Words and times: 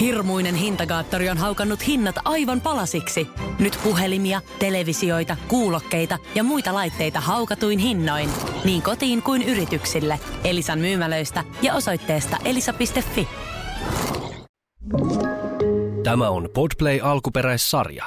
Hirmuinen 0.00 0.54
hintakaattori 0.54 1.28
on 1.28 1.38
haukannut 1.38 1.86
hinnat 1.86 2.16
aivan 2.24 2.60
palasiksi. 2.60 3.28
Nyt 3.58 3.78
puhelimia, 3.84 4.40
televisioita, 4.58 5.36
kuulokkeita 5.48 6.18
ja 6.34 6.44
muita 6.44 6.74
laitteita 6.74 7.20
haukatuin 7.20 7.78
hinnoin. 7.78 8.30
Niin 8.64 8.82
kotiin 8.82 9.22
kuin 9.22 9.42
yrityksille. 9.42 10.20
Elisan 10.44 10.78
myymälöistä 10.78 11.44
ja 11.62 11.74
osoitteesta 11.74 12.36
elisa.fi. 12.44 13.28
Tämä 16.04 16.28
on 16.28 16.48
Podplay 16.54 17.00
alkuperäissarja. 17.02 18.04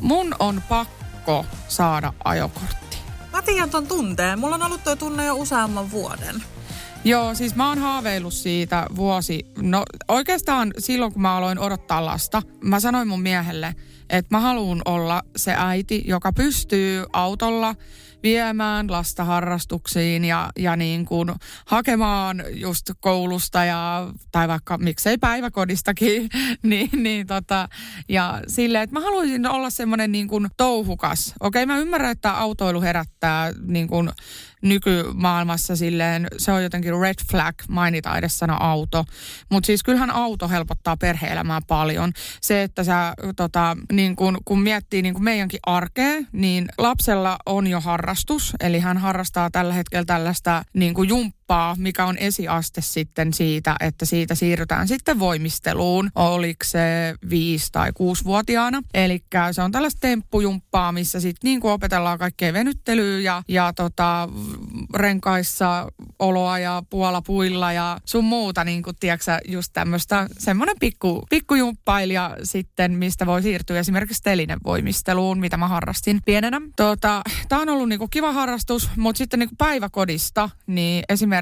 Mun 0.00 0.34
on 0.38 0.62
pakko 0.68 1.46
saada 1.68 2.12
ajokortti. 2.24 2.96
Mä 3.32 3.42
tiedän 3.42 3.70
ton 3.70 3.86
tunteen. 3.86 4.38
Mulla 4.38 4.54
on 4.54 4.62
ollut 4.62 4.84
toi 4.84 4.96
tunne 4.96 5.24
jo 5.24 5.34
useamman 5.34 5.90
vuoden. 5.90 6.42
Joo, 7.04 7.34
siis 7.34 7.54
mä 7.54 7.68
oon 7.68 7.78
haaveillut 7.78 8.34
siitä 8.34 8.86
vuosi. 8.96 9.46
No 9.58 9.84
oikeastaan 10.08 10.72
silloin, 10.78 11.12
kun 11.12 11.22
mä 11.22 11.36
aloin 11.36 11.58
odottaa 11.58 12.04
lasta, 12.06 12.42
mä 12.64 12.80
sanoin 12.80 13.08
mun 13.08 13.22
miehelle, 13.22 13.74
että 14.10 14.36
mä 14.36 14.40
haluan 14.40 14.82
olla 14.84 15.22
se 15.36 15.54
äiti, 15.56 16.02
joka 16.06 16.32
pystyy 16.32 17.04
autolla 17.12 17.74
viemään 18.22 18.90
lasta 18.90 19.24
harrastuksiin 19.24 20.24
ja, 20.24 20.50
ja 20.58 20.76
niin 20.76 21.04
kuin 21.04 21.32
hakemaan 21.66 22.42
just 22.50 22.90
koulusta 23.00 23.64
ja, 23.64 24.08
tai 24.32 24.48
vaikka 24.48 24.78
miksei 24.78 25.18
päiväkodistakin, 25.18 26.28
niin, 26.62 26.90
niin 26.92 27.26
tota, 27.26 27.68
ja 28.08 28.42
silleen, 28.46 28.84
että 28.84 28.94
mä 28.94 29.00
haluaisin 29.00 29.46
olla 29.46 29.70
semmoinen 29.70 30.12
niin 30.12 30.28
kuin 30.28 30.48
touhukas. 30.56 31.34
Okei, 31.40 31.66
mä 31.66 31.78
ymmärrän, 31.78 32.10
että 32.10 32.32
autoilu 32.32 32.80
herättää 32.80 33.52
niin 33.66 33.88
kuin 33.88 34.10
nykymaailmassa 34.62 35.76
silleen, 35.76 36.26
se 36.38 36.52
on 36.52 36.62
jotenkin 36.62 37.00
red 37.00 37.14
flag 37.30 37.54
mainita 37.68 38.18
edes 38.18 38.38
sana 38.38 38.56
auto. 38.60 39.04
Mutta 39.50 39.66
siis 39.66 39.82
kyllähän 39.82 40.10
auto 40.10 40.48
helpottaa 40.48 40.96
perheelämää 40.96 41.60
paljon. 41.68 42.12
Se, 42.40 42.62
että 42.62 42.84
sä 42.84 43.14
tota, 43.36 43.76
niin 43.92 44.16
kun, 44.16 44.38
kun 44.44 44.62
miettii 44.62 45.02
niin 45.02 45.14
kun 45.14 45.24
meidänkin 45.24 45.60
arkea, 45.66 46.14
niin 46.32 46.68
lapsella 46.78 47.38
on 47.46 47.66
jo 47.66 47.80
harrastus. 47.80 48.52
Eli 48.60 48.78
hän 48.78 48.98
harrastaa 48.98 49.50
tällä 49.50 49.74
hetkellä 49.74 50.04
tällaista 50.04 50.64
niin 50.74 50.94
kuin 50.94 51.08
jumppaa, 51.50 51.74
mikä 51.78 52.06
on 52.06 52.18
esiaste 52.18 52.80
sitten 52.80 53.34
siitä, 53.34 53.76
että 53.80 54.04
siitä 54.04 54.34
siirrytään 54.34 54.88
sitten 54.88 55.18
voimisteluun. 55.18 56.10
Oliko 56.14 56.64
se 56.64 57.14
viisi 57.30 57.68
tai 57.72 57.92
kuusi-vuotiaana. 57.94 58.82
Eli 58.94 59.24
se 59.52 59.62
on 59.62 59.72
tällaista 59.72 60.00
temppujumppaa, 60.00 60.92
missä 60.92 61.20
sitten 61.20 61.48
niin 61.48 61.60
kuin 61.60 61.72
opetellaan 61.72 62.18
kaikkea 62.18 62.52
venyttelyä 62.52 63.20
ja, 63.20 63.42
ja 63.48 63.72
tota, 63.72 64.28
renkaissa 64.94 65.86
oloa 66.18 66.58
ja 66.58 66.82
puolapuilla 66.90 67.72
ja 67.72 67.98
sun 68.04 68.24
muuta, 68.24 68.64
niin 68.64 68.82
kuin 68.82 68.96
tiedätkö, 69.00 69.38
just 69.48 69.70
tämmöistä 69.72 70.28
semmoinen 70.38 70.76
pikku, 70.80 71.26
pikkujumppailija 71.30 72.36
sitten, 72.42 72.92
mistä 72.92 73.26
voi 73.26 73.42
siirtyä 73.42 73.78
esimerkiksi 73.78 74.22
telinevoimisteluun, 74.22 75.40
mitä 75.40 75.56
mä 75.56 75.68
harrastin 75.68 76.20
pienenä. 76.24 76.60
Tota, 76.76 77.22
Tämä 77.48 77.62
on 77.62 77.68
ollut 77.68 77.88
niin 77.88 77.98
kuin 77.98 78.10
kiva 78.10 78.32
harrastus, 78.32 78.90
mutta 78.96 79.18
sitten 79.18 79.38
niin 79.38 79.48
kuin 79.48 79.56
päiväkodista, 79.56 80.50
niin 80.66 81.04
esimerkiksi, 81.08 81.39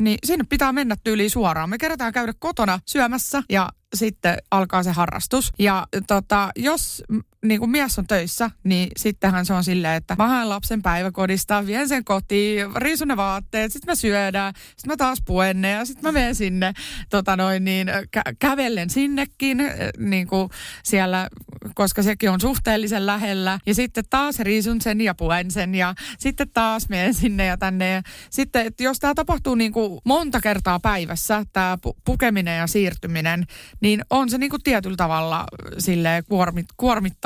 niin 0.00 0.18
sinne 0.24 0.44
pitää 0.48 0.72
mennä 0.72 0.96
tyyliin 1.04 1.30
suoraan. 1.30 1.70
Me 1.70 1.78
kerätään 1.78 2.12
käydä 2.12 2.32
kotona 2.38 2.80
syömässä 2.86 3.42
ja 3.48 3.68
sitten 3.94 4.36
alkaa 4.50 4.82
se 4.82 4.90
harrastus. 4.92 5.52
Ja 5.58 5.86
tota, 6.06 6.50
jos 6.56 7.02
niin 7.44 7.60
kuin 7.60 7.70
mies 7.70 7.98
on 7.98 8.06
töissä, 8.06 8.50
niin 8.64 8.88
sittenhän 8.96 9.46
se 9.46 9.54
on 9.54 9.64
silleen, 9.64 9.94
että 9.94 10.16
mä 10.18 10.28
haen 10.28 10.48
lapsen 10.48 10.82
päiväkodista, 10.82 11.66
vien 11.66 11.88
sen 11.88 12.04
kotiin, 12.04 12.66
riisun 12.76 13.08
ne 13.08 13.16
vaatteet, 13.16 13.72
sitten 13.72 13.92
mä 13.92 13.94
syödään, 13.94 14.54
sitten 14.56 14.92
mä 14.92 14.96
taas 14.96 15.18
puen 15.26 15.60
ne 15.60 15.70
ja 15.70 15.84
sitten 15.84 16.04
mä 16.04 16.12
menen 16.12 16.34
sinne 16.34 16.72
tota 17.10 17.36
noin, 17.36 17.64
niin, 17.64 17.88
kä- 17.88 18.34
kävellen 18.38 18.90
sinnekin 18.90 19.62
niin 19.98 20.26
kuin 20.26 20.50
siellä, 20.84 21.28
koska 21.74 22.02
sekin 22.02 22.30
on 22.30 22.40
suhteellisen 22.40 23.06
lähellä. 23.06 23.58
Ja 23.66 23.74
sitten 23.74 24.04
taas 24.10 24.38
riisun 24.38 24.80
sen 24.80 25.00
ja 25.00 25.14
puen 25.14 25.50
sen 25.50 25.74
ja 25.74 25.94
sitten 26.18 26.50
taas 26.52 26.88
menen 26.88 27.14
sinne 27.14 27.46
ja 27.46 27.56
tänne. 27.56 27.90
Ja 27.90 28.02
sitten, 28.30 28.66
että 28.66 28.82
jos 28.82 28.98
tämä 28.98 29.14
tapahtuu 29.14 29.54
niin 29.54 29.72
kuin 29.72 30.00
monta 30.04 30.40
kertaa 30.40 30.80
päivässä, 30.80 31.44
tämä 31.52 31.78
pu- 31.86 32.00
pukeminen 32.04 32.58
ja 32.58 32.66
siirtyminen, 32.66 33.46
niin 33.80 34.02
on 34.10 34.30
se 34.30 34.38
niin 34.38 34.50
kuin 34.50 34.62
tietyllä 34.62 34.96
tavalla 34.96 35.44
sille 35.78 36.22
kuormit, 36.28 36.66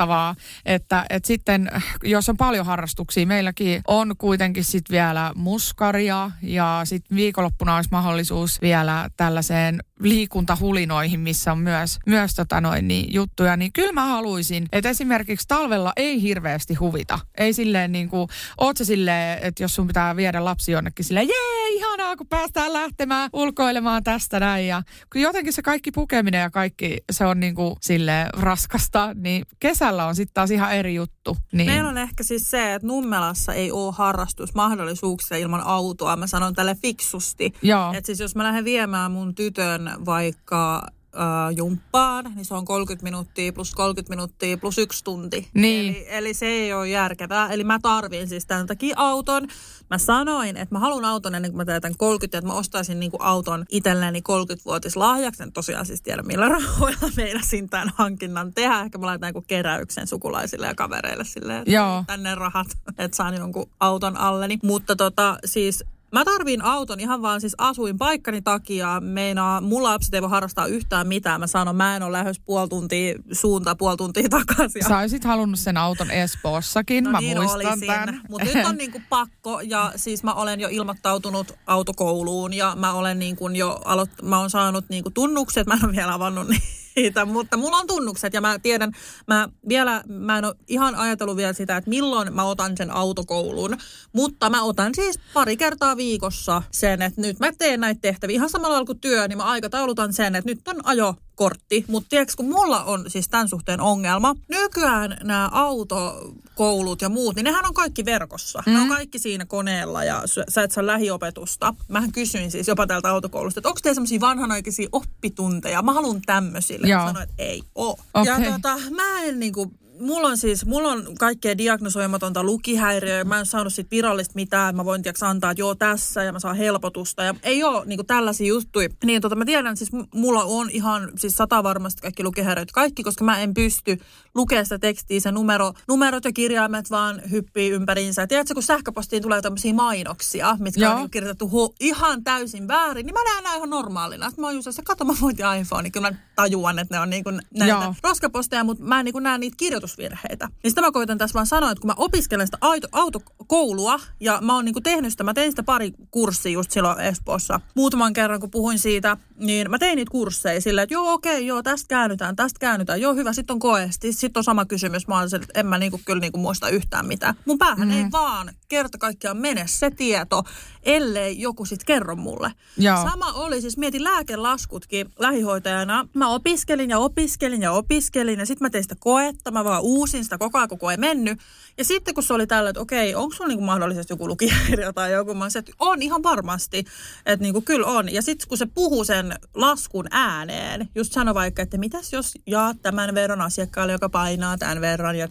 kuormittavaa, 0.05 0.35
että, 0.65 1.05
että 1.09 1.27
sitten 1.27 1.71
jos 2.03 2.29
on 2.29 2.37
paljon 2.37 2.65
harrastuksia, 2.65 3.27
meilläkin 3.27 3.81
on 3.87 4.15
kuitenkin 4.17 4.63
sitten 4.63 4.93
vielä 4.93 5.31
muskaria 5.35 6.31
ja 6.41 6.81
sitten 6.83 7.17
viikonloppuna 7.17 7.75
olisi 7.75 7.89
mahdollisuus 7.91 8.61
vielä 8.61 9.09
tällaiseen 9.17 9.79
liikuntahulinoihin, 9.99 11.19
missä 11.19 11.51
on 11.51 11.59
myös, 11.59 11.97
myös 12.05 12.35
tota 12.35 12.61
noin, 12.61 12.87
niin 12.87 13.13
juttuja, 13.13 13.57
niin 13.57 13.73
kyllä 13.73 13.91
mä 13.91 14.05
haluaisin, 14.05 14.65
että 14.71 14.89
esimerkiksi 14.89 15.47
talvella 15.47 15.93
ei 15.95 16.21
hirveästi 16.21 16.73
huvita. 16.73 17.19
Ei 17.37 17.53
silleen 17.53 17.91
niin 17.91 18.09
kuin, 18.09 18.27
oot 18.57 18.77
se 18.77 18.85
silleen, 18.85 19.39
että 19.41 19.63
jos 19.63 19.75
sun 19.75 19.87
pitää 19.87 20.15
viedä 20.15 20.45
lapsi 20.45 20.71
jonnekin 20.71 21.05
silleen, 21.05 21.27
jee, 21.27 21.69
ihanaa, 21.69 22.15
kun 22.15 22.27
päästään 22.27 22.73
lähtemään 22.73 23.29
ulkoilemaan 23.33 24.03
tästä 24.03 24.39
näin. 24.39 24.67
Ja 24.67 24.83
kun 25.11 25.21
jotenkin 25.21 25.53
se 25.53 25.61
kaikki 25.61 25.91
pukeminen 25.91 26.41
ja 26.41 26.49
kaikki, 26.49 26.97
se 27.11 27.25
on 27.25 27.39
niin 27.39 27.55
kuin 27.55 27.75
silleen 27.81 28.27
raskasta, 28.33 29.13
niin 29.13 29.45
kesällä 29.59 30.05
on 30.05 30.15
sitten 30.15 30.33
taas 30.33 30.51
ihan 30.51 30.75
eri 30.75 30.95
juttu. 30.95 31.37
Niin. 31.51 31.71
Meillä 31.71 31.89
on 31.89 31.97
ehkä 31.97 32.23
siis 32.23 32.51
se, 32.51 32.73
että 32.73 32.87
Nummelassa 32.87 33.53
ei 33.53 33.71
ole 33.71 33.93
harrastusmahdollisuuksia 33.97 35.37
ilman 35.37 35.61
autoa. 35.61 36.15
Mä 36.15 36.27
sanon 36.27 36.53
tälle 36.53 36.75
fiksusti. 36.81 37.45
Että 37.93 38.05
siis 38.05 38.19
jos 38.19 38.35
mä 38.35 38.43
lähden 38.43 38.65
viemään 38.65 39.11
mun 39.11 39.35
tytön 39.35 39.84
vaikka 40.05 40.87
äh, 41.15 41.55
jumppaan, 41.55 42.31
niin 42.35 42.45
se 42.45 42.53
on 42.53 42.65
30 42.65 43.03
minuuttia 43.03 43.53
plus 43.53 43.75
30 43.75 44.09
minuuttia 44.09 44.57
plus 44.57 44.77
yksi 44.77 45.03
tunti. 45.03 45.49
Niin. 45.53 45.95
Eli, 45.95 46.05
eli 46.09 46.33
se 46.33 46.45
ei 46.45 46.73
ole 46.73 46.89
järkevää. 46.89 47.51
Eli 47.51 47.63
mä 47.63 47.79
tarvin 47.81 48.27
siis 48.27 48.45
tämän 48.45 48.67
takia 48.67 48.95
auton. 48.97 49.47
Mä 49.89 49.97
sanoin, 49.97 50.57
että 50.57 50.75
mä 50.75 50.79
haluan 50.79 51.05
auton 51.05 51.35
ennen 51.35 51.51
kuin 51.51 51.57
mä 51.57 51.65
täytän 51.65 51.97
30, 51.97 52.37
että 52.37 52.47
mä 52.47 52.53
ostaisin 52.53 52.99
niin 52.99 53.11
kuin 53.11 53.21
auton 53.21 53.65
itselleni 53.69 54.19
30-vuotis 54.19 54.95
lahjaksi. 54.95 55.43
En 55.43 55.51
tosiaan 55.51 55.85
siis 55.85 56.01
tiedä, 56.01 56.23
millä 56.23 56.49
rahoilla 56.59 57.09
meinasin 57.17 57.69
tämän 57.69 57.91
hankinnan 57.95 58.53
tehdä. 58.53 58.81
Ehkä 58.81 58.97
mä 58.97 59.05
laitan 59.05 59.29
joku 59.29 59.43
keräyksen 59.47 60.07
sukulaisille 60.07 60.67
ja 60.67 60.75
kavereille 60.75 61.25
silleen, 61.25 61.59
että 61.59 61.71
Joo. 61.71 62.03
tänne 62.07 62.35
rahat, 62.35 62.67
että 62.97 63.17
saan 63.17 63.35
jonkun 63.35 63.69
auton 63.79 64.17
alleni. 64.17 64.59
Mutta 64.63 64.95
tota, 64.95 65.37
siis 65.45 65.83
Mä 66.15 66.25
tarviin 66.25 66.61
auton 66.61 66.99
ihan 66.99 67.21
vaan 67.21 67.41
siis 67.41 67.55
asuin 67.57 67.97
paikkani 67.97 68.41
takia. 68.41 68.99
Meinaa, 69.01 69.61
mulla 69.61 69.89
lapset 69.89 70.13
ei 70.13 70.21
voi 70.21 70.29
harrastaa 70.29 70.65
yhtään 70.65 71.07
mitään. 71.07 71.39
Mä 71.39 71.47
sanon, 71.47 71.75
mä 71.75 71.95
en 71.95 72.03
ole 72.03 72.11
lähes 72.11 72.39
puoli 72.39 72.69
tuntia 72.69 73.15
suuntaan, 73.31 73.77
puoli 73.77 73.97
tuntia 73.97 74.29
takaisin. 74.29 74.83
Sä 74.87 74.97
olisit 74.97 75.23
halunnut 75.23 75.59
sen 75.59 75.77
auton 75.77 76.11
Espoossakin, 76.11 77.03
No 77.03 77.11
mä 77.11 77.19
niin 77.19 77.37
muistan 77.37 77.71
olisin, 77.71 77.87
tämän. 77.87 78.21
mutta 78.29 78.47
nyt 78.53 78.65
on 78.65 78.77
niinku 78.77 79.01
pakko 79.09 79.61
ja 79.61 79.91
siis 79.95 80.23
mä 80.23 80.33
olen 80.33 80.59
jo 80.59 80.67
ilmoittautunut 80.71 81.51
autokouluun 81.67 82.53
ja 82.53 82.75
mä 82.79 82.93
olen 82.93 83.19
niinku 83.19 83.49
jo 83.49 83.81
aloit, 83.85 84.11
mä 84.23 84.39
oon 84.39 84.49
saanut 84.49 84.85
niinku 84.89 85.11
tunnukset, 85.11 85.67
mä 85.67 85.73
en 85.73 85.85
ole 85.85 85.95
vielä 85.95 86.13
avannut 86.13 86.47
niitä, 86.95 87.25
mutta 87.25 87.57
mulla 87.57 87.77
on 87.77 87.87
tunnukset 87.87 88.33
ja 88.33 88.41
mä 88.41 88.59
tiedän, 88.59 88.91
mä 89.27 89.49
vielä, 89.69 90.03
mä 90.07 90.37
en 90.37 90.45
ole 90.45 90.55
ihan 90.67 90.95
ajatellut 90.95 91.37
vielä 91.37 91.53
sitä, 91.53 91.77
että 91.77 91.89
milloin 91.89 92.33
mä 92.33 92.43
otan 92.43 92.77
sen 92.77 92.91
autokoulun, 92.91 93.77
mutta 94.13 94.49
mä 94.49 94.63
otan 94.63 94.95
siis 94.95 95.19
pari 95.33 95.57
kertaa 95.57 95.97
viikossa 95.97 96.61
sen, 96.71 97.01
että 97.01 97.21
nyt 97.21 97.39
mä 97.39 97.51
teen 97.57 97.79
näitä 97.79 98.01
tehtäviä 98.01 98.35
ihan 98.35 98.49
samalla 98.49 98.73
lailla 98.73 98.85
kuin 98.85 98.99
työ, 98.99 99.27
niin 99.27 99.37
mä 99.37 99.43
aikataulutan 99.43 100.13
sen, 100.13 100.35
että 100.35 100.51
nyt 100.51 100.67
on 100.67 100.85
ajo 100.85 101.15
kortti, 101.35 101.85
mutta 101.87 102.09
tiedätkö, 102.09 102.33
kun 102.37 102.49
mulla 102.49 102.83
on 102.83 103.05
siis 103.07 103.29
tämän 103.29 103.47
suhteen 103.47 103.81
ongelma, 103.81 104.35
nykyään 104.49 105.17
nämä 105.23 105.49
autokoulut 105.51 107.01
ja 107.01 107.09
muut, 107.09 107.35
niin 107.35 107.43
nehän 107.43 107.65
on 107.65 107.73
kaikki 107.73 108.05
verkossa. 108.05 108.63
Mm. 108.65 108.73
Ne 108.73 108.81
on 108.81 108.87
kaikki 108.87 109.19
siinä 109.19 109.45
koneella 109.45 110.03
ja 110.03 110.23
sä- 110.49 110.63
et 110.63 110.71
saa 110.71 110.85
lähiopetusta. 110.85 111.73
Mähän 111.87 112.11
kysyin 112.11 112.51
siis 112.51 112.67
jopa 112.67 112.87
täältä 112.87 113.09
autokoulusta, 113.09 113.59
että 113.59 113.69
onko 113.69 113.79
teillä 113.83 113.95
semmoisia 113.95 114.19
vanhanaikaisia 114.19 114.89
oppitunteja? 114.91 115.81
Mä 115.81 115.93
haluan 115.93 116.21
tämmöisille. 116.25 116.84
Joo. 116.89 117.07
Sanoin, 117.07 117.23
että 117.23 117.35
ei 117.37 117.63
oo. 117.75 117.97
Okei. 118.13 118.33
Ja 118.45 118.51
tota, 118.51 118.77
mä 118.95 119.21
en 119.23 119.39
niinku, 119.39 119.71
mulla 119.99 120.27
on 120.27 120.37
siis, 120.37 120.65
mulla 120.65 120.89
on 120.89 121.05
kaikkea 121.19 121.57
diagnosoimatonta 121.57 122.43
lukihäiriöä. 122.43 123.23
Mä 123.23 123.39
en 123.39 123.45
saanut 123.45 123.73
sit 123.73 123.91
virallista 123.91 124.35
mitään. 124.35 124.75
Mä 124.75 124.85
voin 124.85 125.01
tiiäks, 125.01 125.23
antaa, 125.23 125.51
että 125.51 125.61
joo 125.61 125.75
tässä 125.75 126.23
ja 126.23 126.33
mä 126.33 126.39
saan 126.39 126.55
helpotusta. 126.55 127.23
Ja 127.23 127.35
ei 127.43 127.63
ole 127.63 127.85
niinku 127.85 128.03
tällaisia 128.03 128.47
juttuja. 128.47 128.89
Niin 129.03 129.21
tota, 129.21 129.35
mä 129.35 129.45
tiedän, 129.45 129.77
siis 129.77 129.91
mulla 130.13 130.43
on 130.43 130.69
ihan 130.69 131.11
siis 131.17 131.35
sata 131.35 131.63
varmasti 131.63 132.01
kaikki 132.01 132.23
lukihäiriöt 132.23 132.71
kaikki, 132.71 133.03
koska 133.03 133.23
mä 133.23 133.39
en 133.39 133.53
pysty 133.53 133.99
lukemaan 134.35 134.65
sitä 134.65 134.79
tekstiä. 134.79 135.19
Se 135.19 135.31
numero, 135.31 135.73
numerot 135.87 136.25
ja 136.25 136.33
kirjaimet 136.33 136.91
vaan 136.91 137.21
hyppii 137.31 137.69
ympäriinsä. 137.69 138.21
Ja 138.21 138.27
tiedätkö, 138.27 138.53
kun 138.53 138.63
sähköpostiin 138.63 139.21
tulee 139.21 139.41
tämmöisiä 139.41 139.73
mainoksia, 139.73 140.57
mitkä 140.59 140.81
Joo. 140.81 140.91
on 140.91 140.97
niinku 140.97 141.11
kirjoitettu 141.11 141.47
hu- 141.47 141.75
ihan 141.79 142.23
täysin 142.23 142.67
väärin, 142.67 143.05
niin 143.05 143.13
mä 143.13 143.19
näen 143.23 143.43
nämä 143.43 143.55
ihan 143.55 143.69
normaalina. 143.69 144.29
Sitten 144.29 144.41
mä 144.41 144.47
oon 144.47 144.55
just 144.55 144.67
se, 144.71 144.81
kato 144.81 145.05
mä 145.05 145.13
voitin 145.21 145.45
iPhone, 145.61 145.83
niin 145.83 145.91
kyllä 145.91 146.11
mä 146.11 146.17
tajuan, 146.35 146.79
että 146.79 146.95
ne 146.95 146.99
on 146.99 147.09
niinku 147.09 147.31
näitä 147.31 147.83
Joo. 147.83 147.95
roskaposteja, 148.03 148.63
mutta 148.63 148.83
mä 148.83 148.99
en 148.99 149.05
niinku 149.05 149.19
näe 149.19 149.37
niitä 149.37 149.55
kirjoitusvirheitä. 149.57 150.47
Niin 150.63 150.71
sitä 150.71 150.81
mä 150.81 150.91
koitan 150.91 151.17
tässä 151.17 151.33
vaan 151.33 151.47
sanoa, 151.47 151.71
että 151.71 151.81
kun 151.81 151.87
mä 151.87 151.93
opiskelen 151.97 152.47
sitä 152.47 152.57
auto, 152.61 152.87
autokoulua 152.91 153.99
ja 154.19 154.39
mä 154.41 154.55
oon 154.55 154.65
niinku 154.65 154.81
tehnyt 154.81 155.11
sitä, 155.11 155.23
mä 155.23 155.33
tein 155.33 155.51
sitä 155.51 155.63
pari 155.63 155.93
kurssia 156.11 156.51
just 156.51 156.71
silloin 156.71 156.99
Espoossa. 156.99 157.59
Muutaman 157.75 158.13
kerran 158.13 158.39
kun 158.39 158.51
puhuin 158.51 158.79
siitä, 158.79 159.17
niin 159.35 159.71
mä 159.71 159.79
tein 159.79 159.95
niitä 159.95 160.11
kursseja 160.11 160.61
silleen, 160.61 160.83
että 160.83 160.93
joo 160.93 161.13
okei, 161.13 161.33
okay, 161.33 161.43
joo 161.43 161.63
tästä 161.63 161.87
käännytään, 161.87 162.35
tästä 162.35 162.59
käännytään, 162.59 163.01
joo 163.01 163.13
hyvä, 163.13 163.33
sitten 163.33 163.53
on 163.53 163.59
koe. 163.59 163.87
Sitten 163.91 164.13
on 164.35 164.43
sama 164.43 164.65
kysymys, 164.65 165.07
mä 165.07 165.17
olen 165.17 165.35
että 165.35 165.59
en 165.59 165.65
mä 165.65 165.77
niinku 165.77 166.01
kyllä 166.05 166.19
niinku 166.19 166.39
muista 166.39 166.69
yhtään 166.69 167.05
mitään. 167.05 167.35
Mun 167.45 167.57
päähän 167.57 167.87
mm. 167.87 167.93
ei 167.93 168.05
vaan 168.11 168.53
kerta 168.67 168.97
kaikkiaan 168.97 169.37
mene 169.37 169.63
se 169.67 169.91
tieto, 169.91 170.43
ellei 170.83 171.41
joku 171.41 171.65
sitten 171.65 171.85
kerro 171.85 172.15
mulle. 172.15 172.51
Joo. 172.77 173.03
Sama 173.03 173.31
oli, 173.33 173.61
siis 173.61 173.77
mietin 173.77 174.03
lääkelaskutkin 174.03 175.09
lähihoitajana. 175.19 176.07
Mä 176.13 176.29
opiskelin 176.29 176.89
ja 176.89 176.99
opiskelin 176.99 177.61
ja 177.61 177.71
opiskelin 177.71 178.39
ja 178.39 178.45
sitten 178.45 178.65
mä 178.65 178.69
tein 178.69 178.83
sitä 178.83 178.95
koetta, 178.99 179.51
mä 179.51 179.63
vaan 179.63 179.81
uusin 179.81 180.23
sitä 180.23 180.37
koko 180.37 180.57
ajan, 180.57 180.69
koko 180.69 180.91
ei 180.91 180.97
mennyt. 180.97 181.39
Ja 181.77 181.85
sitten 181.85 182.13
kun 182.13 182.23
se 182.23 182.33
oli 182.33 182.47
tällä, 182.47 182.69
että 182.69 182.81
okei, 182.81 183.15
onko 183.15 183.35
sulla 183.35 183.47
niinku 183.47 183.65
mahdollisesti 183.65 184.13
joku 184.13 184.27
lukihäiriö 184.27 184.93
tai 184.93 185.11
joku, 185.11 185.33
mä 185.33 185.49
sanoin, 185.49 185.69
että 185.69 185.71
on 185.79 186.01
ihan 186.01 186.23
varmasti, 186.23 186.85
että 187.25 187.43
niinku 187.43 187.61
kyllä 187.61 187.87
on. 187.87 188.13
Ja 188.13 188.21
sitten 188.21 188.47
kun 188.47 188.57
se 188.57 188.65
puhuu 188.65 189.03
sen 189.03 189.35
laskun 189.53 190.07
ääneen, 190.11 190.89
just 190.95 191.13
sano 191.13 191.33
vaikka, 191.33 191.61
että 191.61 191.77
mitäs 191.77 192.13
jos 192.13 192.33
jaat 192.47 192.77
tämän 192.81 193.15
verran 193.15 193.41
asiakkaalle, 193.41 193.93
joka 193.93 194.09
painaa 194.15 194.57
tämän 194.57 194.81
verran 194.81 195.17
ja 195.17 195.27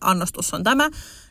annostus 0.00 0.54
on 0.54 0.64
tämä. 0.64 0.84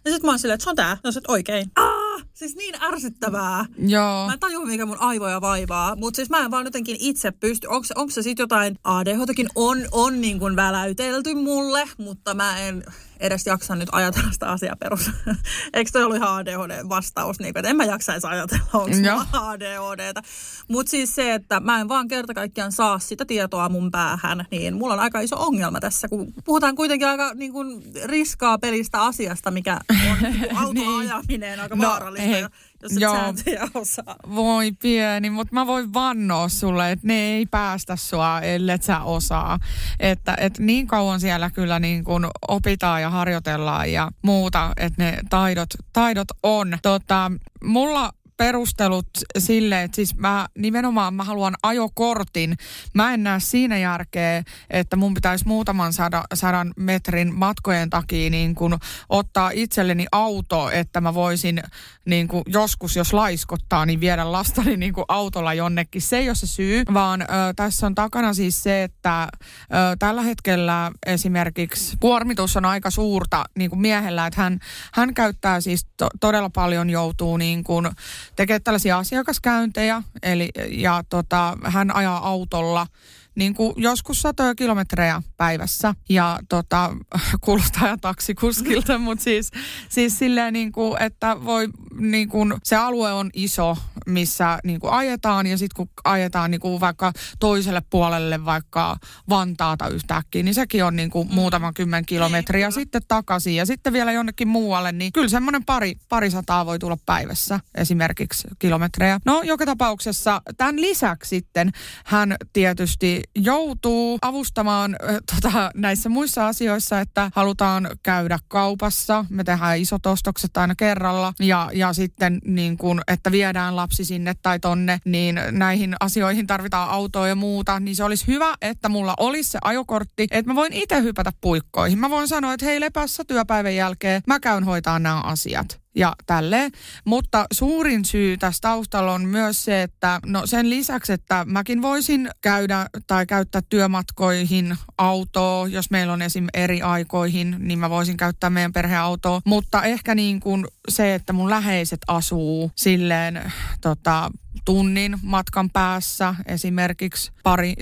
Ja 0.05 0.11
sitten 0.11 0.27
mä 0.27 0.31
oon 0.31 0.39
silleen, 0.39 0.55
että 0.55 0.63
se 0.63 0.69
on 0.69 0.75
tää. 0.75 0.97
No 1.03 1.11
sit 1.11 1.23
oikein. 1.27 1.71
Ah, 1.75 2.25
siis 2.33 2.55
niin 2.55 2.83
ärsyttävää. 2.83 3.65
Joo. 3.77 4.25
Mä 4.27 4.33
en 4.33 4.39
tajua, 4.39 4.65
mikä 4.65 4.85
mun 4.85 5.01
aivoja 5.01 5.41
vaivaa. 5.41 5.95
Mutta 5.95 6.15
siis 6.15 6.29
mä 6.29 6.39
en 6.39 6.51
vaan 6.51 6.65
jotenkin 6.65 6.97
itse 6.99 7.31
pysty. 7.31 7.67
Onko, 7.67 7.87
onko 7.95 8.11
se 8.11 8.21
sitten 8.21 8.43
jotain, 8.43 8.79
ADHDkin 8.83 9.49
on, 9.55 9.77
on 9.91 10.21
niin 10.21 10.39
kuin 10.39 10.55
väläytelty 10.55 11.33
mulle, 11.33 11.89
mutta 11.97 12.33
mä 12.33 12.59
en 12.59 12.83
edes 13.21 13.45
jaksa 13.45 13.75
nyt 13.75 13.89
ajatella 13.91 14.31
sitä 14.31 14.51
asiaa 14.51 14.75
perus. 14.75 15.11
Eikö 15.73 15.91
toi 15.93 16.03
ollut 16.03 16.17
ihan 16.17 16.35
ADHD-vastaus? 16.35 17.39
Niin, 17.39 17.57
että 17.57 17.69
en 17.69 17.75
mä 17.75 17.85
jaksaisi 17.85 18.27
ajatella, 18.27 18.65
onko 18.73 18.95
mulla 18.95 19.49
ADHDtä. 19.49 20.21
Mutta 20.67 20.89
siis 20.89 21.15
se, 21.15 21.33
että 21.33 21.59
mä 21.59 21.79
en 21.79 21.89
vaan 21.89 22.07
kerta 22.07 22.33
kaikkiaan 22.33 22.71
saa 22.71 22.99
sitä 22.99 23.25
tietoa 23.25 23.69
mun 23.69 23.91
päähän, 23.91 24.45
niin 24.51 24.73
mulla 24.73 24.93
on 24.93 24.99
aika 24.99 25.19
iso 25.19 25.35
ongelma 25.39 25.79
tässä, 25.79 26.07
kun 26.07 26.33
puhutaan 26.45 26.75
kuitenkin 26.75 27.07
aika 27.07 27.33
niin 27.33 27.51
kuin, 27.51 27.83
riskaa 28.03 28.57
pelistä 28.57 29.01
asiasta, 29.01 29.51
mikä 29.51 29.79
on 30.11 30.17
niin 30.23 30.57
autoajaminen 30.57 31.59
aika 31.59 31.75
no, 31.75 31.87
vaarallista. 31.87 32.27
Hei 32.27 32.45
jos 32.81 32.91
et 32.91 32.99
Joo. 32.99 33.15
sääntöjä 33.15 33.67
osaa. 33.73 34.15
Voi 34.35 34.71
pieni, 34.71 35.29
mutta 35.29 35.53
mä 35.53 35.67
voin 35.67 35.93
vannoa 35.93 36.49
sulle, 36.49 36.91
että 36.91 37.07
ne 37.07 37.13
ei 37.13 37.45
päästä 37.45 37.95
sua, 37.95 38.41
ellei 38.41 38.77
sä 38.81 39.01
osaa. 39.01 39.59
Että 39.99 40.35
et 40.39 40.59
niin 40.59 40.87
kauan 40.87 41.19
siellä 41.19 41.49
kyllä 41.49 41.79
niin 41.79 42.03
kuin 42.03 42.27
opitaan 42.47 43.01
ja 43.01 43.09
harjoitellaan 43.09 43.91
ja 43.91 44.11
muuta, 44.21 44.73
että 44.77 45.03
ne 45.03 45.17
taidot, 45.29 45.69
taidot 45.93 46.27
on. 46.43 46.77
Tota, 46.81 47.31
mulla 47.63 48.11
perustelut 48.41 49.09
sille, 49.37 49.83
että 49.83 49.95
siis 49.95 50.15
mä 50.15 50.47
nimenomaan 50.57 51.13
mä 51.13 51.23
haluan 51.23 51.55
ajokortin. 51.63 52.57
Mä 52.93 53.13
en 53.13 53.23
näe 53.23 53.39
siinä 53.39 53.77
järkeä, 53.77 54.43
että 54.69 54.95
mun 54.95 55.13
pitäisi 55.13 55.47
muutaman 55.47 55.93
sada, 55.93 56.23
sadan 56.33 56.73
metrin 56.75 57.33
matkojen 57.35 57.89
takia 57.89 58.29
niin 58.29 58.55
kun 58.55 58.77
ottaa 59.09 59.51
itselleni 59.53 60.05
auto, 60.11 60.69
että 60.71 61.01
mä 61.01 61.13
voisin 61.13 61.63
niin 62.05 62.27
kun 62.27 62.43
joskus, 62.45 62.95
jos 62.95 63.13
laiskottaa, 63.13 63.85
niin 63.85 63.99
viedä 63.99 64.31
lastani 64.31 64.77
niin 64.77 64.93
kun 64.93 65.05
autolla 65.07 65.53
jonnekin. 65.53 66.01
Se 66.01 66.17
ei 66.17 66.29
ole 66.29 66.35
se 66.35 66.47
syy, 66.47 66.83
vaan 66.93 67.21
ö, 67.21 67.25
tässä 67.55 67.87
on 67.87 67.95
takana 67.95 68.33
siis 68.33 68.63
se, 68.63 68.83
että 68.83 69.23
ö, 69.23 69.95
tällä 69.99 70.21
hetkellä 70.21 70.91
esimerkiksi 71.05 71.97
kuormitus 71.99 72.57
on 72.57 72.65
aika 72.65 72.89
suurta 72.89 73.45
niin 73.57 73.69
kuin 73.69 73.79
miehellä, 73.79 74.27
että 74.27 74.41
hän, 74.41 74.59
hän 74.93 75.13
käyttää 75.13 75.61
siis 75.61 75.85
to, 75.97 76.07
todella 76.19 76.49
paljon 76.49 76.89
joutuu 76.89 77.37
niin 77.37 77.63
kuin 77.63 77.89
tekemään 78.35 78.63
tällaisia 78.63 78.97
asiakaskäyntejä, 78.97 80.03
eli, 80.23 80.49
ja 80.69 81.03
tota, 81.09 81.57
hän 81.63 81.95
ajaa 81.95 82.27
autolla 82.27 82.87
niin 83.35 83.53
kuin 83.53 83.73
joskus 83.77 84.21
satoja 84.21 84.55
kilometrejä 84.55 85.21
päivässä 85.37 85.95
ja 86.09 86.39
tota, 86.49 86.91
kuulostaa 87.41 87.97
taksikuskilta, 87.97 88.97
mutta 88.97 89.23
siis, 89.23 89.51
siis 89.89 90.19
silleen 90.19 90.53
niin 90.53 90.71
kuin, 90.71 91.01
että 91.01 91.37
voi, 91.45 91.69
niin 91.99 92.29
kuin, 92.29 92.53
se 92.63 92.75
alue 92.75 93.13
on 93.13 93.29
iso, 93.33 93.77
missä 94.05 94.59
niin 94.63 94.79
kuin 94.79 94.93
ajetaan 94.93 95.47
ja 95.47 95.57
sitten 95.57 95.75
kun 95.75 95.89
ajetaan 96.03 96.51
niin 96.51 96.61
kuin 96.61 96.79
vaikka 96.79 97.13
toiselle 97.39 97.81
puolelle 97.89 98.45
vaikka 98.45 98.97
Vantaata 99.29 99.87
yhtäkkiä, 99.87 100.43
niin 100.43 100.53
sekin 100.53 100.85
on 100.85 100.95
niin 100.95 101.09
kuin 101.09 101.27
mm. 101.27 101.33
muutama 101.33 101.73
kymmen 101.73 102.05
kilometriä 102.05 102.67
niin, 102.67 102.73
sitten 102.73 103.01
takaisin 103.07 103.55
ja 103.55 103.65
sitten 103.65 103.93
vielä 103.93 104.11
jonnekin 104.11 104.47
muualle, 104.47 104.91
niin 104.91 105.13
kyllä 105.13 105.29
semmoinen 105.29 105.65
pari, 105.65 105.95
pari 106.09 106.31
sataa 106.31 106.65
voi 106.65 106.79
tulla 106.79 106.97
päivässä 107.05 107.59
esimerkiksi 107.75 108.47
kilometrejä. 108.59 109.19
No 109.25 109.41
joka 109.43 109.65
tapauksessa 109.65 110.41
tämän 110.57 110.81
lisäksi 110.81 111.29
sitten 111.29 111.71
hän 112.05 112.35
tietysti 112.53 113.20
joutuu 113.35 114.17
avustamaan 114.21 114.95
äh, 115.09 115.17
tota, 115.35 115.71
näissä 115.75 116.09
muissa 116.09 116.47
asioissa, 116.47 116.99
että 116.99 117.31
halutaan 117.35 117.89
käydä 118.03 118.39
kaupassa, 118.47 119.25
me 119.29 119.43
tehdään 119.43 119.79
isot 119.79 120.05
ostokset 120.05 120.57
aina 120.57 120.75
kerralla. 120.75 121.33
Ja, 121.39 121.69
ja 121.73 121.93
sitten 121.93 122.39
niin 122.45 122.77
kuin, 122.77 123.01
että 123.07 123.31
viedään 123.31 123.75
lapsi 123.75 124.05
sinne 124.05 124.33
tai 124.41 124.59
tonne, 124.59 124.99
niin 125.05 125.39
näihin 125.51 125.95
asioihin 125.99 126.47
tarvitaan 126.47 126.89
autoa 126.89 127.27
ja 127.27 127.35
muuta, 127.35 127.79
niin 127.79 127.95
se 127.95 128.03
olisi 128.03 128.27
hyvä, 128.27 128.55
että 128.61 128.89
mulla 128.89 129.13
olisi 129.19 129.51
se 129.51 129.59
ajokortti, 129.61 130.27
että 130.31 130.51
mä 130.51 130.55
voin 130.55 130.73
itse 130.73 131.01
hypätä 131.01 131.31
puikkoihin. 131.41 131.99
Mä 131.99 132.09
voin 132.09 132.27
sanoa, 132.27 132.53
että 132.53 132.65
hei 132.65 132.79
lepässä 132.79 133.23
työpäivän 133.23 133.75
jälkeen. 133.75 134.21
Mä 134.27 134.39
käyn 134.39 134.63
hoitaa 134.63 134.99
nämä 134.99 135.21
asiat 135.21 135.80
ja 135.95 136.15
tälleen. 136.25 136.71
Mutta 137.05 137.45
suurin 137.53 138.05
syy 138.05 138.37
tässä 138.37 138.61
taustalla 138.61 139.13
on 139.13 139.25
myös 139.25 139.63
se, 139.63 139.81
että 139.81 140.19
no 140.25 140.41
sen 140.45 140.69
lisäksi, 140.69 141.13
että 141.13 141.45
mäkin 141.45 141.81
voisin 141.81 142.29
käydä 142.41 142.85
tai 143.07 143.25
käyttää 143.25 143.61
työmatkoihin 143.69 144.77
autoa, 144.97 145.67
jos 145.67 145.91
meillä 145.91 146.13
on 146.13 146.21
esim. 146.21 146.47
eri 146.53 146.81
aikoihin, 146.81 147.55
niin 147.59 147.79
mä 147.79 147.89
voisin 147.89 148.17
käyttää 148.17 148.49
meidän 148.49 148.73
perheautoa. 148.73 149.41
Mutta 149.45 149.83
ehkä 149.83 150.15
niin 150.15 150.39
kuin 150.39 150.67
se, 150.89 151.15
että 151.15 151.33
mun 151.33 151.49
läheiset 151.49 151.99
asuu 152.07 152.71
silleen 152.75 153.51
tota, 153.81 154.31
tunnin 154.65 155.19
matkan 155.21 155.69
päässä 155.69 156.35
esimerkiksi 156.45 157.31
pari, 157.43 157.73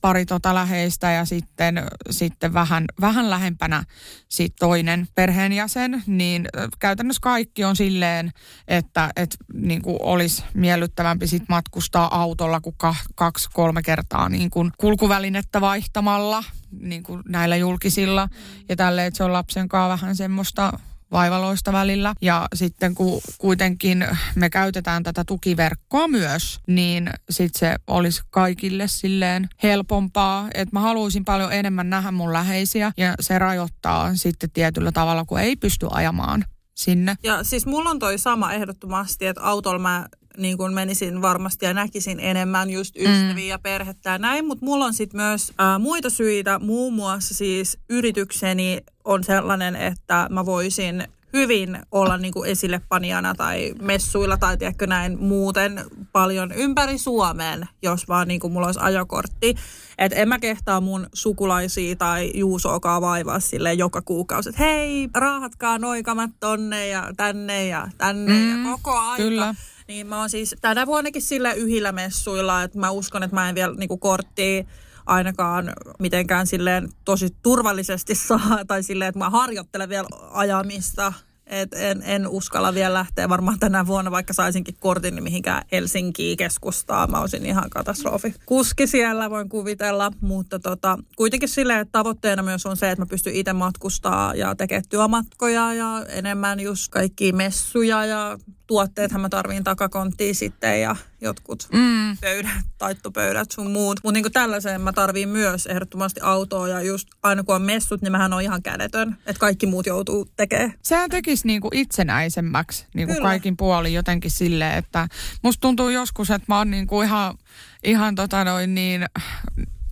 pari 0.00 0.26
tota 0.26 0.54
läheistä 0.54 1.10
ja 1.10 1.24
sitten, 1.24 1.82
sitten 2.10 2.54
vähän, 2.54 2.84
vähän 3.00 3.30
lähempänä 3.30 3.84
sit 4.28 4.56
toinen 4.58 5.08
perheenjäsen, 5.14 6.02
niin 6.06 6.48
käytännössä 6.78 7.20
kaikki 7.22 7.64
on 7.64 7.76
silleen, 7.76 8.32
että 8.68 9.10
et, 9.16 9.36
niin 9.52 9.82
olisi 9.84 10.44
miellyttävämpi 10.54 11.26
sit 11.26 11.48
matkustaa 11.48 12.20
autolla 12.20 12.60
kuin 12.60 12.76
kaksi, 13.14 13.48
kolme 13.52 13.82
kertaa 13.82 14.28
niin 14.28 14.50
kuin 14.50 14.72
kulkuvälinettä 14.78 15.60
vaihtamalla 15.60 16.44
niin 16.80 17.02
kuin 17.02 17.22
näillä 17.28 17.56
julkisilla. 17.56 18.28
Ja 18.68 18.76
tälleen, 18.76 19.06
että 19.06 19.18
se 19.18 19.24
on 19.24 19.32
lapsen 19.32 19.68
kanssa 19.68 19.88
vähän 19.88 20.16
semmoista 20.16 20.72
vaivaloista 21.12 21.72
välillä. 21.72 22.14
Ja 22.22 22.48
sitten 22.54 22.94
kun 22.94 23.20
kuitenkin 23.38 24.06
me 24.34 24.50
käytetään 24.50 25.02
tätä 25.02 25.24
tukiverkkoa 25.24 26.08
myös, 26.08 26.60
niin 26.66 27.10
sitten 27.30 27.58
se 27.58 27.76
olisi 27.86 28.22
kaikille 28.30 28.88
silleen 28.88 29.48
helpompaa. 29.62 30.48
Että 30.54 30.76
mä 30.76 30.80
haluaisin 30.80 31.24
paljon 31.24 31.52
enemmän 31.52 31.90
nähdä 31.90 32.10
mun 32.10 32.32
läheisiä 32.32 32.92
ja 32.96 33.14
se 33.20 33.38
rajoittaa 33.38 34.14
sitten 34.14 34.50
tietyllä 34.50 34.92
tavalla, 34.92 35.24
kun 35.24 35.40
ei 35.40 35.56
pysty 35.56 35.86
ajamaan 35.90 36.44
sinne. 36.74 37.16
Ja 37.22 37.44
siis 37.44 37.66
mulla 37.66 37.90
on 37.90 37.98
toi 37.98 38.18
sama 38.18 38.52
ehdottomasti, 38.52 39.26
että 39.26 39.42
autolla 39.42 39.78
mä 39.78 40.06
niin 40.36 40.56
kuin 40.56 40.74
menisin 40.74 41.22
varmasti 41.22 41.66
ja 41.66 41.74
näkisin 41.74 42.20
enemmän 42.20 42.70
just 42.70 42.96
ystäviä 42.96 43.44
mm. 43.44 43.48
ja 43.48 43.58
perhettä 43.58 44.10
ja 44.10 44.18
näin, 44.18 44.46
mutta 44.46 44.64
mulla 44.64 44.84
on 44.84 44.94
sitten 44.94 45.20
myös 45.20 45.52
ää, 45.58 45.78
muita 45.78 46.10
syitä, 46.10 46.58
muun 46.58 46.94
muassa 46.94 47.34
siis 47.34 47.78
yritykseni 47.90 48.80
on 49.06 49.24
sellainen, 49.24 49.76
että 49.76 50.26
mä 50.30 50.46
voisin 50.46 51.04
hyvin 51.32 51.78
olla 51.92 52.18
niin 52.18 52.32
kuin 52.32 52.50
esillepanijana 52.50 53.34
tai 53.34 53.74
messuilla 53.82 54.36
tai 54.36 54.56
tiedätkö 54.56 54.86
näin 54.86 55.18
muuten 55.20 55.84
paljon 56.12 56.52
ympäri 56.52 56.98
Suomen, 56.98 57.68
jos 57.82 58.08
vaan 58.08 58.28
niin 58.28 58.40
kuin 58.40 58.52
mulla 58.52 58.66
olisi 58.66 58.80
ajokortti. 58.82 59.54
Että 59.98 60.18
en 60.18 60.28
mä 60.28 60.38
kehtaa 60.38 60.80
mun 60.80 61.06
sukulaisia 61.12 61.96
tai 61.96 62.30
juusoakaan 62.34 63.02
vaivaa 63.02 63.40
sille 63.40 63.74
joka 63.74 64.02
kuukausi, 64.02 64.48
että 64.48 64.64
hei, 64.64 65.08
raahatkaa 65.14 65.78
noikamat 65.78 66.30
tonne 66.40 66.88
ja 66.88 67.10
tänne 67.16 67.66
ja 67.66 67.88
tänne 67.98 68.32
mm, 68.32 68.50
ja 68.50 68.70
koko 68.70 68.98
aika. 68.98 69.16
Kyllä. 69.22 69.54
Niin 69.88 70.06
mä 70.06 70.18
oon 70.18 70.30
siis 70.30 70.56
tänä 70.60 70.86
vuonnakin 70.86 71.22
sille 71.22 71.54
yhillä 71.54 71.92
messuilla, 71.92 72.62
että 72.62 72.78
mä 72.78 72.90
uskon, 72.90 73.22
että 73.22 73.34
mä 73.34 73.48
en 73.48 73.54
vielä 73.54 73.74
niinku 73.74 73.96
korttia 73.96 74.64
ainakaan 75.06 75.72
mitenkään 75.98 76.46
silleen 76.46 76.88
tosi 77.04 77.28
turvallisesti 77.42 78.14
saa, 78.14 78.64
tai 78.66 78.82
silleen, 78.82 79.08
että 79.08 79.18
mä 79.18 79.30
harjoittelen 79.30 79.88
vielä 79.88 80.08
ajamista 80.30 81.12
Et 81.46 81.74
en, 81.74 82.02
en 82.04 82.28
uskalla 82.28 82.74
vielä 82.74 82.94
lähteä 82.94 83.28
varmaan 83.28 83.58
tänä 83.58 83.86
vuonna, 83.86 84.10
vaikka 84.10 84.32
saisinkin 84.32 84.76
kortin 84.80 85.14
niin 85.14 85.22
mihinkään 85.22 85.62
Helsinkiin 85.72 86.36
keskustaa. 86.36 87.06
Mä 87.06 87.20
olisin 87.20 87.46
ihan 87.46 87.70
katastrofi. 87.70 88.34
Kuski 88.46 88.86
siellä 88.86 89.30
voin 89.30 89.48
kuvitella, 89.48 90.12
mutta 90.20 90.58
tota, 90.58 90.98
kuitenkin 91.16 91.48
silleen, 91.48 91.80
että 91.80 91.92
tavoitteena 91.92 92.42
myös 92.42 92.66
on 92.66 92.76
se, 92.76 92.90
että 92.90 93.02
mä 93.02 93.06
pystyn 93.06 93.34
itse 93.34 93.52
matkustaa 93.52 94.34
ja 94.34 94.54
tekemään 94.54 94.84
työmatkoja 94.88 95.74
ja 95.74 96.04
enemmän 96.08 96.60
just 96.60 96.88
kaikki 96.88 97.32
messuja 97.32 98.04
ja 98.04 98.38
tuotteethan 98.66 99.20
mä 99.20 99.28
tarviin 99.28 99.64
takakonttiin 99.64 100.34
sitten 100.34 100.80
ja 100.80 100.96
jotkut 101.20 101.68
mm. 101.72 102.16
pöydät, 102.20 102.50
taittopöydät 102.78 103.50
sun 103.50 103.70
muut. 103.70 104.00
Mutta 104.02 104.14
niinku 104.14 104.30
tällaiseen 104.30 104.80
mä 104.80 104.92
tarviin 104.92 105.28
myös 105.28 105.66
ehdottomasti 105.66 106.20
autoa 106.20 106.68
ja 106.68 106.80
just 106.80 107.08
aina 107.22 107.42
kun 107.42 107.54
on 107.54 107.62
messut, 107.62 108.02
niin 108.02 108.12
mähän 108.12 108.32
on 108.32 108.42
ihan 108.42 108.62
kädetön, 108.62 109.16
että 109.26 109.40
kaikki 109.40 109.66
muut 109.66 109.86
joutuu 109.86 110.28
tekemään. 110.36 110.74
Sehän 110.82 111.10
tekisi 111.10 111.46
niinku 111.46 111.68
itsenäisemmäksi 111.72 112.86
niinku 112.94 113.14
kaikin 113.22 113.56
puolin 113.56 113.94
jotenkin 113.94 114.30
silleen, 114.30 114.78
että 114.78 115.08
musta 115.42 115.60
tuntuu 115.60 115.88
joskus, 115.88 116.30
että 116.30 116.46
mä 116.48 116.58
oon 116.58 116.70
niinku 116.70 117.02
ihan, 117.02 117.38
ihan 117.84 118.14
tota 118.14 118.44
noin 118.44 118.74
niin 118.74 119.06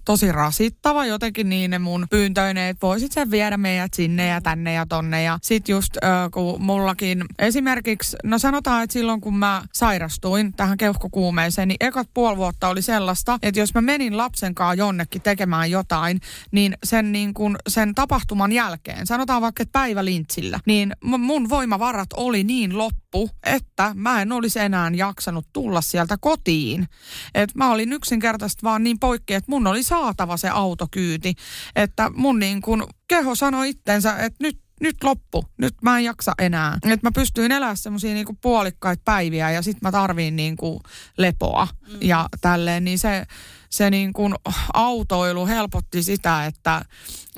tosi 0.05 0.33
rasittava 0.33 1.07
jotenkin 1.07 1.49
niin 1.49 1.71
ne 1.71 1.79
mun 1.79 2.07
pyyntöinen, 2.11 2.69
että 2.69 2.87
voisit 2.87 3.13
sen 3.13 3.31
viedä 3.31 3.57
meidät 3.57 3.95
sinne 3.95 4.27
ja 4.27 4.41
tänne 4.41 4.73
ja 4.73 4.87
tonne. 4.87 5.23
Ja 5.23 5.39
sit 5.43 5.69
just 5.69 5.97
äh, 6.05 6.11
kun 6.33 6.63
mullakin 6.63 7.25
esimerkiksi, 7.39 8.17
no 8.25 8.39
sanotaan, 8.39 8.83
että 8.83 8.93
silloin 8.93 9.21
kun 9.21 9.37
mä 9.37 9.63
sairastuin 9.73 10.53
tähän 10.53 10.77
keuhkokuumeeseen, 10.77 11.69
niin 11.69 11.77
ekat 11.81 12.09
puoli 12.15 12.37
vuotta 12.37 12.69
oli 12.69 12.83
sellaista, 12.83 13.39
että 13.43 13.61
jos 13.61 13.75
mä 13.75 13.81
menin 13.81 14.17
lapsen 14.17 14.55
kanssa 14.55 14.75
jonnekin 14.75 15.23
tekemään 15.23 15.71
jotain, 15.71 16.21
niin 16.51 16.79
sen, 16.85 17.13
niin 17.13 17.35
kun, 17.35 17.57
sen 17.69 17.95
tapahtuman 17.95 18.53
jälkeen, 18.53 19.07
sanotaan 19.07 19.43
vaikka, 19.43 19.63
että 19.63 19.73
päivälintsillä, 19.73 20.61
niin 20.67 20.93
mun 21.05 21.49
voimavarat 21.49 22.09
oli 22.17 22.45
niin 22.45 22.79
loppu, 22.79 23.04
että 23.43 23.93
mä 23.95 24.23
en 24.23 24.33
olisi 24.33 24.59
enää 24.59 24.91
jaksanut 24.95 25.47
tulla 25.53 25.81
sieltä 25.81 26.17
kotiin. 26.21 26.89
Et 27.35 27.55
mä 27.55 27.71
olin 27.71 27.93
yksinkertaisesti 27.93 28.63
vaan 28.63 28.85
niin 28.85 28.99
poikki, 28.99 29.35
että 29.35 29.51
mun 29.51 29.67
oli 29.67 29.83
saatava 29.83 30.37
se 30.37 30.49
autokyyti. 30.49 31.35
Että 31.77 32.11
mun 32.15 32.39
niin 32.39 32.63
kuin 32.63 32.83
keho 33.09 33.35
sanoi 33.35 33.69
itsensä, 33.69 34.17
että 34.17 34.37
nyt 34.41 34.65
nyt 34.81 35.05
loppu, 35.05 35.45
nyt 35.59 35.75
mä 35.83 35.99
en 35.99 36.05
jaksa 36.05 36.33
enää. 36.39 36.75
Että 36.75 37.07
mä 37.07 37.11
pystyin 37.15 37.53
elämään 37.53 37.77
semmoisia 37.77 38.15
niinku 38.15 38.37
puolikkaita 38.41 39.03
päiviä 39.05 39.51
ja 39.51 39.63
sit 39.63 39.83
mä 39.83 39.93
tarviin 39.93 40.37
niinku 40.37 40.81
lepoa 41.19 41.69
mm. 41.89 41.99
ja 42.01 42.29
tälleen, 42.41 42.85
niin 42.85 42.99
se, 42.99 43.27
se 43.75 43.91
niin 43.91 44.13
kuin 44.13 44.35
autoilu 44.75 45.47
helpotti 45.47 46.03
sitä, 46.03 46.47
että, 46.47 46.85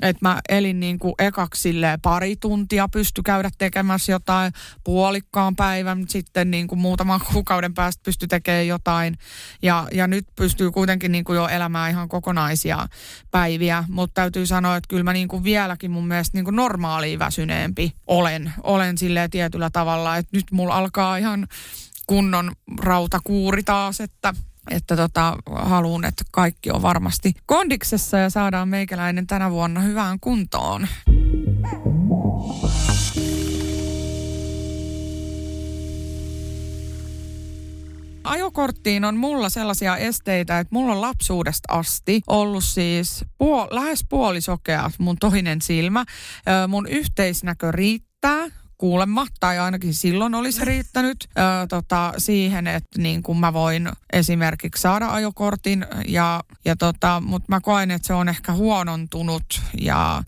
että 0.01 0.19
mä 0.21 0.41
elin 0.49 0.79
niin 0.79 0.99
kuin 0.99 1.13
ekaksi 1.19 1.73
pari 2.01 2.35
tuntia 2.35 2.87
pysty 2.87 3.21
käydä 3.21 3.49
tekemässä 3.57 4.11
jotain 4.11 4.53
puolikkaan 4.83 5.55
päivän, 5.55 6.05
sitten 6.09 6.51
niin 6.51 6.67
kuin 6.67 6.79
muutaman 6.79 7.19
kuukauden 7.33 7.73
päästä 7.73 8.01
pysty 8.03 8.27
tekemään 8.27 8.67
jotain. 8.67 9.17
Ja, 9.61 9.87
ja 9.91 10.07
nyt 10.07 10.25
pystyy 10.35 10.71
kuitenkin 10.71 11.11
niin 11.11 11.23
kuin 11.23 11.35
jo 11.35 11.47
elämään 11.47 11.91
ihan 11.91 12.09
kokonaisia 12.09 12.87
päiviä, 13.31 13.83
mutta 13.87 14.13
täytyy 14.13 14.45
sanoa, 14.45 14.75
että 14.75 14.87
kyllä 14.87 15.03
mä 15.03 15.13
niin 15.13 15.27
kuin 15.27 15.43
vieläkin 15.43 15.91
mun 15.91 16.07
mielestä 16.07 16.37
niin 16.37 16.45
kuin 16.45 16.55
normaaliin 16.55 17.19
väsyneempi 17.19 17.93
olen, 18.07 18.53
olen 18.63 18.97
silleen 18.97 19.29
tietyllä 19.29 19.69
tavalla, 19.69 20.17
että 20.17 20.37
nyt 20.37 20.45
mulla 20.51 20.77
alkaa 20.77 21.17
ihan 21.17 21.47
kunnon 22.07 22.51
rautakuuri 22.79 23.63
taas, 23.63 24.01
että 24.01 24.33
että 24.69 24.95
tota, 24.95 25.37
haluan, 25.51 26.05
että 26.05 26.23
kaikki 26.31 26.71
on 26.71 26.81
varmasti 26.81 27.33
kondiksessa 27.45 28.17
ja 28.17 28.29
saadaan 28.29 28.69
meikäläinen 28.69 29.27
tänä 29.27 29.51
vuonna 29.51 29.81
hyvään 29.81 30.19
kuntoon. 30.19 30.87
ajokorttiin 38.27 39.05
on 39.05 39.17
mulla 39.17 39.49
sellaisia 39.49 39.97
esteitä, 39.97 40.59
että 40.59 40.75
mulla 40.75 40.93
on 40.93 41.01
lapsuudesta 41.01 41.73
asti 41.73 42.21
ollut 42.27 42.63
siis 42.63 43.25
puol- 43.43 43.75
lähes 43.75 44.05
puolisokea 44.09 44.91
mun 44.97 45.17
toinen 45.17 45.61
silmä. 45.61 46.05
mun 46.67 46.87
yhteisnäkö 46.87 47.71
riittää 47.71 48.45
kuulemma, 48.77 49.27
tai 49.39 49.59
ainakin 49.59 49.93
silloin 49.93 50.35
olisi 50.35 50.65
riittänyt 50.65 51.17
ö, 51.29 51.41
tota, 51.69 52.13
siihen, 52.17 52.67
että 52.67 53.01
niin 53.01 53.23
kuin 53.23 53.37
mä 53.37 53.53
voin 53.53 53.89
esimerkiksi 54.13 54.81
saada 54.81 55.07
ajokortin, 55.07 55.85
ja, 56.07 56.43
ja 56.65 56.75
tota, 56.75 57.21
mutta 57.25 57.45
mä 57.49 57.61
koen, 57.61 57.91
että 57.91 58.07
se 58.07 58.13
on 58.13 58.29
ehkä 58.29 58.53
huonontunut, 58.53 59.61
ja 59.81 60.23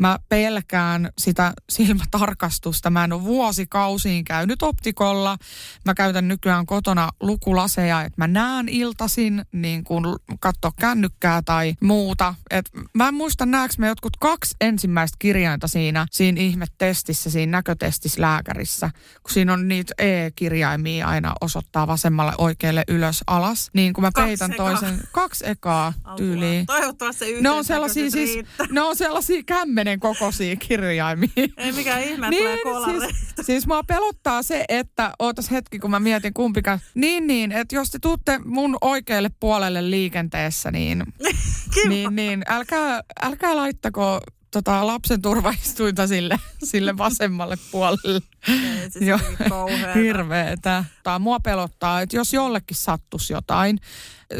Mä 0.00 0.18
pelkään 0.28 1.10
sitä 1.18 1.52
silmätarkastusta. 1.70 2.90
Mä 2.90 3.04
en 3.04 3.12
ole 3.12 3.22
vuosikausiin 3.22 4.24
käynyt 4.24 4.62
optikolla. 4.62 5.36
Mä 5.84 5.94
käytän 5.94 6.28
nykyään 6.28 6.66
kotona 6.66 7.08
lukulaseja, 7.20 8.02
että 8.02 8.14
mä 8.16 8.26
näen 8.26 8.68
iltasin 8.68 9.44
niin 9.52 9.84
kuin 9.84 10.04
katsoa 10.40 10.70
kännykkää 10.80 11.42
tai 11.44 11.74
muuta. 11.82 12.34
Et 12.50 12.70
mä 12.94 13.08
en 13.08 13.14
muista 13.14 13.46
näekö 13.46 13.74
me 13.78 13.86
jotkut 13.86 14.16
kaksi 14.16 14.56
ensimmäistä 14.60 15.16
kirjainta 15.18 15.68
siinä, 15.68 16.06
siinä 16.10 16.40
ihmetestissä, 16.40 17.30
siinä 17.30 17.50
näkötestissä 17.50 18.20
lääkärissä. 18.20 18.90
Kun 19.22 19.32
siinä 19.32 19.52
on 19.52 19.68
niitä 19.68 19.94
E-kirjaimia 19.98 21.06
aina 21.06 21.34
osoittaa 21.40 21.86
vasemmalle 21.86 22.32
oikealle 22.38 22.84
ylös 22.88 23.24
alas. 23.26 23.70
Niin 23.74 23.92
kun 23.92 24.04
mä 24.04 24.10
kaksi 24.14 24.28
peitän 24.28 24.52
ekaa. 24.52 24.70
toisen, 24.70 25.00
kaksi 25.12 25.48
ekaa 25.48 25.92
tyyliin. 26.16 26.66
Toivottavasti 26.66 27.24
se 27.24 27.40
ne 27.40 27.50
on 27.50 27.64
sellaisia, 27.64 28.10
siis, 28.10 28.46
ne 28.70 28.80
on 28.80 28.96
sellaisia 28.96 29.42
kämmenen 29.46 29.89
pienen 29.90 30.00
kokoisia 30.00 30.56
kirjaimia. 30.56 31.28
Ei 31.56 31.72
mikään 31.72 32.02
ihme, 32.02 32.30
niin, 32.30 32.58
tulee 32.62 33.08
siis, 33.08 33.46
siis 33.46 33.66
mua 33.66 33.82
pelottaa 33.82 34.42
se, 34.42 34.64
että 34.68 35.12
ootas 35.18 35.50
hetki, 35.50 35.78
kun 35.78 35.90
mä 35.90 36.00
mietin 36.00 36.34
kumpikaan. 36.34 36.80
Niin, 36.94 37.26
niin, 37.26 37.52
että 37.52 37.74
jos 37.74 37.90
te 37.90 37.98
tuutte 37.98 38.40
mun 38.44 38.76
oikealle 38.80 39.30
puolelle 39.40 39.90
liikenteessä, 39.90 40.70
niin, 40.70 41.04
niin, 41.88 42.16
niin 42.16 42.42
älkää, 42.48 43.00
älkää 43.22 43.56
laittako 43.56 44.20
tota, 44.50 44.86
lapsen 44.86 45.22
turvaistuinta 45.22 46.06
sille, 46.06 46.36
sille 46.64 46.96
vasemmalle 46.96 47.56
puolelle. 47.70 48.20
Ei, 48.48 48.90
siis 48.90 49.06
Joo, 49.06 49.68
hirveetä. 49.94 50.84
Mua 51.18 51.40
pelottaa, 51.40 52.00
että 52.00 52.16
jos 52.16 52.32
jollekin 52.32 52.76
sattuisi 52.76 53.32
jotain, 53.32 53.78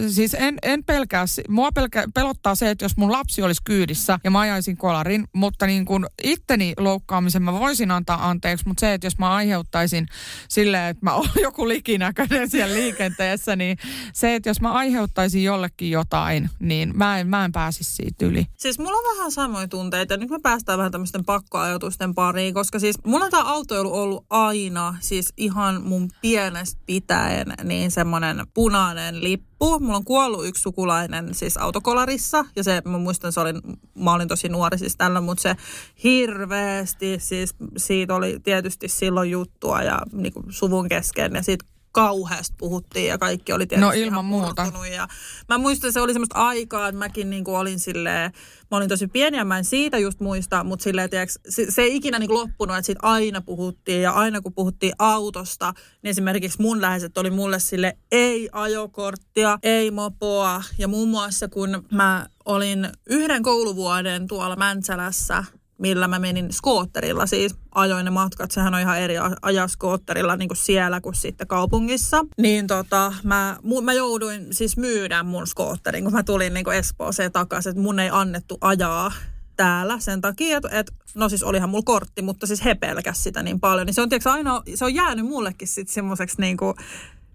siis 0.09 0.35
en, 0.35 0.59
en 0.63 0.85
pelkää, 0.85 1.25
mua 1.49 1.73
pelkä, 1.73 2.05
pelottaa 2.15 2.55
se, 2.55 2.71
että 2.71 2.85
jos 2.85 2.97
mun 2.97 3.13
lapsi 3.13 3.43
olisi 3.43 3.61
kyydissä 3.65 4.19
ja 4.25 4.31
mä 4.31 4.41
ajaisin 4.41 4.77
kolarin, 4.77 5.25
mutta 5.33 5.67
niin 5.67 5.85
kuin 5.85 6.07
itteni 6.23 6.75
loukkaamisen 6.79 7.43
mä 7.43 7.53
voisin 7.53 7.91
antaa 7.91 8.29
anteeksi, 8.29 8.69
mutta 8.69 8.81
se, 8.81 8.95
että 8.95 9.07
jos 9.07 9.19
mä 9.19 9.35
aiheuttaisin 9.35 10.07
silleen, 10.49 10.87
että 10.87 11.05
mä 11.05 11.15
olen 11.15 11.31
joku 11.43 11.69
likinäköinen 11.69 12.51
siellä 12.51 12.75
liikenteessä, 12.75 13.57
niin 13.57 13.79
se, 14.13 14.35
että 14.35 14.51
jos 14.51 14.61
mä 14.61 14.73
aiheuttaisin 14.73 15.45
jollekin 15.45 15.91
jotain, 15.91 16.51
niin 16.59 16.97
mä 16.97 17.19
en, 17.19 17.27
mä 17.27 17.45
en 17.45 17.53
pääsisi 17.53 17.95
siitä 17.95 18.27
yli. 18.27 18.47
Siis 18.57 18.79
mulla 18.79 18.97
on 18.97 19.17
vähän 19.17 19.33
samoja 19.33 19.69
tunteita. 19.69 20.17
Nyt 20.17 20.31
me 20.31 20.39
päästään 20.43 20.79
vähän 20.79 20.93
tämmöisten 20.93 21.25
pakkoajoitusten 21.25 22.15
pariin, 22.15 22.55
koska 22.55 22.79
siis 22.79 22.97
mulla 23.05 23.25
on 23.25 23.31
tämä 23.31 23.45
autoilu 23.45 23.90
ollut 23.91 24.27
aina, 24.31 24.97
siis 25.01 25.33
ihan 25.37 25.83
mun 25.83 26.11
pienestä 26.21 26.81
pitäen, 26.87 27.47
niin 27.65 27.91
semmoinen 27.91 28.47
punainen 28.55 29.25
lippu. 29.25 29.81
Mulla 29.81 29.97
on 29.97 30.05
kuollut 30.05 30.47
yksi 30.47 30.63
sukulainen 30.63 31.35
siis 31.35 31.57
autokolarissa 31.57 32.45
ja 32.57 32.65
se, 32.65 32.83
mä 32.85 32.99
muistan, 32.99 33.33
se 33.33 33.41
oli, 33.41 33.53
mä 33.95 34.13
olin 34.13 34.29
tosi 34.29 34.49
nuori 34.49 34.79
siis 34.79 34.97
tällä, 34.97 35.21
mutta 35.21 35.43
se 35.43 35.57
hirveästi, 36.05 37.19
siis 37.19 37.55
siitä 37.77 38.15
oli 38.15 38.41
tietysti 38.43 38.89
silloin 38.89 39.31
juttua 39.31 39.83
ja 39.83 39.99
niin 40.13 40.33
kuin 40.33 40.47
suvun 40.49 40.89
kesken 40.89 41.33
ja 41.35 41.43
sitten 41.43 41.80
kauheasti 41.93 42.55
puhuttiin 42.59 43.07
ja 43.07 43.19
kaikki 43.19 43.53
oli 43.53 43.67
tietysti 43.67 44.01
No 44.01 44.07
ilman 44.07 44.25
muuta. 44.25 44.73
Ja 44.95 45.09
mä 45.49 45.59
muistan, 45.59 45.89
että 45.89 45.95
se 45.95 46.01
oli 46.01 46.13
semmoista 46.13 46.39
aikaa, 46.39 46.89
että 46.89 46.99
mäkin 46.99 47.31
niin 47.31 47.45
kuin 47.45 47.57
olin 47.57 47.79
silleen, 47.79 48.33
mä 48.71 48.77
olin 48.77 48.89
tosi 48.89 49.07
pieni 49.07 49.37
ja 49.37 49.45
mä 49.45 49.59
en 49.59 49.65
siitä 49.65 49.99
just 49.99 50.21
muista, 50.21 50.65
mutta 50.65 50.83
silleen, 50.83 51.11
tiiäks, 51.11 51.39
se, 51.49 51.71
se 51.71 51.83
ei 51.83 51.97
ikinä 51.97 52.19
niin 52.19 52.29
kuin 52.29 52.41
loppunut, 52.41 52.77
että 52.77 52.87
siitä 52.87 53.01
aina 53.03 53.41
puhuttiin 53.41 54.03
ja 54.03 54.13
aina 54.13 54.41
kun 54.41 54.55
puhuttiin 54.55 54.93
autosta, 54.99 55.75
niin 56.03 56.11
esimerkiksi 56.11 56.63
mun 56.63 56.81
läheiset 56.81 57.19
oli 57.19 57.31
mulle 57.31 57.59
sille 57.59 57.97
ei 58.13 58.49
ajokorttia, 58.53 59.59
ei 59.63 59.91
mopoa 59.91 60.63
ja 60.79 60.89
muun 60.89 61.09
muassa 61.09 61.49
kun 61.49 61.85
mä 61.93 62.27
olin 62.45 62.89
yhden 63.07 63.43
kouluvuoden 63.43 64.29
tuolla 64.29 64.57
Mäntsälässä 64.57 65.45
millä 65.81 66.09
mä 66.09 66.19
menin 66.19 66.53
skootterilla 66.53 67.27
siis. 67.27 67.55
Ajoin 67.75 68.05
ne 68.05 68.11
matkat, 68.11 68.51
sehän 68.51 68.75
on 68.75 68.81
ihan 68.81 69.01
eri 69.01 69.15
ajaa 69.43 69.69
skootterilla 69.69 70.37
niin 70.37 70.49
kuin 70.49 70.57
siellä 70.57 71.01
kuin 71.01 71.15
sitten 71.15 71.47
kaupungissa. 71.47 72.25
Niin 72.39 72.67
tota, 72.67 73.13
mä, 73.23 73.57
mä 73.83 73.93
jouduin 73.93 74.47
siis 74.51 74.77
myydä 74.77 75.23
mun 75.23 75.47
skootterin, 75.47 76.05
kun 76.05 76.13
mä 76.13 76.23
tulin 76.23 76.55
niin 76.55 76.65
kuin 76.65 76.77
Espooseen 76.77 77.33
takaisin, 77.33 77.71
että 77.71 77.83
mun 77.83 78.01
ei 78.01 78.11
annettu 78.13 78.59
ajaa 78.61 79.13
täällä 79.57 79.99
sen 79.99 80.21
takia, 80.21 80.57
että, 80.57 80.69
että 80.73 80.93
no 81.15 81.29
siis 81.29 81.43
olihan 81.43 81.71
mulla 81.71 81.83
kortti, 81.85 82.23
mutta 82.23 82.47
siis 82.47 82.65
he 82.65 82.75
pelkäs 82.75 83.23
sitä 83.23 83.43
niin 83.43 83.61
paljon. 83.61 83.87
Niin 83.87 83.95
se 83.95 84.03
on, 84.03 84.09
tiiäks, 84.09 84.27
aina, 84.27 84.63
se 84.75 84.85
on 84.85 84.95
jäänyt 84.95 85.27
mullekin 85.27 85.69
sitten 85.69 85.95
semmoiseksi 85.95 86.41
niin 86.41 86.57
kuin, 86.57 86.75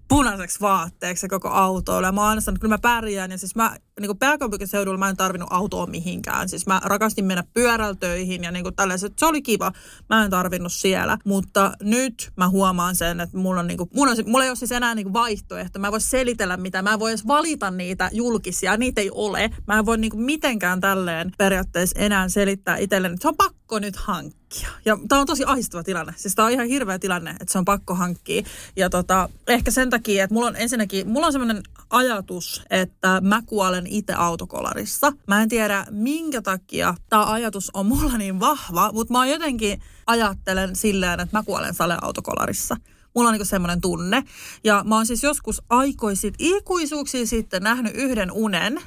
punaiseksi 0.08 0.60
vaatteeksi 0.62 1.22
se 1.22 1.28
koko 1.28 1.50
auto. 1.50 2.02
Ja 2.02 2.12
mä 2.12 2.22
aina 2.22 2.40
että 2.40 2.60
kyllä 2.60 2.74
mä 2.74 2.78
pärjään. 2.78 3.32
Ja 3.32 3.38
siis 3.38 3.56
mä 3.56 3.76
niin 4.00 4.18
pääkaupunkiseudulla 4.18 4.98
mä 4.98 5.10
en 5.10 5.18
tarvinnut 5.18 5.50
autoa 5.52 5.86
mihinkään. 5.86 6.50
Siis 6.50 6.68
mä 6.68 6.82
rakastin 6.84 7.26
mennä 7.26 7.44
pyörällä 7.54 7.96
töihin 8.00 8.44
ja 8.44 8.52
niin 8.52 8.64
kuin. 8.64 8.76
Se 9.16 9.26
oli 9.26 9.42
kiva. 9.42 9.72
Mä 10.10 10.24
en 10.24 10.32
tarvinnut 10.32 10.74
siellä. 10.74 11.18
Mutta 11.26 11.72
nyt 11.82 12.32
mä 12.38 12.50
huomaan 12.50 12.96
sen, 12.96 13.20
että 13.20 13.38
mulla, 13.38 13.60
on, 13.60 13.68
niin 13.68 13.78
kuin, 13.78 13.90
mulla, 13.96 14.12
on, 14.12 14.18
mulla 14.26 14.44
ei 14.44 14.50
ole 14.50 14.56
siis 14.56 14.72
enää 14.72 14.96
niin 14.96 15.14
vaihtoehto. 15.14 15.80
Mä 15.80 15.88
en 15.88 15.92
voi 15.92 16.02
selitellä 16.02 16.58
mitä. 16.58 16.82
Mä 16.82 16.94
en 16.94 17.00
voi 17.00 17.12
edes 17.12 17.28
valita 17.28 17.72
niitä 17.72 18.10
julkisia. 18.14 18.78
Niitä 18.78 19.02
ei 19.02 19.12
ole. 19.14 19.50
Mä 19.68 19.80
en 19.80 19.86
voi 19.86 19.98
niin 19.98 20.22
mitenkään 20.22 20.82
tälleen 20.82 21.32
periaatteessa 21.38 22.00
enää 22.00 22.30
selittää 22.30 22.78
itselleni, 22.78 23.18
se 23.20 23.28
on 23.28 23.36
pakko 23.38 23.65
nyt 23.80 23.96
hankkia. 23.96 24.70
Ja 24.86 24.98
tämä 25.08 25.22
on 25.22 25.28
tosi 25.28 25.44
ahistava 25.46 25.84
tilanne. 25.84 26.14
Siis 26.16 26.36
tämä 26.36 26.46
on 26.46 26.52
ihan 26.52 26.68
hirveä 26.68 27.00
tilanne, 27.00 27.32
että 27.32 27.52
se 27.52 27.58
on 27.58 27.66
pakko 27.66 27.96
hankkia. 27.96 28.44
Ja 28.76 28.90
tota, 28.90 29.30
ehkä 29.48 29.72
sen 29.72 29.90
takia, 29.90 30.24
että 30.24 30.34
mulla 30.34 30.48
on 30.48 30.56
ensinnäkin, 30.56 31.08
mulla 31.08 31.26
on 31.26 31.32
semmoinen 31.32 31.64
ajatus, 31.90 32.62
että 32.70 33.22
mä 33.22 33.42
kuolen 33.46 33.88
itse 33.88 34.14
autokolarissa. 34.14 35.14
Mä 35.28 35.42
en 35.42 35.50
tiedä, 35.50 35.86
minkä 35.92 36.42
takia 36.42 36.96
tämä 37.10 37.32
ajatus 37.32 37.72
on 37.74 37.86
mulla 37.86 38.18
niin 38.18 38.40
vahva, 38.40 38.92
mutta 38.94 39.14
mä 39.14 39.26
jotenkin 39.26 39.82
ajattelen 40.08 40.76
silleen, 40.76 41.20
että 41.20 41.38
mä 41.38 41.44
kuolen 41.44 41.74
sale 41.74 41.98
autokolarissa. 42.02 42.78
Mulla 43.16 43.30
on 43.30 43.36
niin 43.38 43.46
semmoinen 43.46 43.82
tunne. 43.82 44.24
Ja 44.64 44.84
mä 44.84 44.96
oon 44.96 45.06
siis 45.06 45.24
joskus 45.24 45.62
aikoisit 45.70 46.36
ikuisuuksia 46.40 47.26
sitten 47.26 47.64
nähnyt 47.64 47.96
yhden 47.96 48.32
unen, 48.32 48.82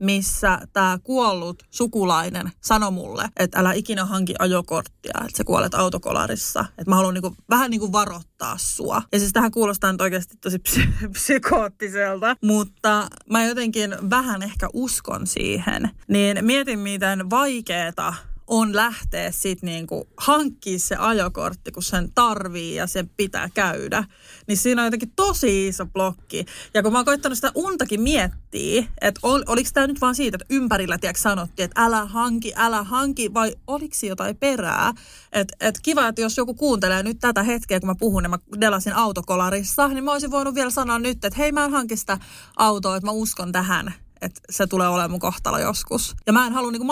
missä 0.00 0.58
tämä 0.72 0.98
kuollut 1.04 1.62
sukulainen 1.70 2.50
sanoi 2.60 2.90
mulle, 2.90 3.28
että 3.36 3.58
älä 3.58 3.72
ikinä 3.72 4.04
hanki 4.04 4.34
ajokorttia, 4.38 5.20
että 5.24 5.36
sä 5.36 5.44
kuolet 5.44 5.74
autokolarissa. 5.74 6.60
Että 6.60 6.90
mä 6.90 6.96
haluan 6.96 7.14
niinku, 7.14 7.36
vähän 7.50 7.70
niinku 7.70 7.92
varoittaa 7.92 8.58
sua. 8.58 9.02
Ja 9.12 9.18
siis 9.18 9.32
tähän 9.32 9.50
kuulostaa 9.50 9.92
nyt 9.92 10.00
oikeasti 10.00 10.36
tosi 10.40 10.58
psy- 10.58 11.08
psykoottiselta, 11.12 12.36
mutta 12.42 13.08
mä 13.30 13.44
jotenkin 13.44 13.96
vähän 14.10 14.42
ehkä 14.42 14.68
uskon 14.72 15.26
siihen. 15.26 15.90
Niin 16.08 16.44
mietin, 16.44 16.78
miten 16.78 17.30
vaikeeta 17.30 18.14
on 18.50 18.76
lähteä 18.76 19.30
sitten 19.30 19.66
niinku 19.66 20.08
hankkia 20.16 20.78
se 20.78 20.96
ajokortti, 20.96 21.72
kun 21.72 21.82
sen 21.82 22.12
tarvii 22.14 22.74
ja 22.74 22.86
sen 22.86 23.10
pitää 23.16 23.48
käydä. 23.54 24.04
Niin 24.46 24.56
siinä 24.56 24.82
on 24.82 24.86
jotenkin 24.86 25.12
tosi 25.16 25.68
iso 25.68 25.86
blokki. 25.86 26.46
Ja 26.74 26.82
kun 26.82 26.92
mä 26.92 26.98
oon 26.98 27.04
koittanut 27.04 27.38
sitä 27.38 27.52
untakin 27.54 28.00
miettiä, 28.00 28.84
että 29.00 29.20
ol, 29.22 29.42
oliko 29.46 29.70
tämä 29.72 29.86
nyt 29.86 30.00
vaan 30.00 30.14
siitä, 30.14 30.36
että 30.36 30.54
ympärillä 30.54 30.98
tiedätkö, 30.98 31.20
sanottiin, 31.20 31.64
että 31.64 31.84
älä 31.84 32.04
hanki, 32.04 32.52
älä 32.56 32.82
hanki, 32.82 33.34
vai 33.34 33.54
oliko 33.66 33.94
jotain 34.02 34.36
perää? 34.36 34.92
Että 35.32 35.56
et 35.60 35.80
kiva, 35.82 36.08
että 36.08 36.20
jos 36.20 36.36
joku 36.36 36.54
kuuntelee 36.54 37.02
nyt 37.02 37.18
tätä 37.20 37.42
hetkeä, 37.42 37.80
kun 37.80 37.86
mä 37.86 37.94
puhun 37.94 38.22
ja 38.22 38.28
mä 38.28 38.38
delasin 38.60 38.92
autokolarissa, 38.92 39.88
niin 39.88 40.04
mä 40.04 40.12
olisin 40.12 40.30
voinut 40.30 40.54
vielä 40.54 40.70
sanoa 40.70 40.98
nyt, 40.98 41.24
että 41.24 41.38
hei 41.38 41.52
mä 41.52 41.64
en 41.64 41.70
hanki 41.70 41.96
sitä 41.96 42.18
autoa, 42.56 42.96
että 42.96 43.06
mä 43.06 43.12
uskon 43.12 43.52
tähän 43.52 43.94
että 44.22 44.40
se 44.50 44.66
tulee 44.66 44.88
olemaan 44.88 45.10
mun 45.10 45.20
kohtalo 45.20 45.58
joskus. 45.58 46.16
Ja 46.26 46.32
mä 46.32 46.46
en 46.46 46.52
halua 46.52 46.70
niinku 46.70 46.88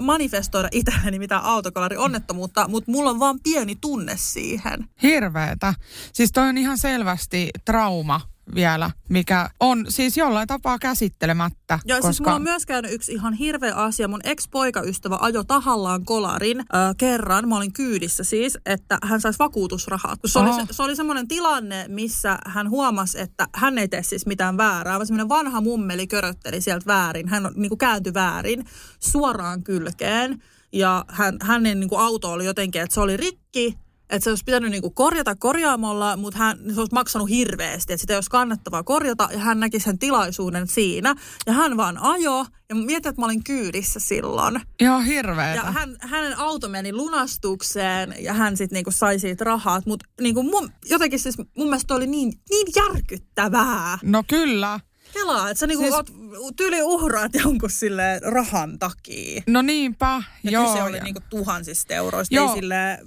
manifestoida 0.00 0.68
itselleni 0.72 1.18
mitään 1.18 1.44
autokolari 1.44 1.96
onnettomuutta, 1.96 2.68
mutta 2.68 2.90
mulla 2.90 3.10
on 3.10 3.18
vaan 3.18 3.40
pieni 3.42 3.76
tunne 3.80 4.16
siihen. 4.16 4.88
Hirveetä. 5.02 5.74
Siis 6.12 6.32
toi 6.32 6.48
on 6.48 6.58
ihan 6.58 6.78
selvästi 6.78 7.50
trauma 7.64 8.20
vielä, 8.54 8.90
mikä 9.08 9.50
on 9.60 9.84
siis 9.88 10.16
jollain 10.16 10.48
tapaa 10.48 10.78
käsittelemättä. 10.78 11.78
Joo, 11.84 11.98
koska... 11.98 12.12
siis 12.12 12.20
mulla 12.20 12.34
on 12.34 12.42
myös 12.42 12.66
käynyt 12.66 12.92
yksi 12.92 13.12
ihan 13.12 13.32
hirveä 13.32 13.74
asia. 13.74 14.08
Mun 14.08 14.20
ex-poikaystävä 14.24 15.18
ajo 15.20 15.44
tahallaan 15.44 16.04
kolarin 16.04 16.60
äh, 16.60 16.66
kerran. 16.98 17.48
Mä 17.48 17.56
olin 17.56 17.72
kyydissä 17.72 18.24
siis, 18.24 18.58
että 18.66 18.98
hän 19.02 19.20
saisi 19.20 19.38
vakuutusrahat. 19.38 20.18
Se 20.26 20.38
oli, 20.38 20.52
se, 20.52 20.66
se 20.70 20.82
oli 20.82 20.96
semmoinen 20.96 21.28
tilanne, 21.28 21.84
missä 21.88 22.38
hän 22.46 22.70
huomasi, 22.70 23.20
että 23.20 23.48
hän 23.54 23.78
ei 23.78 23.88
tee 23.88 24.02
siis 24.02 24.26
mitään 24.26 24.56
väärää, 24.56 24.94
vaan 24.94 25.06
semmoinen 25.06 25.28
vanha 25.28 25.60
mummeli 25.60 26.06
körötteli 26.06 26.60
sieltä 26.60 26.86
väärin. 26.86 27.28
Hän 27.28 27.48
niin 27.54 27.68
kuin 27.68 27.78
kääntyi 27.78 28.14
väärin 28.14 28.64
suoraan 29.00 29.62
kylkeen. 29.62 30.42
Ja 30.72 31.04
hän, 31.08 31.36
hänen 31.42 31.80
niin 31.80 31.90
kuin 31.90 32.00
auto 32.00 32.32
oli 32.32 32.44
jotenkin, 32.44 32.82
että 32.82 32.94
se 32.94 33.00
oli 33.00 33.16
rikki 33.16 33.78
että 34.10 34.24
se 34.24 34.30
olisi 34.30 34.44
pitänyt 34.44 34.70
niinku 34.70 34.90
korjata 34.90 35.34
korjaamolla, 35.34 36.16
mutta 36.16 36.38
hän, 36.38 36.58
se 36.74 36.80
olisi 36.80 36.94
maksanut 36.94 37.30
hirveästi, 37.30 37.92
että 37.92 38.00
sitä 38.00 38.12
ei 38.12 38.16
olisi 38.16 38.30
kannattavaa 38.30 38.82
korjata 38.82 39.28
ja 39.32 39.38
hän 39.38 39.60
näki 39.60 39.80
sen 39.80 39.98
tilaisuuden 39.98 40.66
siinä. 40.66 41.14
Ja 41.46 41.52
hän 41.52 41.76
vaan 41.76 41.98
ajo 41.98 42.46
ja 42.68 42.74
mietin, 42.74 43.08
että 43.08 43.22
mä 43.22 43.26
olin 43.26 43.44
kyydissä 43.44 44.00
silloin. 44.00 44.60
Joo, 44.80 45.00
hirveetä. 45.00 45.62
Ja 45.64 45.72
hän, 45.72 45.96
hänen 46.00 46.38
auto 46.38 46.68
meni 46.68 46.92
lunastukseen 46.92 48.14
ja 48.18 48.32
hän 48.32 48.56
sitten 48.56 48.76
niinku 48.76 48.90
sai 48.90 49.18
siitä 49.18 49.44
rahat, 49.44 49.86
mutta 49.86 50.06
niinku 50.20 50.42
mun, 50.42 50.70
jotenkin 50.90 51.18
siis 51.18 51.38
mun 51.38 51.66
mielestä 51.66 51.94
oli 51.94 52.06
niin, 52.06 52.32
niin 52.50 52.66
järkyttävää. 52.76 53.98
No 54.02 54.24
kyllä. 54.28 54.80
Kelaa, 55.12 55.50
että 55.50 55.60
sä 55.60 55.66
niinku 55.66 55.84
siis... 55.84 55.94
oot, 55.94 56.10
tyyli 56.56 56.82
uhraat 56.82 57.34
jonkun 57.34 57.70
sille 57.70 58.20
rahan 58.22 58.78
takia. 58.78 59.42
No 59.46 59.62
niinpä, 59.62 60.22
ja 60.42 60.50
joo. 60.50 60.74
se 60.74 60.82
oli 60.82 60.96
ja... 60.96 61.04
niinku 61.04 61.20
tuhansista 61.30 61.94
euroista, 61.94 62.34
joo. 62.34 62.48
ei 62.48 62.54
sille 62.54 62.98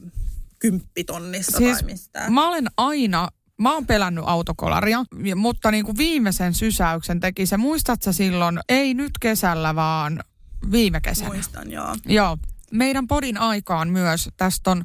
kymppitonnissa 0.59 1.57
siis 1.57 1.77
tai 1.77 1.85
mistään. 1.85 2.33
Mä 2.33 2.47
olen 2.47 2.67
aina 2.77 3.27
Mä 3.61 3.73
oon 3.73 3.87
pelännyt 3.87 4.23
autokolaria, 4.27 5.05
mutta 5.35 5.71
niin 5.71 5.85
kuin 5.85 5.97
viimeisen 5.97 6.53
sysäyksen 6.53 7.19
teki 7.19 7.45
se. 7.45 7.57
Muistatko 7.57 8.11
silloin, 8.11 8.59
ei 8.69 8.93
nyt 8.93 9.11
kesällä, 9.19 9.75
vaan 9.75 10.23
viime 10.71 11.01
kesänä? 11.01 11.33
Muistan, 11.33 11.71
joo. 11.71 11.95
Joo. 12.05 12.37
Meidän 12.71 13.07
podin 13.07 13.37
aikaan 13.37 13.89
myös, 13.89 14.29
tästä 14.37 14.71
on 14.71 14.83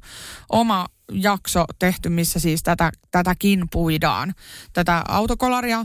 oma 0.48 0.86
jakso 1.14 1.64
tehty, 1.78 2.08
missä 2.08 2.40
siis 2.40 2.62
tätä, 2.62 2.92
tätäkin 3.10 3.64
puidaan, 3.72 4.34
tätä 4.72 5.04
autokolaria. 5.08 5.78
Ö, 5.78 5.84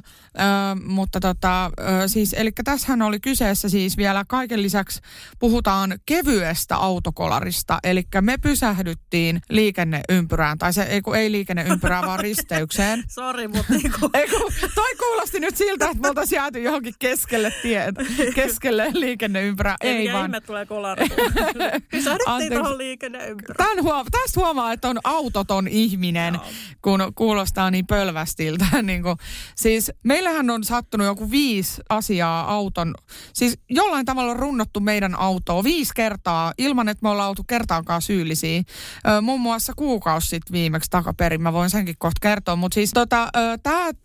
mutta 0.85 1.19
tota, 1.19 1.65
ö, 1.65 2.07
siis, 2.07 2.33
eli 2.33 2.51
tässähän 2.65 3.01
oli 3.01 3.19
kyseessä 3.19 3.69
siis 3.69 3.97
vielä 3.97 4.25
kaiken 4.27 4.61
lisäksi 4.61 5.01
puhutaan 5.39 5.99
kevyestä 6.05 6.75
autokolarista. 6.75 7.79
Eli 7.83 8.03
me 8.21 8.37
pysähdyttiin 8.37 9.41
liikenneympyrään, 9.49 10.57
tai 10.57 10.73
se 10.73 10.83
ei, 10.83 11.01
kun 11.01 11.15
ei 11.15 11.31
liikenneympyrään, 11.31 12.05
vaan 12.05 12.19
risteykseen. 12.19 13.03
Sori, 13.15 13.47
mutta 13.47 13.73
niin 13.73 13.91
kuin... 13.99 14.11
ei, 14.13 14.27
kun, 14.27 14.53
toi 14.75 14.95
kuulosti 14.95 15.39
nyt 15.39 15.57
siltä, 15.57 15.85
että 15.85 16.01
me 16.01 16.07
oltaisiin 16.09 16.37
jääty 16.37 16.61
johonkin 16.61 16.93
keskelle 16.99 17.53
tien, 17.61 17.93
keskelle 18.35 18.89
liikenneympyrää. 18.93 19.75
Ei, 19.81 20.07
ei 20.07 20.13
vaan. 20.13 20.25
ihme 20.25 20.41
tulee 20.41 20.65
kolari. 20.65 21.07
Pysähdyttiin 21.91 22.53
tuohon 22.53 22.77
liikenneympyrään. 22.77 23.77
huoma- 23.81 24.05
tästä 24.11 24.39
huomaa, 24.39 24.73
että 24.73 24.89
on 24.89 24.99
autoton 25.17 25.67
ihminen, 25.67 26.33
Joo. 26.33 26.43
kun 26.81 27.11
kuulostaa 27.15 27.71
niin 27.71 27.87
pölvästiltä. 27.87 28.65
niin 28.81 29.03
kuin, 29.03 29.17
siis 29.55 29.91
meillähän 30.03 30.49
on 30.49 30.63
sattunut 30.63 31.07
joku 31.07 31.31
viisi 31.31 31.81
asiaa 31.89 32.53
auton, 32.53 32.95
siis 33.33 33.59
jollain 33.69 34.05
tavalla 34.05 34.31
on 34.31 34.39
runnottu 34.39 34.79
meidän 34.79 35.15
autoa 35.15 35.63
viisi 35.63 35.91
kertaa 35.95 36.53
ilman, 36.57 36.89
että 36.89 37.03
me 37.03 37.09
ollaan 37.09 37.29
oltu 37.29 37.43
kertaakaan 37.43 38.01
syyllisiä. 38.01 38.63
Ö, 39.07 39.21
muun 39.21 39.41
muassa 39.41 39.73
kuukausi 39.75 40.27
sitten 40.27 40.53
viimeksi 40.53 40.89
takaperin, 40.89 41.41
mä 41.41 41.53
voin 41.53 41.69
senkin 41.69 41.95
kohta 41.97 42.19
kertoa. 42.21 42.55
Mutta 42.55 42.75
siis 42.75 42.91
tota, 42.93 43.29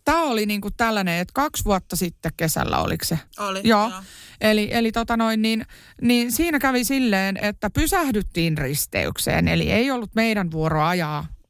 tämä 0.05 0.22
oli 0.22 0.46
niinku 0.46 0.70
tällainen, 0.70 1.18
että 1.18 1.33
kaksi 1.35 1.64
vuotta 1.64 1.96
sitten 1.96 2.33
kesällä 2.37 2.79
oliko 2.79 3.05
se? 3.05 3.18
Oli, 3.38 3.61
joo. 3.64 3.88
joo. 3.88 4.03
Eli, 4.42 4.68
eli 4.72 4.92
tota 4.92 5.16
noin, 5.16 5.42
niin, 5.42 5.66
niin 6.03 6.33
siinä 6.33 6.59
kävi 6.59 6.85
silleen, 6.85 7.38
että 7.42 7.70
pysähdyttiin 7.70 8.59
risteykseen. 8.59 9.48
Eli 9.48 9.72
ei 9.72 9.90
ollut 9.90 10.14
meidän 10.14 10.51
vuoro 10.51 10.85
ajaa 10.85 11.02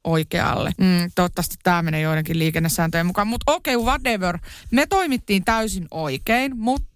oikealle. 0.05 0.71
Mm, 0.79 1.11
toivottavasti 1.15 1.57
tämä 1.62 1.83
menee 1.83 2.01
joidenkin 2.01 2.38
liikennesääntöjen 2.38 3.07
mukaan. 3.07 3.29
Mutta 3.29 3.53
okei, 3.53 3.77
okay, 3.77 3.87
whatever. 3.87 4.38
Me 4.71 4.87
toimittiin 4.87 5.45
täysin 5.45 5.87
oikein, 5.91 6.57
mutta 6.57 6.91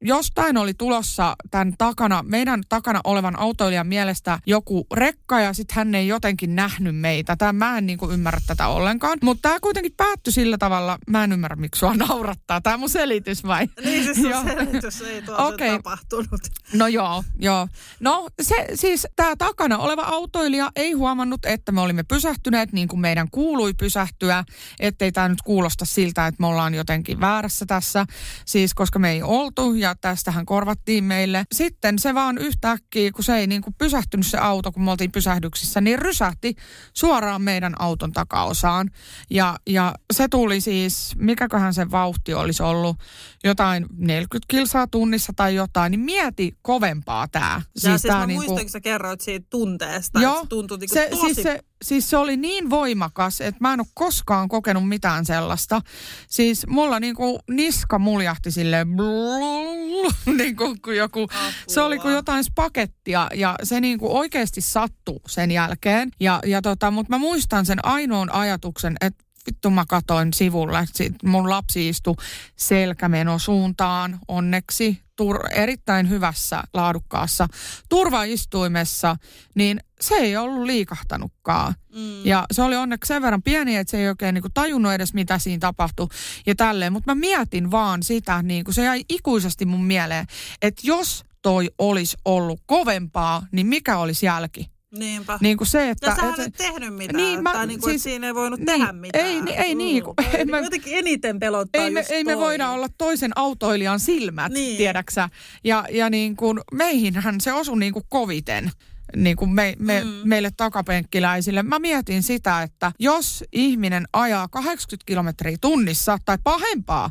jostain 0.00 0.56
oli 0.56 0.74
tulossa 0.74 1.36
tämän 1.50 1.74
takana, 1.78 2.22
meidän 2.26 2.62
takana 2.68 3.00
olevan 3.04 3.38
autoilijan 3.38 3.86
mielestä 3.86 4.38
joku 4.46 4.86
rekka 4.94 5.40
ja 5.40 5.52
sitten 5.52 5.76
hän 5.76 5.94
ei 5.94 6.08
jotenkin 6.08 6.56
nähnyt 6.56 6.96
meitä. 6.96 7.36
Tämä, 7.36 7.52
mä 7.52 7.78
en 7.78 7.86
niinku 7.86 8.10
ymmärrä 8.10 8.40
tätä 8.46 8.68
ollenkaan. 8.68 9.18
Mutta 9.22 9.48
tämä 9.48 9.60
kuitenkin 9.60 9.92
päättyi 9.96 10.32
sillä 10.32 10.58
tavalla, 10.58 10.98
mä 11.10 11.24
en 11.24 11.32
ymmärrä 11.32 11.56
miksi 11.56 11.78
sua 11.78 11.94
naurattaa. 11.94 12.60
Tämä 12.60 12.76
mun 12.76 12.90
selitys 12.90 13.44
vai? 13.44 13.66
Niin 13.84 14.04
siis 14.04 14.16
selitys 14.44 15.00
ei 15.00 15.22
tuolla 15.22 15.46
okay. 15.46 15.70
tapahtunut. 15.70 16.40
No 16.72 16.86
joo, 16.86 17.24
joo. 17.38 17.68
No 18.00 18.28
se 18.42 18.66
siis 18.74 19.06
tämä 19.16 19.36
takana 19.36 19.78
oleva 19.78 20.02
autoilija 20.02 20.70
ei 20.76 20.92
huomannut, 20.92 21.46
että 21.46 21.72
me 21.72 21.80
olimme 21.80 22.02
pysähtyneet 22.02 22.72
niin 22.72 22.88
kuin 22.88 23.00
meidän 23.00 23.28
kuului 23.30 23.74
pysähtyä, 23.74 24.44
ettei 24.80 25.12
tämä 25.12 25.28
nyt 25.28 25.42
kuulosta 25.42 25.84
siltä, 25.84 26.26
että 26.26 26.40
me 26.40 26.46
ollaan 26.46 26.74
jotenkin 26.74 27.20
väärässä 27.20 27.66
tässä, 27.66 28.06
siis 28.46 28.74
koska 28.74 28.98
me 28.98 29.10
ei 29.10 29.22
oltu 29.44 29.74
ja 29.74 29.94
tästähän 29.94 30.46
korvattiin 30.46 31.04
meille. 31.04 31.44
Sitten 31.52 31.98
se 31.98 32.14
vaan 32.14 32.38
yhtäkkiä, 32.38 33.12
kun 33.12 33.24
se 33.24 33.36
ei 33.36 33.46
niin 33.46 33.62
kuin 33.62 33.74
pysähtynyt 33.78 34.26
se 34.26 34.38
auto, 34.38 34.72
kun 34.72 34.82
me 34.82 34.90
oltiin 34.90 35.12
pysähdyksissä, 35.12 35.80
niin 35.80 35.98
rysähti 35.98 36.54
suoraan 36.94 37.42
meidän 37.42 37.74
auton 37.78 38.12
takaosaan. 38.12 38.90
Ja, 39.30 39.58
ja 39.66 39.94
se 40.12 40.28
tuli 40.28 40.60
siis, 40.60 41.12
mikäköhän 41.16 41.74
se 41.74 41.90
vauhti 41.90 42.34
olisi 42.34 42.62
ollut, 42.62 42.96
jotain 43.44 43.86
40 43.96 44.38
kilsaa 44.48 44.86
tunnissa 44.86 45.32
tai 45.36 45.54
jotain, 45.54 45.90
niin 45.90 46.00
mieti 46.00 46.52
kovempaa 46.62 47.28
tämä. 47.28 47.62
Siis, 47.76 47.92
ja 47.92 47.98
siis 47.98 48.14
mä 48.14 48.26
niin 48.26 48.36
muistan, 48.36 48.64
kun 48.64 48.70
sä 48.70 48.80
kerroit 48.80 49.20
siitä 49.20 49.46
tunteesta, 49.50 50.20
Joo, 50.20 50.32
että 50.32 50.42
se 50.42 50.48
tuntui 50.48 50.78
niin 50.78 50.88
se, 50.88 51.08
tosi 51.10 51.34
siis 51.34 51.42
se, 51.42 51.60
siis 51.84 52.10
se 52.10 52.16
oli 52.16 52.36
niin 52.36 52.70
voimakas, 52.70 53.40
että 53.40 53.60
mä 53.60 53.72
en 53.72 53.80
ole 53.80 53.86
koskaan 53.94 54.48
kokenut 54.48 54.88
mitään 54.88 55.26
sellaista. 55.26 55.80
Siis 56.28 56.66
mulla 56.66 57.00
niinku 57.00 57.40
niska 57.50 57.98
muljahti 57.98 58.50
silleen 58.50 58.88
niin 60.38 60.56
kuin, 60.56 60.80
kuin 60.80 60.96
joku, 60.96 61.22
Apua. 61.22 61.52
se 61.68 61.80
oli 61.80 61.98
kuin 61.98 62.14
jotain 62.14 62.44
spakettia 62.44 63.28
ja 63.34 63.56
se 63.62 63.80
niinku 63.80 64.16
oikeasti 64.16 64.60
sattui 64.60 65.20
sen 65.28 65.50
jälkeen. 65.50 66.10
Ja, 66.20 66.40
ja 66.46 66.62
tota, 66.62 66.90
mutta 66.90 67.10
mä 67.10 67.18
muistan 67.18 67.66
sen 67.66 67.84
ainoan 67.84 68.32
ajatuksen, 68.32 68.96
että 69.00 69.24
vittu 69.46 69.70
mä 69.70 69.84
katoin 69.88 70.32
sivulle. 70.32 70.86
Sit 70.92 71.22
mun 71.22 71.50
lapsi 71.50 71.88
istui 71.88 72.14
selkämenosuuntaan 72.56 74.18
onneksi 74.28 75.04
tur- 75.22 75.52
erittäin 75.54 76.08
hyvässä, 76.08 76.62
laadukkaassa 76.74 77.48
turvaistuimessa, 77.88 79.16
niin 79.54 79.80
se 80.00 80.14
ei 80.14 80.36
ollut 80.36 80.66
liikahtanutkaan. 80.66 81.74
Mm. 81.94 82.26
Ja 82.26 82.46
se 82.52 82.62
oli 82.62 82.76
onneksi 82.76 83.08
sen 83.08 83.22
verran 83.22 83.42
pieni, 83.42 83.76
että 83.76 83.90
se 83.90 83.98
ei 83.98 84.08
oikein 84.08 84.34
niinku 84.34 84.48
tajunnut 84.54 84.92
edes, 84.92 85.14
mitä 85.14 85.38
siinä 85.38 85.60
tapahtui 85.60 86.08
ja 86.46 86.54
tälleen. 86.54 86.92
Mutta 86.92 87.14
mä 87.14 87.20
mietin 87.20 87.70
vaan 87.70 88.02
sitä, 88.02 88.42
niin 88.42 88.64
kuin 88.64 88.74
se 88.74 88.84
jäi 88.84 89.04
ikuisesti 89.08 89.66
mun 89.66 89.84
mieleen, 89.84 90.26
että 90.62 90.82
jos 90.84 91.24
toi 91.42 91.70
olisi 91.78 92.16
ollut 92.24 92.60
kovempaa, 92.66 93.46
niin 93.52 93.66
mikä 93.66 93.98
olisi 93.98 94.26
jälki? 94.26 94.73
Niinpä. 94.98 95.38
Niin 95.40 95.56
kuin 95.56 95.68
se, 95.68 95.90
että... 95.90 96.06
Ja 96.06 96.36
sä 96.36 96.44
et 96.44 96.54
tehnyt 96.56 96.94
mitään. 96.94 97.16
Niin, 97.16 97.42
mä, 97.42 97.52
tai 97.52 97.66
niin 97.66 97.80
kuin, 97.80 97.90
siis, 97.90 98.02
siinä 98.02 98.26
ei 98.26 98.34
voinut 98.34 98.60
niin, 98.60 98.66
tehdä 98.66 98.92
mitään. 98.92 99.26
Ei, 99.26 99.42
ei, 99.46 99.56
ei 99.56 99.74
niin. 99.74 100.04
Kuin, 100.04 100.14
ei 100.32 100.44
me, 100.44 100.60
jotenkin 100.60 100.98
eniten 100.98 101.38
pelottaa 101.38 101.82
ei 101.82 101.90
me, 101.90 102.04
ei 102.08 102.24
me 102.24 102.36
voida 102.36 102.70
olla 102.70 102.86
toisen 102.98 103.30
autoilijan 103.36 104.00
silmät, 104.00 104.52
niin. 104.52 104.76
tiedäksä. 104.76 105.28
Ja, 105.64 105.84
ja 105.90 106.10
niin 106.10 106.36
kuin, 106.36 106.60
meihinhän 106.72 107.40
se 107.40 107.52
osui 107.52 107.78
niin 107.78 107.92
kuin 107.92 108.04
koviten 108.08 108.70
niin 109.16 109.36
kuin 109.36 109.50
me, 109.50 109.76
me, 109.78 110.04
mm. 110.04 110.10
meille 110.24 110.50
takapenkkiläisille. 110.56 111.62
Mä 111.62 111.78
mietin 111.78 112.22
sitä, 112.22 112.62
että 112.62 112.92
jos 112.98 113.44
ihminen 113.52 114.04
ajaa 114.12 114.48
80 114.48 115.06
kilometriä 115.06 115.56
tunnissa 115.60 116.18
tai 116.24 116.38
pahempaa 116.44 117.10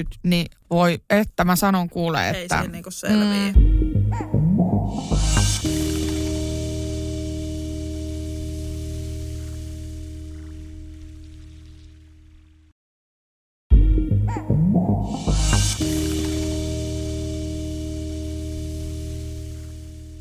100-120, 0.00 0.04
niin 0.22 0.46
voi, 0.70 0.98
että 1.10 1.44
mä 1.44 1.56
sanon 1.56 1.90
kuule, 1.90 2.30
että... 2.30 2.58
Ei 2.58 2.64
se 2.64 2.70
niin 2.70 2.82
kuin 2.82 2.92
selviä. 2.92 3.52
Mm. 3.52 5.73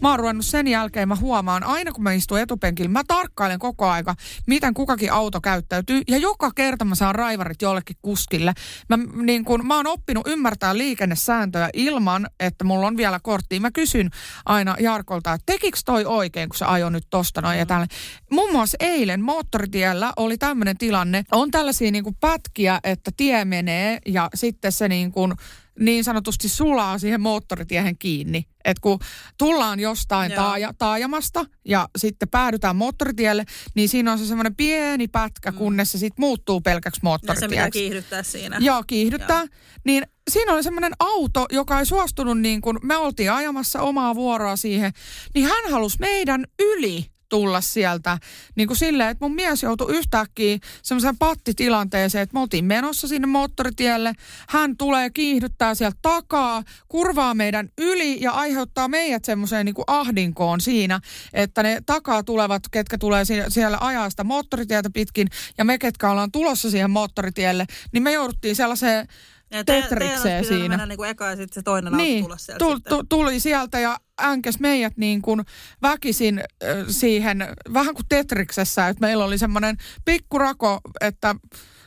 Mä 0.04 0.10
oon 0.10 0.20
ruvennut 0.20 0.46
sen 0.46 0.68
jälkeen, 0.68 1.08
mä 1.08 1.16
huomaan, 1.16 1.64
aina 1.64 1.92
kun 1.92 2.04
mä 2.04 2.14
istun 2.14 2.40
etupenkillä, 2.40 2.90
mä 2.90 3.02
tarkkailen 3.08 3.60
koko 3.60 3.90
aika, 3.90 4.16
miten 4.48 4.74
kukakin 4.74 5.12
auto 5.12 5.42
käyttäytyy. 5.42 6.02
Ja 6.08 6.18
joka 6.18 6.52
kerta 6.56 6.86
mä 6.86 6.96
saan 6.96 7.16
raivarit 7.16 7.62
jollekin 7.62 7.96
kuskille. 8.02 8.54
Mä, 8.90 8.98
niin 9.24 9.46
kun, 9.46 9.68
mä 9.68 9.76
oon 9.76 9.88
oppinut 9.88 10.28
ymmärtää 10.28 10.78
liikennesääntöjä 10.78 11.70
ilman, 11.74 12.28
että 12.40 12.66
mulla 12.66 12.88
on 12.88 12.98
vielä 12.98 13.20
kortti. 13.24 13.60
Mä 13.60 13.72
kysyn 13.72 14.10
aina 14.46 14.76
Jarkolta, 14.80 15.34
että 15.34 15.54
tekikö 15.54 15.78
toi 15.86 16.06
oikein, 16.06 16.50
kun 16.50 16.58
se 16.58 16.66
ajo 16.66 16.90
nyt 16.90 17.08
tosta 17.10 17.42
noin 17.42 17.60
ja 17.60 17.66
tälle. 17.66 17.86
Muun 18.32 18.52
muassa 18.52 18.78
eilen 18.80 19.22
moottoritiellä 19.22 20.14
oli 20.18 20.38
tämmöinen 20.38 20.78
tilanne. 20.78 21.24
On 21.32 21.52
tällaisia 21.52 21.92
niin 21.92 22.04
kuin 22.04 22.18
pätkiä, 22.20 22.80
että 22.84 23.12
tie 23.18 23.46
menee 23.46 24.00
ja 24.06 24.30
sitten 24.36 24.72
se 24.72 24.88
niin 24.88 25.12
kuin 25.12 25.34
niin 25.80 26.04
sanotusti 26.04 26.50
sulaa 26.50 26.98
siihen 26.98 27.22
moottoritiehen 27.22 27.98
kiinni. 27.98 28.46
Et 28.66 28.80
kun 28.80 29.00
tullaan 29.38 29.80
jostain 29.80 30.32
taaja, 30.32 30.74
taajamasta 30.78 31.46
ja 31.66 31.90
sitten 31.98 32.30
päädytään 32.30 32.76
moottoritielle, 32.76 33.46
niin 33.76 33.90
siinä 33.90 34.12
on 34.12 34.20
se 34.20 34.26
semmoinen 34.26 34.56
pieni 34.56 35.08
pätkä, 35.08 35.52
mm. 35.52 35.58
kunnes 35.58 35.92
se 35.92 35.98
sitten 35.98 36.24
muuttuu 36.24 36.62
pelkäksi 36.62 37.00
moottoritieksi. 37.04 37.56
Ja 37.56 37.64
se 37.64 37.72
kiihdyttää 37.72 38.24
siinä. 38.24 38.58
Joo, 38.60 38.84
kiihdyttää. 38.88 39.40
Joo. 39.40 39.48
Niin 39.86 40.04
siinä 40.32 40.54
oli 40.54 40.64
semmoinen 40.64 40.94
auto, 41.00 41.46
joka 41.52 41.80
ei 41.80 41.86
suostunut 41.86 42.40
niin 42.40 42.62
kuin, 42.62 42.78
me 42.84 42.98
oltiin 42.98 43.32
ajamassa 43.32 43.82
omaa 43.82 44.16
vuoroa 44.16 44.56
siihen, 44.56 44.92
niin 45.34 45.48
hän 45.48 45.72
halusi 45.72 45.98
meidän 46.00 46.46
yli 46.60 47.13
tulla 47.34 47.62
sieltä 47.62 48.18
niin 48.56 48.68
kuin 48.68 48.78
silleen, 48.78 49.10
että 49.10 49.26
mun 49.26 49.36
mies 49.36 49.64
joutui 49.64 49.96
yhtäkkiä 49.96 50.58
semmoiseen 50.84 51.18
pattitilanteeseen, 51.18 52.22
että 52.22 52.34
me 52.34 52.40
oltiin 52.40 52.66
menossa 52.66 53.08
sinne 53.08 53.28
moottoritielle. 53.28 54.14
Hän 54.50 54.78
tulee 54.78 55.10
kiihdyttää 55.10 55.76
sieltä 55.76 55.98
takaa, 56.02 56.64
kurvaa 56.88 57.34
meidän 57.34 57.70
yli 57.78 58.22
ja 58.22 58.32
aiheuttaa 58.32 58.88
meidät 58.88 59.26
semmoiseen 59.26 59.66
niin 59.66 59.76
ahdinkoon 59.88 60.62
siinä, 60.62 61.00
että 61.34 61.64
ne 61.64 61.82
takaa 61.86 62.24
tulevat, 62.24 62.64
ketkä 62.72 62.98
tulee 62.98 63.24
siellä 63.50 63.78
ajaa 63.82 64.10
sitä 64.10 64.24
moottoritietä 64.24 64.90
pitkin 64.94 65.28
ja 65.58 65.66
me, 65.66 65.78
ketkä 65.78 66.12
ollaan 66.12 66.32
tulossa 66.32 66.72
siihen 66.72 66.92
moottoritielle, 66.92 67.66
niin 67.92 68.04
me 68.04 68.12
jouduttiin 68.12 68.56
sellaiseen 68.56 69.08
ja 69.54 69.64
tetrikseen 69.64 70.46
siinä. 70.46 70.70
mennä 70.70 70.86
niin 70.86 70.98
kuin 70.98 71.10
eka 71.10 71.26
ja 71.26 71.36
sitten 71.36 71.54
se 71.54 71.62
toinen 71.62 71.94
niin, 71.94 72.24
tulla 72.24 72.38
sieltä 72.38 72.66
tu, 72.66 72.80
tu, 72.80 73.04
tuli 73.10 73.40
sieltä 73.40 73.80
ja 73.80 74.00
änkäs 74.22 74.60
meidät 74.60 74.98
niin 74.98 75.22
kuin 75.22 75.42
väkisin 75.82 76.40
äh, 76.40 76.86
siihen, 76.90 77.48
vähän 77.74 77.96
kuin 77.96 78.06
Tetriksessä, 78.10 78.88
että 78.88 79.02
meillä 79.02 79.26
oli 79.26 79.38
semmoinen 79.38 79.78
pikkurako, 80.06 80.82
että 81.02 81.36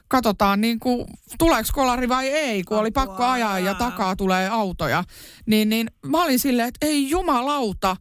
katsotaan 0.08 0.60
niin 0.60 0.80
kuin, 0.80 1.06
tuleeko 1.38 1.68
kolari 1.72 2.08
vai 2.08 2.28
ei, 2.28 2.64
kun 2.64 2.76
Apua. 2.76 2.80
oli 2.80 2.90
pakko 2.90 3.24
ajaa 3.24 3.58
ja 3.58 3.74
takaa 3.74 4.16
tulee 4.16 4.48
autoja. 4.48 5.04
Niin, 5.46 5.68
niin 5.68 5.90
mä 6.06 6.22
olin 6.22 6.38
silleen, 6.38 6.68
että 6.68 6.86
ei 6.86 7.10
jumalauta, 7.10 7.96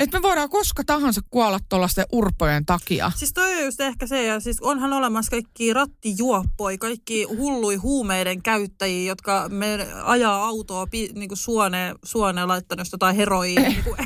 että 0.00 0.18
me 0.18 0.22
voidaan 0.22 0.50
koska 0.50 0.84
tahansa 0.84 1.20
kuolla 1.30 1.58
tuollaisten 1.68 2.04
urpojen 2.12 2.66
takia. 2.66 3.12
Siis 3.16 3.32
toi 3.32 3.58
on 3.58 3.64
just 3.64 3.80
ehkä 3.80 4.06
se, 4.06 4.22
ja 4.24 4.40
siis 4.40 4.60
onhan 4.60 4.92
olemassa 4.92 5.30
kaikki 5.30 5.72
rattijuoppoja, 5.72 6.78
kaikki 6.78 7.24
hullui 7.24 7.76
huumeiden 7.76 8.42
käyttäjiä, 8.42 9.08
jotka 9.08 9.48
me 9.48 9.86
ajaa 10.04 10.46
autoa 10.46 10.86
pi, 10.86 11.10
niin 11.14 11.28
kuin 11.28 11.38
suoneen, 11.38 11.96
suoneen 12.04 12.48
laittanut 12.48 12.88
jotain 12.92 13.16
heroiin. 13.16 13.64
Eh. 13.64 13.84
Niin 13.84 13.96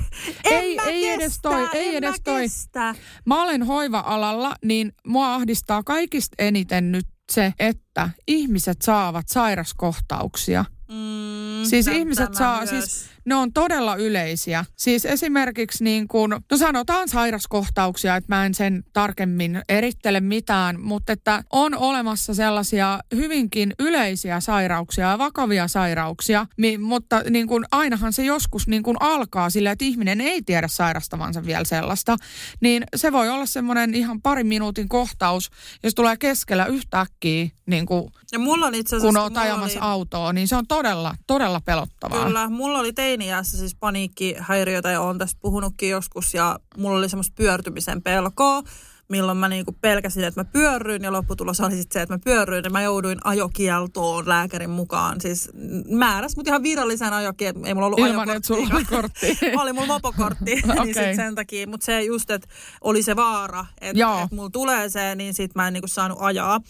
ei, 0.44 0.78
ei 0.86 1.08
edes 1.08 1.38
toi, 1.42 1.68
ei 1.72 1.96
edes 1.96 2.14
toi. 2.24 2.42
Kestä. 2.42 2.94
Mä 3.26 3.42
olen 3.42 3.62
hoiva-alalla, 3.62 4.56
niin 4.64 4.92
mua 5.06 5.34
ahdistaa 5.34 5.82
kaikista 5.82 6.34
eniten 6.38 6.92
nyt 6.92 7.06
se, 7.32 7.52
että 7.58 8.10
ihmiset 8.26 8.82
saavat 8.82 9.28
sairaskohtauksia. 9.28 10.64
Mm, 10.88 11.64
siis 11.64 11.86
ihmiset 11.86 12.34
saa, 12.34 12.56
myös. 12.56 12.70
siis 12.70 13.13
ne 13.24 13.34
on 13.34 13.52
todella 13.52 13.96
yleisiä. 13.96 14.64
Siis 14.76 15.04
esimerkiksi 15.04 15.84
niin 15.84 16.08
kuin, 16.08 16.30
no 16.30 16.56
sanotaan 16.56 17.08
sairaskohtauksia, 17.08 18.16
että 18.16 18.34
mä 18.34 18.46
en 18.46 18.54
sen 18.54 18.84
tarkemmin 18.92 19.62
erittele 19.68 20.20
mitään, 20.20 20.80
mutta 20.80 21.12
että 21.12 21.44
on 21.52 21.74
olemassa 21.74 22.34
sellaisia 22.34 22.98
hyvinkin 23.14 23.72
yleisiä 23.78 24.40
sairauksia 24.40 25.10
ja 25.10 25.18
vakavia 25.18 25.68
sairauksia, 25.68 26.46
mi, 26.56 26.78
mutta 26.78 27.22
niin 27.30 27.46
kuin 27.46 27.64
ainahan 27.72 28.12
se 28.12 28.24
joskus 28.24 28.68
niin 28.68 28.82
kuin 28.82 28.96
alkaa 29.00 29.50
sillä, 29.50 29.70
että 29.70 29.84
ihminen 29.84 30.20
ei 30.20 30.42
tiedä 30.42 30.68
sairastavansa 30.68 31.44
vielä 31.46 31.64
sellaista, 31.64 32.16
niin 32.60 32.84
se 32.96 33.12
voi 33.12 33.28
olla 33.28 33.46
semmoinen 33.46 33.94
ihan 33.94 34.22
parin 34.22 34.46
minuutin 34.46 34.88
kohtaus, 34.88 35.50
jos 35.82 35.94
tulee 35.94 36.16
keskellä 36.16 36.66
yhtäkkiä, 36.66 37.48
niin 37.66 37.86
kuin, 37.86 38.10
ja 38.32 38.38
mulla 38.38 38.66
on 38.66 38.74
itse 38.74 38.96
asiassa, 38.96 39.08
kun 39.08 39.22
oot 39.22 39.36
ajamassa 39.36 39.80
oli... 39.80 39.90
autoa, 39.90 40.32
niin 40.32 40.48
se 40.48 40.56
on 40.56 40.66
todella, 40.66 41.14
todella 41.26 41.60
pelottavaa. 41.60 42.24
Kyllä, 42.24 42.48
mulla 42.48 42.78
oli 42.78 42.92
tein 42.92 43.13
teiniässä 43.18 43.58
siis 43.58 43.74
paniikkihäiriötä 43.74 44.90
ja 44.90 45.00
olen 45.00 45.18
tästä 45.18 45.38
puhunutkin 45.42 45.90
joskus 45.90 46.34
ja 46.34 46.58
mulla 46.76 46.98
oli 46.98 47.08
semmoista 47.08 47.34
pyörtymisen 47.36 48.02
pelkoa 48.02 48.62
milloin 49.08 49.38
mä 49.38 49.48
niinku 49.48 49.76
pelkäsin, 49.80 50.24
että 50.24 50.40
mä 50.40 50.44
pyörryin 50.44 51.02
ja 51.02 51.12
lopputulos 51.12 51.60
oli 51.60 51.76
sitten 51.76 52.00
se, 52.00 52.02
että 52.02 52.14
mä 52.14 52.18
pyörryin 52.24 52.64
ja 52.64 52.70
mä 52.70 52.82
jouduin 52.82 53.18
ajokieltoon 53.24 54.28
lääkärin 54.28 54.70
mukaan. 54.70 55.20
Siis 55.20 55.50
määräs 55.88 56.36
mut 56.36 56.46
ihan 56.46 56.62
virallisen 56.62 57.12
ajokieltoon. 57.12 57.66
Ei 57.66 57.74
mulla 57.74 57.86
ollut 57.86 57.98
Ilman, 57.98 58.30
että 58.30 58.46
sulla 58.46 58.74
oli 58.74 58.84
kortti. 58.84 59.38
oli 59.62 59.72
mulla 59.72 59.86
mopokortti, 59.86 60.62
okay. 60.64 60.76
niin 60.84 60.94
sit 60.94 61.16
sen 61.16 61.34
takia. 61.34 61.66
Mutta 61.66 61.84
se 61.84 62.02
just, 62.02 62.30
että 62.30 62.48
oli 62.80 63.02
se 63.02 63.16
vaara, 63.16 63.66
että 63.80 64.22
et 64.24 64.32
mulla 64.32 64.50
tulee 64.50 64.88
se, 64.88 65.14
niin 65.14 65.34
sit 65.34 65.54
mä 65.54 65.66
en 65.66 65.72
niinku 65.72 65.88
saanut 65.88 66.18
ajaa. 66.20 66.60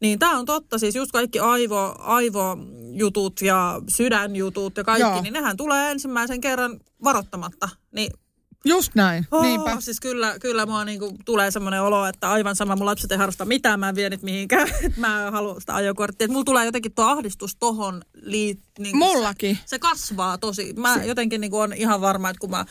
Niin 0.00 0.18
tää 0.18 0.30
on 0.30 0.44
totta, 0.44 0.78
siis 0.78 0.94
just 0.94 1.12
kaikki 1.12 1.38
aivo, 1.38 1.94
aivojutut 1.98 3.42
ja 3.42 3.82
sydänjutut 3.88 4.76
ja 4.76 4.84
kaikki, 4.84 5.02
Joo. 5.02 5.22
niin 5.22 5.32
nehän 5.32 5.56
tulee 5.56 5.90
ensimmäisen 5.90 6.40
kerran 6.40 6.80
varoittamatta. 7.04 7.68
Niin 7.92 8.12
Just 8.68 8.94
näin, 8.94 9.26
oh, 9.30 9.42
niinpä. 9.42 9.80
Siis 9.80 10.00
kyllä, 10.00 10.38
kyllä 10.38 10.66
mua 10.66 10.84
niinku 10.84 11.16
tulee 11.24 11.50
semmoinen 11.50 11.82
olo, 11.82 12.06
että 12.06 12.30
aivan 12.30 12.56
sama, 12.56 12.76
mun 12.76 12.86
lapset 12.86 13.12
ei 13.12 13.18
harrasta 13.18 13.44
mitään, 13.44 13.80
mä 13.80 13.88
en 13.88 13.94
vie 13.94 14.10
nyt 14.10 14.22
mihinkään, 14.22 14.68
mä 14.96 15.30
haluan 15.30 15.60
sitä 15.60 15.74
ajokorttia. 15.74 16.24
Että 16.24 16.32
mulla 16.32 16.44
tulee 16.44 16.64
jotenkin 16.64 16.92
tuo 16.92 17.04
ahdistus 17.04 17.56
tohon 17.56 18.02
liit... 18.22 18.60
Niin 18.78 18.96
Mullakin. 18.96 19.56
Se, 19.56 19.62
se, 19.66 19.78
kasvaa 19.78 20.38
tosi. 20.38 20.72
Mä 20.76 20.94
se... 20.94 21.06
jotenkin 21.06 21.40
niinku 21.40 21.58
on 21.58 21.72
ihan 21.72 22.00
varma, 22.00 22.30
että 22.30 22.40
kun 22.40 22.50
mä 22.50 22.64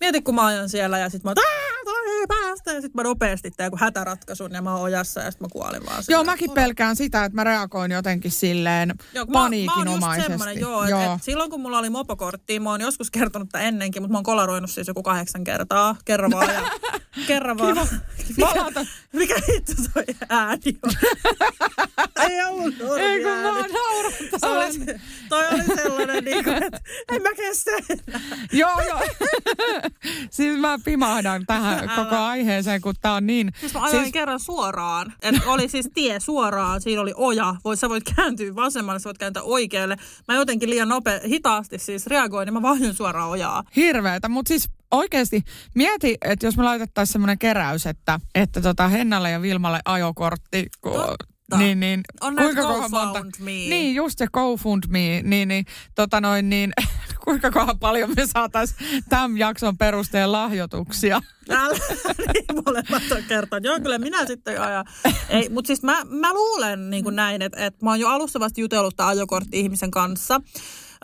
mietin, 0.00 0.24
kun 0.24 0.34
mä 0.34 0.46
ajan 0.46 0.68
siellä 0.68 0.98
ja 0.98 1.10
sitten 1.10 1.28
mä 1.28 1.34
oon, 1.40 1.44
ei 2.20 2.26
päästä. 2.28 2.72
Ja 2.72 2.80
sitten 2.80 3.02
mä 3.02 3.02
nopeasti 3.02 3.50
teen 3.50 3.66
joku 3.66 3.76
hätäratkaisun 3.80 4.52
ja 4.52 4.62
mä 4.62 4.74
oon 4.74 4.82
ojassa 4.82 5.20
ja 5.20 5.30
sitten 5.30 5.44
mä 5.44 5.52
kuolin 5.52 5.86
vaan. 5.86 6.02
Joo, 6.08 6.24
mäkin 6.24 6.50
pelkään 6.50 6.96
sitä, 6.96 7.24
että 7.24 7.36
mä 7.36 7.44
reagoin 7.44 7.90
jotenkin 7.90 8.30
silleen 8.30 8.94
joo, 9.14 9.26
paniikinomaisesti. 9.26 10.38
Mä, 10.38 10.44
mä 10.44 10.52
joo, 10.52 10.88
joo. 10.88 11.00
Et, 11.00 11.10
et 11.16 11.22
silloin 11.22 11.50
kun 11.50 11.60
mulla 11.60 11.78
oli 11.78 11.90
mopokortti, 11.90 12.60
mä 12.60 12.70
oon 12.70 12.80
joskus 12.80 13.10
kertonut 13.10 13.48
tätä 13.48 13.64
ennenkin, 13.64 14.02
mutta 14.02 14.12
mä 14.12 14.18
oon 14.18 14.24
kolaroinut 14.24 14.70
siis 14.70 14.88
joku 14.88 15.02
kahdeksan 15.02 15.44
kertaa, 15.44 15.96
kerran 16.04 16.30
vaan. 16.30 16.54
Ja 16.54 16.70
kerran 17.26 17.58
vaan. 17.58 17.76
Laitan, 18.38 18.86
Mikä 19.12 19.34
hitto 19.48 19.72
toi 19.94 20.04
ääni 20.28 20.78
on? 20.82 20.92
Ei 22.30 22.44
ollut 22.44 22.74
ei 22.98 23.22
kun 23.22 23.32
mä. 23.32 23.64
Se 24.38 24.46
oli, 24.46 24.98
toi 25.28 25.48
oli 25.48 25.76
sellainen, 25.82 26.24
niin 26.24 26.44
kuin, 26.44 26.62
että 26.62 26.80
en 27.12 27.22
mä 27.22 27.28
kestä. 27.36 27.70
Joo, 28.52 28.80
joo. 28.88 29.00
siis 30.30 30.58
mä 30.58 30.78
pimahdan 30.84 31.46
tähän 31.46 31.90
koko 31.96 32.16
aiheeseen, 32.16 32.80
kun 32.80 32.94
tää 33.00 33.12
on 33.12 33.26
niin... 33.26 33.50
Siis 33.60 33.74
mä 33.74 33.82
ajoin 33.82 34.02
siis, 34.02 34.12
kerran 34.12 34.40
suoraan. 34.40 35.12
Et 35.22 35.34
oli 35.46 35.68
siis 35.68 35.88
tie 35.94 36.20
suoraan, 36.20 36.80
siinä 36.80 37.02
oli 37.02 37.12
oja. 37.16 37.56
Voit, 37.64 37.78
sä 37.78 37.88
voit 37.88 38.04
kääntyä 38.16 38.54
vasemmalle, 38.54 39.00
sä 39.00 39.04
voit 39.04 39.18
kääntää 39.18 39.42
oikealle. 39.42 39.96
Mä 40.28 40.34
jotenkin 40.34 40.70
liian 40.70 40.88
nope, 40.88 41.20
hitaasti 41.28 41.78
siis 41.78 42.06
reagoin, 42.06 42.46
niin 42.46 42.54
mä 42.54 42.62
vaihdoin 42.62 42.94
suoraan 42.94 43.30
ojaa. 43.30 43.62
hirveetä, 43.76 44.28
mutta 44.28 44.48
siis 44.48 44.68
oikeasti 44.90 45.42
mieti, 45.74 46.16
että 46.24 46.46
jos 46.46 46.56
me 46.56 46.62
laitettaisiin 46.62 47.12
semmoinen 47.12 47.38
keräys, 47.38 47.86
että, 47.86 48.20
että 48.34 48.60
tota 48.60 48.88
Hennalle 48.88 49.30
ja 49.30 49.42
Vilmalle 49.42 49.80
ajokortti, 49.84 50.66
ku, 50.80 50.90
Totta. 50.90 51.33
Niin, 51.58 51.80
niin 51.80 52.00
On 52.20 52.34
näitä 52.34 52.62
kohan 52.62 52.90
GoFund 52.90 53.32
Me. 53.38 53.50
Niin, 53.50 53.94
just 53.94 54.18
se 54.18 54.26
GoFund 54.32 54.82
Me, 54.88 55.20
niin, 55.24 55.48
niin, 55.48 55.66
tota 55.94 56.20
noin, 56.20 56.50
niin 56.50 56.72
kuinka 57.24 57.50
kohan 57.50 57.78
paljon 57.78 58.10
me 58.16 58.26
saataisiin 58.26 59.04
tämän 59.08 59.38
jakson 59.38 59.78
perusteen 59.78 60.32
lahjoituksia. 60.32 61.22
Älä, 61.50 61.78
niin 62.32 62.64
molemmat 62.66 63.02
on 63.12 63.22
kertonut. 63.28 63.64
Joo, 63.64 63.80
kyllä 63.80 63.98
minä 63.98 64.26
sitten 64.26 64.60
ajan. 64.60 64.84
Ei, 65.28 65.48
mutta 65.48 65.66
siis 65.66 65.82
mä, 65.82 66.04
mä 66.04 66.32
luulen 66.34 66.90
niin 66.90 67.04
kuin 67.04 67.16
näin, 67.16 67.42
että, 67.42 67.66
että 67.66 67.84
mä 67.84 67.90
oon 67.90 68.00
jo 68.00 68.08
alustavasti 68.08 68.60
jutellut 68.60 68.96
tämän 68.96 69.10
ajokortti-ihmisen 69.10 69.90
kanssa. 69.90 70.40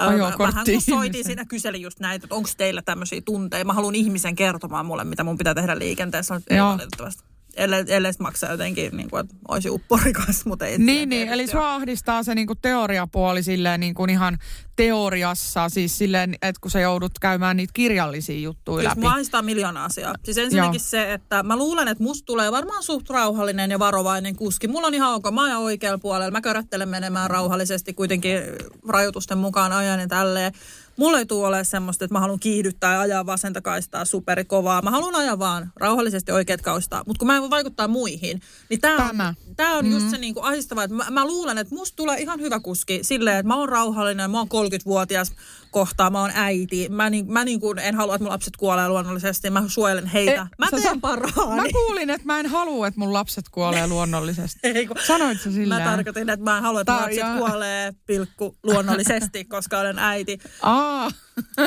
Ö, 0.00 0.05
Ajokortti-ihmisen. 0.05 0.38
Vähän 0.38 0.66
kun 0.66 0.83
soitin 0.83 1.24
siinä, 1.24 1.44
kyselin 1.44 1.83
just 1.83 2.00
näitä, 2.00 2.24
että 2.24 2.35
onko 2.35 2.48
teillä 2.57 2.83
tämmöisiä 2.83 3.20
tunteja. 3.24 3.64
Mä 3.64 3.72
haluan 3.72 3.94
ihmisen 3.94 4.37
kertomaan 4.37 4.87
mulle, 4.87 5.05
mitä 5.05 5.24
mun 5.24 5.38
pitää 5.38 5.55
tehdä 5.55 5.79
liikenteessä. 5.79 6.40
Ei 6.50 6.61
valitettavasti. 6.61 7.29
Ellei, 7.56 7.84
ellei 7.88 8.12
sit 8.12 8.20
maksaa 8.20 8.50
jotenkin, 8.50 8.96
niin 8.96 9.10
kuin, 9.10 9.20
että 9.20 9.36
olisi 9.48 9.70
upporikas, 9.70 10.44
mutta 10.44 10.66
ei. 10.66 10.78
Niin, 10.78 11.08
niin, 11.08 11.28
eli 11.28 11.46
sua 11.46 11.74
ahdistaa 11.74 12.22
se 12.22 12.34
niinku 12.34 12.54
teoriapuoli 12.54 13.42
silleen 13.42 13.80
niinku 13.80 14.04
ihan 14.04 14.38
teoriassa, 14.76 15.68
siis 15.68 15.98
silleen, 15.98 16.34
että 16.42 16.60
kun 16.60 16.70
sä 16.70 16.80
joudut 16.80 17.18
käymään 17.18 17.56
niitä 17.56 17.70
kirjallisia 17.74 18.40
juttuja 18.40 18.84
läpi. 18.84 19.00
mua 19.00 19.10
ahdistaa 19.10 19.42
miljoona 19.42 19.84
asiaa. 19.84 20.14
Siis 20.24 20.38
ensinnäkin 20.38 20.78
Joo. 20.80 20.88
se, 20.88 21.12
että 21.12 21.42
mä 21.42 21.56
luulen, 21.56 21.88
että 21.88 22.04
musta 22.04 22.26
tulee 22.26 22.52
varmaan 22.52 22.82
suht 22.82 23.10
rauhallinen 23.10 23.70
ja 23.70 23.78
varovainen 23.78 24.36
kuski. 24.36 24.68
Mulla 24.68 24.86
on 24.86 24.94
ihan 24.94 25.14
ok, 25.14 25.24
mä 25.32 25.44
ajan 25.44 25.58
oikealla 25.58 25.98
puolella. 25.98 26.30
Mä 26.30 26.40
körättelen 26.40 26.88
menemään 26.88 27.30
rauhallisesti 27.30 27.94
kuitenkin 27.94 28.40
rajoitusten 28.88 29.38
mukaan 29.38 29.72
ajan 29.72 30.00
ja 30.00 30.08
tälleen. 30.08 30.52
Mulla 31.00 31.18
ei 31.18 31.26
tule 31.26 31.46
ole 31.46 31.64
semmoista, 31.64 32.04
että 32.04 32.12
mä 32.12 32.20
haluan 32.20 32.40
kiihdyttää 32.40 32.92
ja 32.94 33.00
ajaa 33.00 33.26
vasenta 33.26 33.60
kaistaa 33.60 34.04
superikovaa. 34.04 34.82
Mä 34.82 34.90
haluan 34.90 35.14
ajaa 35.14 35.38
vaan 35.38 35.72
rauhallisesti 35.76 36.32
oikeat 36.32 36.62
kaustaa. 36.62 37.02
Mutta 37.06 37.18
kun 37.18 37.26
mä 37.26 37.36
en 37.36 37.42
voi 37.42 37.50
vaikuttaa 37.50 37.88
muihin, 37.88 38.40
niin 38.68 38.80
tää 38.80 38.94
on, 38.96 39.06
Tämä. 39.06 39.34
tää 39.56 39.72
on 39.72 39.90
just 39.90 40.10
se 40.10 40.18
niinku 40.18 40.40
ahistava, 40.42 40.84
että 40.84 40.96
mä, 40.96 41.06
mä 41.10 41.26
luulen, 41.26 41.58
että 41.58 41.74
musta 41.74 41.96
tulee 41.96 42.20
ihan 42.20 42.40
hyvä 42.40 42.60
kuski 42.60 42.98
silleen, 43.02 43.36
että 43.36 43.48
mä 43.48 43.56
oon 43.56 43.68
rauhallinen, 43.68 44.30
mä 44.30 44.38
oon 44.38 44.48
30-vuotias 44.48 45.32
kohtaa, 45.70 46.11
mä 46.11 46.20
oon 46.20 46.30
äiti. 46.35 46.88
Mä, 46.88 47.11
niin, 47.11 47.33
mä 47.33 47.44
niin 47.44 47.61
kuin 47.61 47.78
en 47.78 47.94
halua, 47.94 48.14
että 48.14 48.24
mun 48.24 48.33
lapset 48.33 48.56
kuolee 48.56 48.88
luonnollisesti, 48.88 49.50
mä 49.50 49.62
suojelen 49.66 50.06
heitä. 50.06 50.33
Eh, 50.42 50.48
mä 50.59 50.66
sä 50.70 50.76
teen 50.83 51.00
parhaani. 51.00 51.62
Mä 51.62 51.68
kuulin, 51.72 52.11
että 52.11 52.26
mä 52.26 52.40
en 52.40 52.46
halua, 52.46 52.87
että 52.87 53.00
mun 53.00 53.12
lapset 53.12 53.48
kuolee 53.48 53.87
luonnollisesti. 53.87 54.61
Ei, 54.74 54.87
kun- 54.87 54.96
Sanoit 55.06 55.40
sä 55.40 55.50
silleen? 55.52 55.83
Mä 55.83 55.90
tarkoitin, 55.90 56.30
että 56.30 56.44
mä 56.44 56.56
en 56.56 56.62
halua, 56.62 56.80
että 56.80 56.92
mun 56.92 57.02
lapset 57.02 57.38
kuolee 57.38 57.92
pilkku 58.06 58.56
luonnollisesti, 58.62 59.44
koska 59.54 59.78
olen 59.78 59.98
äiti. 59.98 60.38
Aa, 60.62 61.11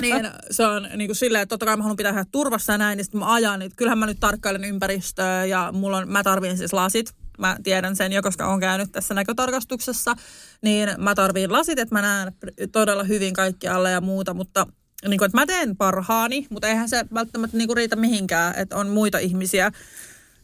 niin 0.01 0.29
se 0.51 0.65
on 0.67 0.87
niin 0.95 1.07
kuin 1.07 1.15
silleen, 1.15 1.41
että 1.41 1.53
totta 1.53 1.65
kai 1.65 1.77
mä 1.77 1.83
haluan 1.83 1.97
pitää 1.97 2.11
heidät 2.13 2.31
turvassa 2.31 2.71
ja 2.71 2.77
näin, 2.77 2.97
niin 2.97 3.05
sitten 3.05 3.19
mä 3.19 3.33
ajan, 3.33 3.59
niin 3.59 3.71
kyllähän 3.75 3.97
mä 3.97 4.05
nyt 4.05 4.19
tarkkailen 4.19 4.63
ympäristöä 4.63 5.45
ja 5.45 5.69
mulla 5.71 5.97
on, 5.97 6.09
mä 6.09 6.23
tarvin 6.23 6.57
siis 6.57 6.73
lasit. 6.73 7.15
Mä 7.39 7.57
tiedän 7.63 7.95
sen 7.95 8.13
jo, 8.13 8.21
koska 8.21 8.47
olen 8.47 8.59
käynyt 8.59 8.91
tässä 8.91 9.13
näkötarkastuksessa, 9.13 10.15
niin 10.61 10.89
mä 10.97 11.15
tarviin 11.15 11.51
lasit, 11.51 11.79
että 11.79 11.95
mä 11.95 12.01
näen 12.01 12.33
todella 12.71 13.03
hyvin 13.03 13.33
kaikkialle 13.33 13.91
ja 13.91 14.01
muuta, 14.01 14.33
mutta 14.33 14.67
niin 15.07 15.17
kuin, 15.17 15.25
että 15.25 15.37
mä 15.37 15.45
teen 15.45 15.77
parhaani, 15.77 16.47
mutta 16.49 16.67
eihän 16.67 16.89
se 16.89 17.05
välttämättä 17.13 17.57
niin 17.57 17.67
kuin 17.67 17.77
riitä 17.77 17.95
mihinkään, 17.95 18.53
että 18.57 18.77
on 18.77 18.89
muita 18.89 19.17
ihmisiä, 19.17 19.71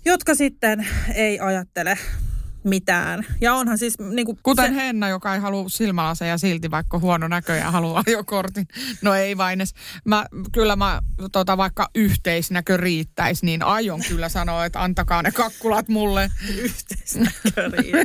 jotka 0.06 0.36
sitten 0.36 0.88
ei 1.16 1.40
ajattele 1.40 1.98
mitään. 2.64 3.26
Ja 3.42 3.54
onhan 3.54 3.78
siis 3.78 4.00
niin 4.00 4.26
kuin 4.26 4.40
kuten 4.44 4.74
se, 4.74 4.82
Henna, 4.82 5.10
joka 5.10 5.34
ei 5.36 5.42
halua 5.42 5.70
silmälaseja 5.70 6.38
silti, 6.38 6.72
vaikka 6.72 7.00
huono 7.00 7.28
näkö 7.28 7.56
ja 7.56 7.72
haluaa 7.72 8.04
ajokortin. 8.08 8.68
No 9.02 9.14
ei 9.14 9.38
vain 9.38 9.62
edes. 9.62 9.74
Mä, 10.06 10.26
kyllä 10.52 10.76
mä 10.76 11.02
tota, 11.32 11.58
vaikka 11.58 11.90
yhteisnäkö 11.96 12.78
riittäisi, 12.78 13.46
niin 13.46 13.64
aion 13.64 14.02
kyllä 14.08 14.30
sanoa, 14.30 14.66
että 14.66 14.84
antakaa 14.84 15.22
ne 15.22 15.32
kakkulat 15.32 15.88
mulle. 15.88 16.32
yhteisnäköriin. 16.64 17.96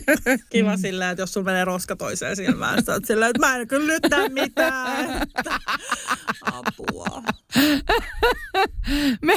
Kiva 0.50 0.76
sillä, 0.76 1.10
että 1.10 1.22
jos 1.22 1.32
sulla 1.32 1.44
menee 1.44 1.64
roska 1.64 1.96
toiseen 1.96 2.36
silmään, 2.36 2.84
sä 2.84 2.92
oot 2.92 3.04
silleen, 3.04 3.30
että 3.30 3.46
mä 3.46 3.56
en 3.56 3.68
kyllä 3.68 3.92
nyt 3.92 4.02
tee 4.10 4.28
mitään. 4.28 5.20
Apua. 6.52 7.22
Me, 9.22 9.34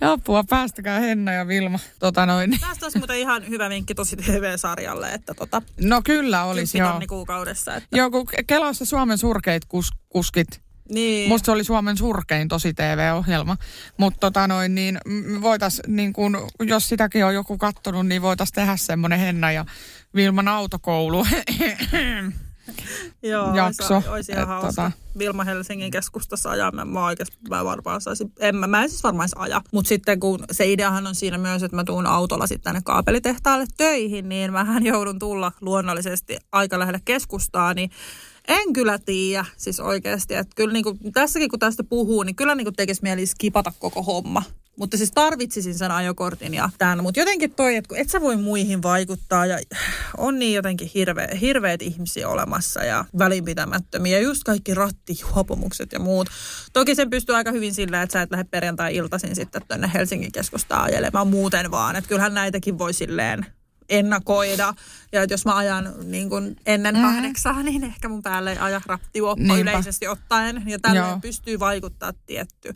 apua, 0.00 0.44
päästäkää 0.44 1.00
Henna 1.00 1.32
ja 1.32 1.48
Vilma. 1.48 1.78
Tota 1.98 2.26
noin. 2.26 2.60
Tästä 2.60 2.86
olisi 2.86 2.98
muuten 2.98 3.18
ihan 3.18 3.48
hyvä 3.48 3.68
vinkki 3.68 3.94
tosi 3.94 4.16
TV-sarjalle, 4.40 5.12
että 5.12 5.34
tota, 5.34 5.62
No 5.80 6.02
kyllä 6.04 6.44
olisi, 6.44 6.78
joo. 6.78 7.00
kuukaudessa. 7.08 7.74
Että, 7.74 7.96
Joo, 7.98 8.10
kun 8.10 8.26
Kelassa 8.46 8.84
Suomen 8.84 9.18
surkeit 9.18 9.64
kus, 9.64 9.90
kuskit. 10.08 10.60
niin. 10.90 11.28
Musta 11.28 11.46
se 11.46 11.52
oli 11.52 11.64
Suomen 11.64 11.96
surkein 11.96 12.48
tosi 12.48 12.74
TV-ohjelma. 12.74 13.56
Mutta 13.96 14.20
tota 14.20 14.48
noin, 14.48 14.74
niin 14.74 14.98
voitais, 15.42 15.82
niin 15.86 16.12
kun, 16.12 16.48
jos 16.60 16.88
sitäkin 16.88 17.24
on 17.24 17.34
joku 17.34 17.58
kattonut, 17.58 18.06
niin 18.06 18.22
voitais 18.22 18.52
tehdä 18.52 18.76
semmoinen 18.76 19.18
Henna 19.18 19.52
ja 19.52 19.64
Vilman 20.14 20.48
autokoulu. 20.48 21.26
Joo, 23.22 23.54
jakso, 23.54 23.94
Olisi, 23.94 24.08
olisi 24.08 24.32
ihan 24.32 24.46
hauska. 24.48 24.88
tota- 24.88 25.18
Vilma 25.18 25.44
Helsingin 25.44 25.90
keskustassa 25.90 26.50
ajaa. 26.50 26.72
Mä, 26.72 26.84
mä 26.84 27.04
oikeasti 27.04 27.36
mä 27.48 27.64
varmaan 27.64 28.00
saisin, 28.00 28.32
en 28.40 28.56
mä, 28.56 28.66
mä 28.66 28.82
en 28.82 28.90
siis 28.90 29.02
varmaan 29.02 29.28
aja. 29.36 29.60
Mutta 29.72 29.88
sitten 29.88 30.20
kun 30.20 30.44
se 30.50 30.72
ideahan 30.72 31.06
on 31.06 31.14
siinä 31.14 31.38
myös, 31.38 31.62
että 31.62 31.76
mä 31.76 31.84
tuun 31.84 32.06
autolla 32.06 32.46
sitten 32.46 32.64
tänne 32.64 32.80
kaapelitehtaalle 32.84 33.66
töihin, 33.76 34.28
niin 34.28 34.52
mähän 34.52 34.86
joudun 34.86 35.18
tulla 35.18 35.52
luonnollisesti 35.60 36.36
aika 36.52 36.78
lähelle 36.78 37.00
keskustaa, 37.04 37.74
niin 37.74 37.90
en 38.48 38.72
kyllä 38.72 38.98
tiedä 38.98 39.44
siis 39.56 39.80
oikeasti. 39.80 40.34
Että 40.34 40.52
kyllä 40.56 40.72
niinku, 40.72 40.98
tässäkin 41.12 41.50
kun 41.50 41.58
tästä 41.58 41.84
puhuu, 41.84 42.22
niin 42.22 42.36
kyllä 42.36 42.54
niinku 42.54 42.72
tekisi 42.72 43.02
mieli 43.02 43.26
skipata 43.26 43.72
koko 43.78 44.02
homma. 44.02 44.42
Mutta 44.76 44.96
siis 44.96 45.12
tarvitsisin 45.14 45.74
sen 45.74 45.90
ajokortin 45.90 46.54
ja 46.54 46.70
tämän. 46.78 47.02
Mutta 47.02 47.20
jotenkin 47.20 47.54
toi, 47.54 47.76
että 47.76 47.88
kun 47.88 47.98
et 47.98 48.10
sä 48.10 48.20
voi 48.20 48.36
muihin 48.36 48.82
vaikuttaa 48.82 49.46
ja 49.46 49.58
on 50.16 50.38
niin 50.38 50.54
jotenkin 50.54 50.90
hirve, 50.94 51.28
hirveät 51.40 51.82
ihmisiä 51.82 52.28
olemassa 52.28 52.84
ja 52.84 53.04
välinpitämättömiä. 53.18 54.18
Ja 54.18 54.22
just 54.22 54.44
kaikki 54.44 54.74
rattijuopumukset 54.74 55.92
ja 55.92 55.98
muut. 55.98 56.28
Toki 56.72 56.94
sen 56.94 57.10
pystyy 57.10 57.34
aika 57.34 57.52
hyvin 57.52 57.74
sillä, 57.74 58.02
että 58.02 58.12
sä 58.12 58.22
et 58.22 58.30
lähde 58.30 58.44
perjantai-iltaisin 58.44 59.34
sitten 59.34 59.62
tänne 59.68 59.90
Helsingin 59.94 60.32
keskustaan 60.32 60.82
ajelemaan 60.82 61.28
muuten 61.28 61.70
vaan. 61.70 61.96
Että 61.96 62.08
kyllähän 62.08 62.34
näitäkin 62.34 62.78
voi 62.78 62.92
silleen 62.92 63.46
ennakoida. 63.88 64.74
Ja 65.12 65.22
että 65.22 65.34
jos 65.34 65.44
mä 65.44 65.56
ajan 65.56 65.94
niin 66.04 66.28
kuin 66.28 66.56
ennen 66.66 66.94
mm. 66.94 67.02
kahdeksaa, 67.02 67.62
niin 67.62 67.84
ehkä 67.84 68.08
mun 68.08 68.22
päälle 68.22 68.52
ei 68.52 68.58
aja 68.58 68.80
rattijuoppo 68.86 69.56
yleisesti 69.56 70.08
ottaen. 70.08 70.62
Ja 70.66 70.78
tälleen 70.78 71.08
Joo. 71.08 71.20
pystyy 71.20 71.58
vaikuttaa 71.58 72.12
tietty. 72.26 72.74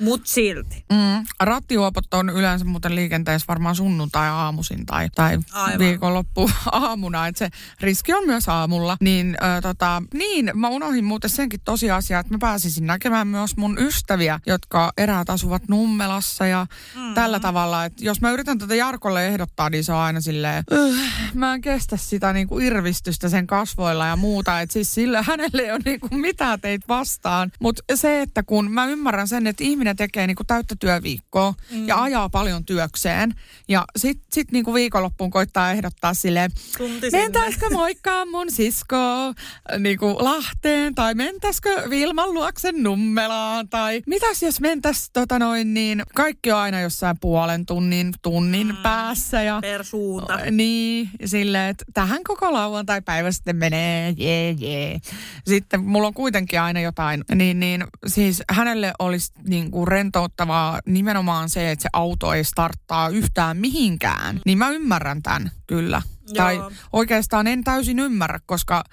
Mut 0.00 0.26
silti. 0.26 0.84
Mm, 0.92 1.26
rattijuopot 1.40 2.14
on 2.14 2.28
yleensä 2.30 2.64
muuten 2.64 2.94
liikenteessä 2.94 3.44
varmaan 3.48 3.76
sunnuntai-aamuisin 3.76 4.86
tai, 4.86 5.10
tai 5.14 5.38
Aivan. 5.52 5.78
viikonloppu 5.78 6.50
aamuna, 6.72 7.26
että 7.26 7.38
se 7.38 7.48
riski 7.80 8.12
on 8.14 8.26
myös 8.26 8.48
aamulla. 8.48 8.96
Niin, 9.00 9.36
ö, 9.58 9.60
tota, 9.60 10.02
niin, 10.14 10.50
mä 10.54 10.68
unohdin 10.68 11.04
muuten 11.04 11.30
senkin 11.30 11.60
tosiasia, 11.64 12.18
että 12.18 12.34
mä 12.34 12.38
pääsisin 12.40 12.86
näkemään 12.86 13.28
myös 13.28 13.56
mun 13.56 13.78
ystäviä, 13.78 14.40
jotka 14.46 14.92
eräät 14.98 15.30
asuvat 15.30 15.62
Nummelassa 15.68 16.46
ja 16.46 16.66
mm-hmm. 16.94 17.14
tällä 17.14 17.40
tavalla, 17.40 17.84
että 17.84 18.04
jos 18.04 18.20
mä 18.20 18.30
yritän 18.30 18.58
tätä 18.58 18.74
Jarkolle 18.74 19.26
ehdottaa, 19.26 19.70
niin 19.70 19.84
se 19.84 19.92
on 19.92 19.98
aina 19.98 20.20
silleen, 20.20 20.64
"Öh, 20.72 20.94
mä 21.34 21.54
en 21.54 21.60
kestä 21.60 21.96
sitä 21.96 22.32
niin 22.32 22.48
kuin 22.48 22.64
irvistystä 22.66 23.28
sen 23.28 23.46
kasvoilla 23.46 24.06
ja 24.06 24.16
muuta, 24.16 24.60
että 24.60 24.72
siis 24.72 24.94
sillä 24.94 25.22
hänelle 25.22 25.62
ei 25.62 25.70
ole 25.72 25.80
niin 25.84 26.00
kuin 26.00 26.20
mitään 26.20 26.60
teitä 26.60 26.84
vastaan. 26.88 27.52
Mutta 27.60 27.82
se, 27.94 28.20
että 28.22 28.42
kun 28.42 28.70
mä 28.70 28.86
ymmärrän 28.86 29.28
sen, 29.28 29.46
että 29.46 29.64
ihminen 29.84 29.96
tekee 29.96 30.26
niin 30.26 30.36
kuin 30.36 30.46
täyttä 30.46 30.74
työviikkoa 30.80 31.54
mm. 31.70 31.88
ja 31.88 32.02
ajaa 32.02 32.28
paljon 32.28 32.64
työkseen 32.64 33.34
ja 33.68 33.84
sit, 33.96 34.20
sit 34.32 34.52
niin 34.52 34.64
kuin 34.64 34.74
viikonloppuun 34.74 35.30
koittaa 35.30 35.70
ehdottaa 35.70 36.14
silleen, 36.14 36.50
Tunti 36.78 37.10
mentäisikö 37.12 37.70
moikkaa 37.70 38.26
mun 38.26 38.50
siskoa 38.50 39.34
niin 39.78 39.98
kuin 39.98 40.16
Lahteen 40.18 40.94
tai 40.94 41.14
mentäisikö 41.14 41.90
Vilman 41.90 42.34
luoksen 42.34 42.82
Nummelaan 42.82 43.68
tai 43.68 44.02
mitäs 44.06 44.42
jos 44.42 44.60
mentäis 44.60 45.10
tota 45.12 45.38
noin 45.38 45.74
niin, 45.74 46.02
kaikki 46.14 46.52
on 46.52 46.58
aina 46.58 46.80
jossain 46.80 47.16
puolen 47.20 47.66
tunnin, 47.66 48.14
tunnin 48.22 48.66
mm. 48.66 48.76
päässä 48.76 49.42
ja 49.42 49.58
Per 49.60 49.84
suunta. 49.84 50.36
niin, 50.50 51.10
silleen, 51.24 51.70
että 51.70 51.84
tähän 51.94 52.24
koko 52.24 52.52
lauantai-päivä 52.52 53.32
sitten 53.32 53.56
menee, 53.56 54.14
jee, 54.16 54.50
jee. 54.50 54.98
Sitten 55.46 55.84
mulla 55.84 56.06
on 56.06 56.14
kuitenkin 56.14 56.60
aina 56.60 56.80
jotain, 56.80 57.24
niin, 57.34 57.60
niin 57.60 57.84
siis 58.06 58.42
hänelle 58.50 58.94
olisi 58.98 59.32
niin 59.48 59.70
kuin 59.74 59.88
rentouttavaa 59.88 60.80
nimenomaan 60.86 61.50
se, 61.50 61.70
että 61.70 61.82
se 61.82 61.88
auto 61.92 62.32
ei 62.32 62.44
starttaa 62.44 63.08
yhtään 63.08 63.56
mihinkään. 63.56 64.40
Niin 64.46 64.58
mä 64.58 64.70
ymmärrän 64.70 65.22
tämän 65.22 65.50
kyllä. 65.66 66.02
Joo. 66.28 66.34
Tai 66.34 66.60
oikeastaan 66.92 67.46
en 67.46 67.64
täysin 67.64 67.98
ymmärrä, 67.98 68.40
koska 68.46 68.84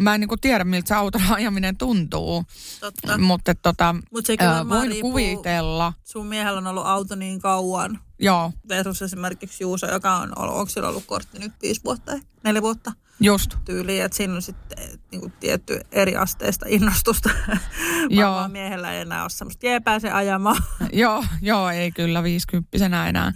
mä 0.00 0.14
en 0.14 0.20
niin 0.20 0.40
tiedä, 0.40 0.64
miltä 0.64 0.88
se 0.88 0.94
auton 0.94 1.22
ajaminen 1.30 1.76
tuntuu. 1.76 2.44
Totta. 2.80 3.18
Mutta 3.18 3.54
tota, 3.54 3.94
Mut 4.12 4.24
ää, 4.38 4.56
varmaan 4.56 4.80
voin 4.80 5.00
kuvitella. 5.00 5.92
Sun 6.04 6.26
miehellä 6.26 6.58
on 6.58 6.66
ollut 6.66 6.86
auto 6.86 7.14
niin 7.14 7.40
kauan. 7.40 7.98
Joo, 8.22 8.52
Versus 8.68 9.02
esimerkiksi 9.02 9.64
Juuso, 9.64 9.86
joka 9.92 10.16
on 10.16 10.32
ollut, 10.38 10.54
onko 10.56 10.68
sillä 10.68 10.88
ollut 10.88 11.04
kortti 11.06 11.38
nyt 11.38 11.52
viisi 11.62 11.80
vuotta, 11.84 12.12
neljä 12.44 12.62
vuotta 12.62 12.92
just. 13.20 13.54
tyyliin, 13.64 14.04
että 14.04 14.16
siinä 14.16 14.34
on 14.34 14.42
sitten 14.42 14.78
niin 15.10 15.20
kuin 15.20 15.32
tietty 15.40 15.80
eri 15.92 16.16
asteista 16.16 16.66
innostusta. 16.68 17.30
Joo. 18.08 18.30
Varmaan 18.30 18.50
miehellä 18.50 18.92
ei 18.92 19.00
enää 19.00 19.22
ole 19.22 19.30
semmoista, 19.30 19.66
jee 19.66 19.80
pääse 19.80 20.10
ajamaan. 20.10 20.62
Joo, 20.92 21.24
joo, 21.42 21.70
ei 21.70 21.92
kyllä 21.92 22.22
viisikymppisenä 22.22 23.08
enää 23.08 23.32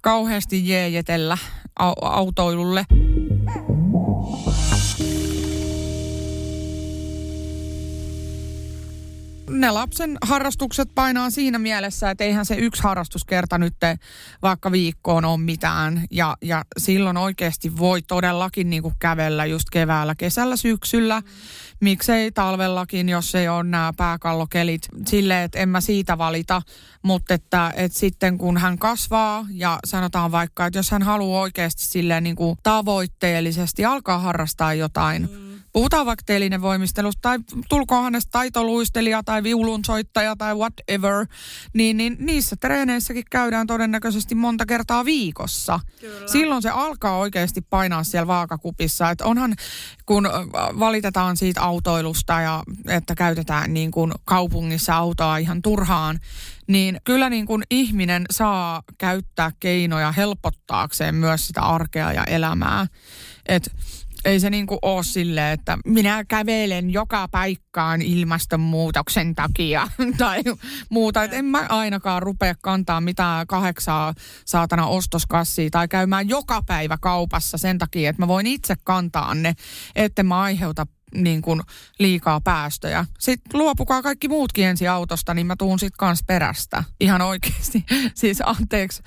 kauheasti 0.00 0.68
jeejetellä 0.68 1.38
au- 1.80 1.94
autoilulle. 2.02 2.84
Ne 9.56 9.70
lapsen 9.70 10.18
harrastukset 10.22 10.88
painaa 10.94 11.30
siinä 11.30 11.58
mielessä, 11.58 12.10
että 12.10 12.24
eihän 12.24 12.46
se 12.46 12.54
yksi 12.54 12.82
harrastuskerta 12.82 13.58
nyt 13.58 13.74
vaikka 14.42 14.72
viikkoon 14.72 15.24
ole 15.24 15.38
mitään. 15.38 16.04
Ja, 16.10 16.36
ja 16.42 16.64
silloin 16.78 17.16
oikeasti 17.16 17.78
voi 17.78 18.02
todellakin 18.02 18.70
niin 18.70 18.82
kuin 18.82 18.94
kävellä 18.98 19.46
just 19.46 19.70
keväällä, 19.72 20.14
kesällä, 20.14 20.56
syksyllä. 20.56 21.22
Miksei 21.80 22.32
talvellakin, 22.32 23.08
jos 23.08 23.34
ei 23.34 23.48
ole 23.48 23.62
nämä 23.62 23.92
pääkallokelit. 23.96 24.88
Silleen, 25.06 25.44
että 25.44 25.58
en 25.58 25.68
mä 25.68 25.80
siitä 25.80 26.18
valita. 26.18 26.62
Mutta 27.02 27.34
että, 27.34 27.72
että 27.76 27.98
sitten 27.98 28.38
kun 28.38 28.58
hän 28.58 28.78
kasvaa 28.78 29.46
ja 29.50 29.78
sanotaan 29.84 30.32
vaikka, 30.32 30.66
että 30.66 30.78
jos 30.78 30.90
hän 30.90 31.02
haluaa 31.02 31.40
oikeasti 31.40 31.86
silleen 31.86 32.24
niin 32.24 32.36
kuin 32.36 32.58
tavoitteellisesti 32.62 33.84
alkaa 33.84 34.18
harrastaa 34.18 34.74
jotain, 34.74 35.22
mm. 35.22 35.45
Puhutaan 35.76 36.06
vaikka 36.06 36.22
telinevoimistelusta 36.26 37.20
tai 37.22 37.38
tulkoon 37.68 38.04
hänestä 38.04 38.30
taitoluistelija 38.30 39.22
tai 39.22 39.42
viulunsoittaja 39.42 40.36
tai 40.36 40.54
whatever, 40.54 41.26
niin, 41.72 41.96
niin 41.96 42.16
niissä 42.20 42.56
treeneissäkin 42.60 43.24
käydään 43.30 43.66
todennäköisesti 43.66 44.34
monta 44.34 44.66
kertaa 44.66 45.04
viikossa. 45.04 45.80
Kyllä. 46.00 46.28
Silloin 46.28 46.62
se 46.62 46.70
alkaa 46.70 47.18
oikeasti 47.18 47.60
painaa 47.60 48.04
siellä 48.04 48.26
vaakakupissa. 48.26 49.10
Että 49.10 49.24
onhan, 49.24 49.54
kun 50.06 50.28
valitetaan 50.78 51.36
siitä 51.36 51.62
autoilusta 51.62 52.40
ja 52.40 52.62
että 52.88 53.14
käytetään 53.14 53.74
niin 53.74 53.90
kuin 53.90 54.12
kaupungissa 54.24 54.96
autoa 54.96 55.36
ihan 55.36 55.62
turhaan, 55.62 56.18
niin 56.66 57.00
kyllä 57.04 57.30
niin 57.30 57.46
kuin 57.46 57.62
ihminen 57.70 58.26
saa 58.30 58.82
käyttää 58.98 59.50
keinoja 59.60 60.12
helpottaakseen 60.12 61.14
myös 61.14 61.46
sitä 61.46 61.60
arkea 61.60 62.12
ja 62.12 62.24
elämää. 62.24 62.86
Että 63.46 63.70
ei 64.26 64.40
se 64.40 64.50
niinku 64.50 64.78
ole 64.82 65.04
silleen, 65.04 65.52
että 65.52 65.78
minä 65.86 66.24
kävelen 66.24 66.90
joka 66.90 67.28
paikkaan 67.28 68.02
ilmastonmuutoksen 68.02 69.34
takia 69.34 69.88
tai 70.18 70.42
muuta. 70.90 71.24
Et 71.24 71.32
en 71.32 71.44
mä 71.44 71.66
ainakaan 71.68 72.22
rupea 72.22 72.54
kantaa 72.62 73.00
mitään 73.00 73.46
kahdeksaa 73.46 74.14
saatana 74.44 74.86
ostoskassia 74.86 75.70
tai 75.70 75.88
käymään 75.88 76.28
joka 76.28 76.62
päivä 76.66 76.98
kaupassa 77.00 77.58
sen 77.58 77.78
takia, 77.78 78.10
että 78.10 78.22
mä 78.22 78.28
voin 78.28 78.46
itse 78.46 78.74
kantaa 78.84 79.34
ne, 79.34 79.54
että 79.96 80.22
mä 80.22 80.40
aiheuta 80.40 80.86
niin 81.14 81.42
kuin 81.42 81.60
liikaa 81.98 82.40
päästöjä. 82.40 83.06
Sitten 83.18 83.60
luopukaa 83.60 84.02
kaikki 84.02 84.28
muutkin 84.28 84.66
ensi 84.66 84.88
autosta, 84.88 85.34
niin 85.34 85.46
mä 85.46 85.56
tuun 85.58 85.78
sitten 85.78 85.98
kans 85.98 86.22
perästä. 86.26 86.84
Ihan 87.00 87.22
oikeasti. 87.22 87.84
Siis 88.14 88.42
anteeksi 88.46 89.02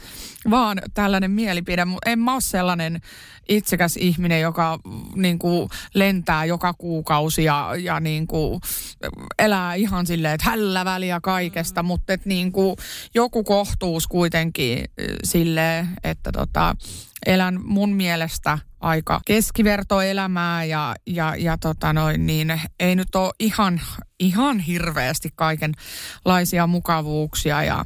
vaan 0.50 0.82
tällainen 0.94 1.32
mielipide, 1.32 1.86
mutta 1.86 2.10
en 2.10 2.20
mä 2.20 2.34
ole 2.34 2.42
sellainen 2.42 3.02
itsekäs 3.50 3.98
ihminen, 3.98 4.42
joka 4.42 4.80
niin 5.16 5.40
kuin 5.40 5.70
lentää 5.94 6.46
joka 6.46 6.74
kuukausi 6.74 7.44
ja, 7.44 7.72
ja 7.80 8.00
niin 8.00 8.28
kuin 8.28 8.62
elää 9.40 9.74
ihan 9.74 10.06
silleen, 10.06 10.34
että 10.34 10.50
hällä 10.50 10.86
väliä 10.86 11.20
kaikesta, 11.24 11.84
mm. 11.84 11.88
mutta 11.88 12.14
niin 12.26 12.52
kuin 12.52 12.76
joku 13.16 13.44
kohtuus 13.44 14.08
kuitenkin 14.08 14.80
äh, 14.80 14.86
silleen, 15.24 15.90
että 16.04 16.32
tota, 16.32 16.76
elän 17.26 17.60
mun 17.64 17.94
mielestä 17.94 18.60
aika 18.80 19.22
keskivertoelämää 19.26 20.64
ja, 20.64 20.96
ja, 21.08 21.36
ja 21.36 21.58
tota 21.58 21.94
noin, 21.94 22.26
niin 22.26 22.62
ei 22.80 22.96
nyt 22.96 23.16
ole 23.16 23.34
ihan, 23.40 23.82
ihan 24.20 24.60
hirveästi 24.60 25.30
kaikenlaisia 25.36 26.68
mukavuuksia 26.68 27.64
ja 27.64 27.86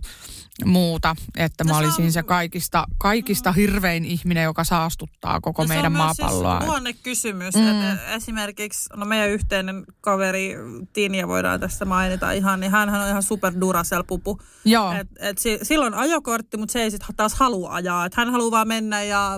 muuta, 0.66 1.16
että 1.38 1.64
mä 1.64 1.72
No 1.72 1.78
se 1.80 1.86
olisin 1.86 2.06
on- 2.06 2.12
se 2.12 2.24
kaikista, 2.24 2.86
kaikista 2.98 3.52
hirvein 3.52 4.06
ihminen, 4.06 4.44
joka 4.44 4.64
saastuttaa 4.64 5.42
koko 5.42 5.62
No 5.62 5.68
se 5.68 5.74
meidän 5.74 5.86
on 5.86 5.92
myös 6.06 6.18
maapalloa. 6.20 6.58
Siis 6.60 6.70
luonnekysymys. 6.70 7.56
Mm. 7.56 7.62
Mm. 7.62 7.70
Että 7.92 8.08
esimerkiksi, 8.14 8.90
no 8.96 9.06
meidän 9.06 9.30
yhteinen 9.30 9.84
kaveri 10.02 10.56
Tinja 10.94 11.28
voidaan 11.28 11.60
tässä 11.60 11.86
mainita 11.86 12.32
ihan, 12.32 12.60
niin 12.60 12.72
hän 12.72 12.90
on 12.90 13.08
ihan 13.10 13.24
super 13.24 13.54
Duracell-pupu. 13.62 14.40
Joo, 14.66 14.92
Et, 14.92 15.08
et 15.20 15.38
si, 15.38 15.60
silloin 15.64 15.94
ajokortti, 15.94 16.58
mutta 16.58 16.74
se 16.74 16.82
ei 16.84 16.92
sitten 16.92 17.16
taas 17.16 17.34
halua 17.34 17.74
ajaa. 17.74 18.06
Et 18.06 18.16
hän 18.16 18.30
haluaa 18.32 18.52
vaan 18.52 18.68
mennä 18.68 19.04
ja 19.04 19.32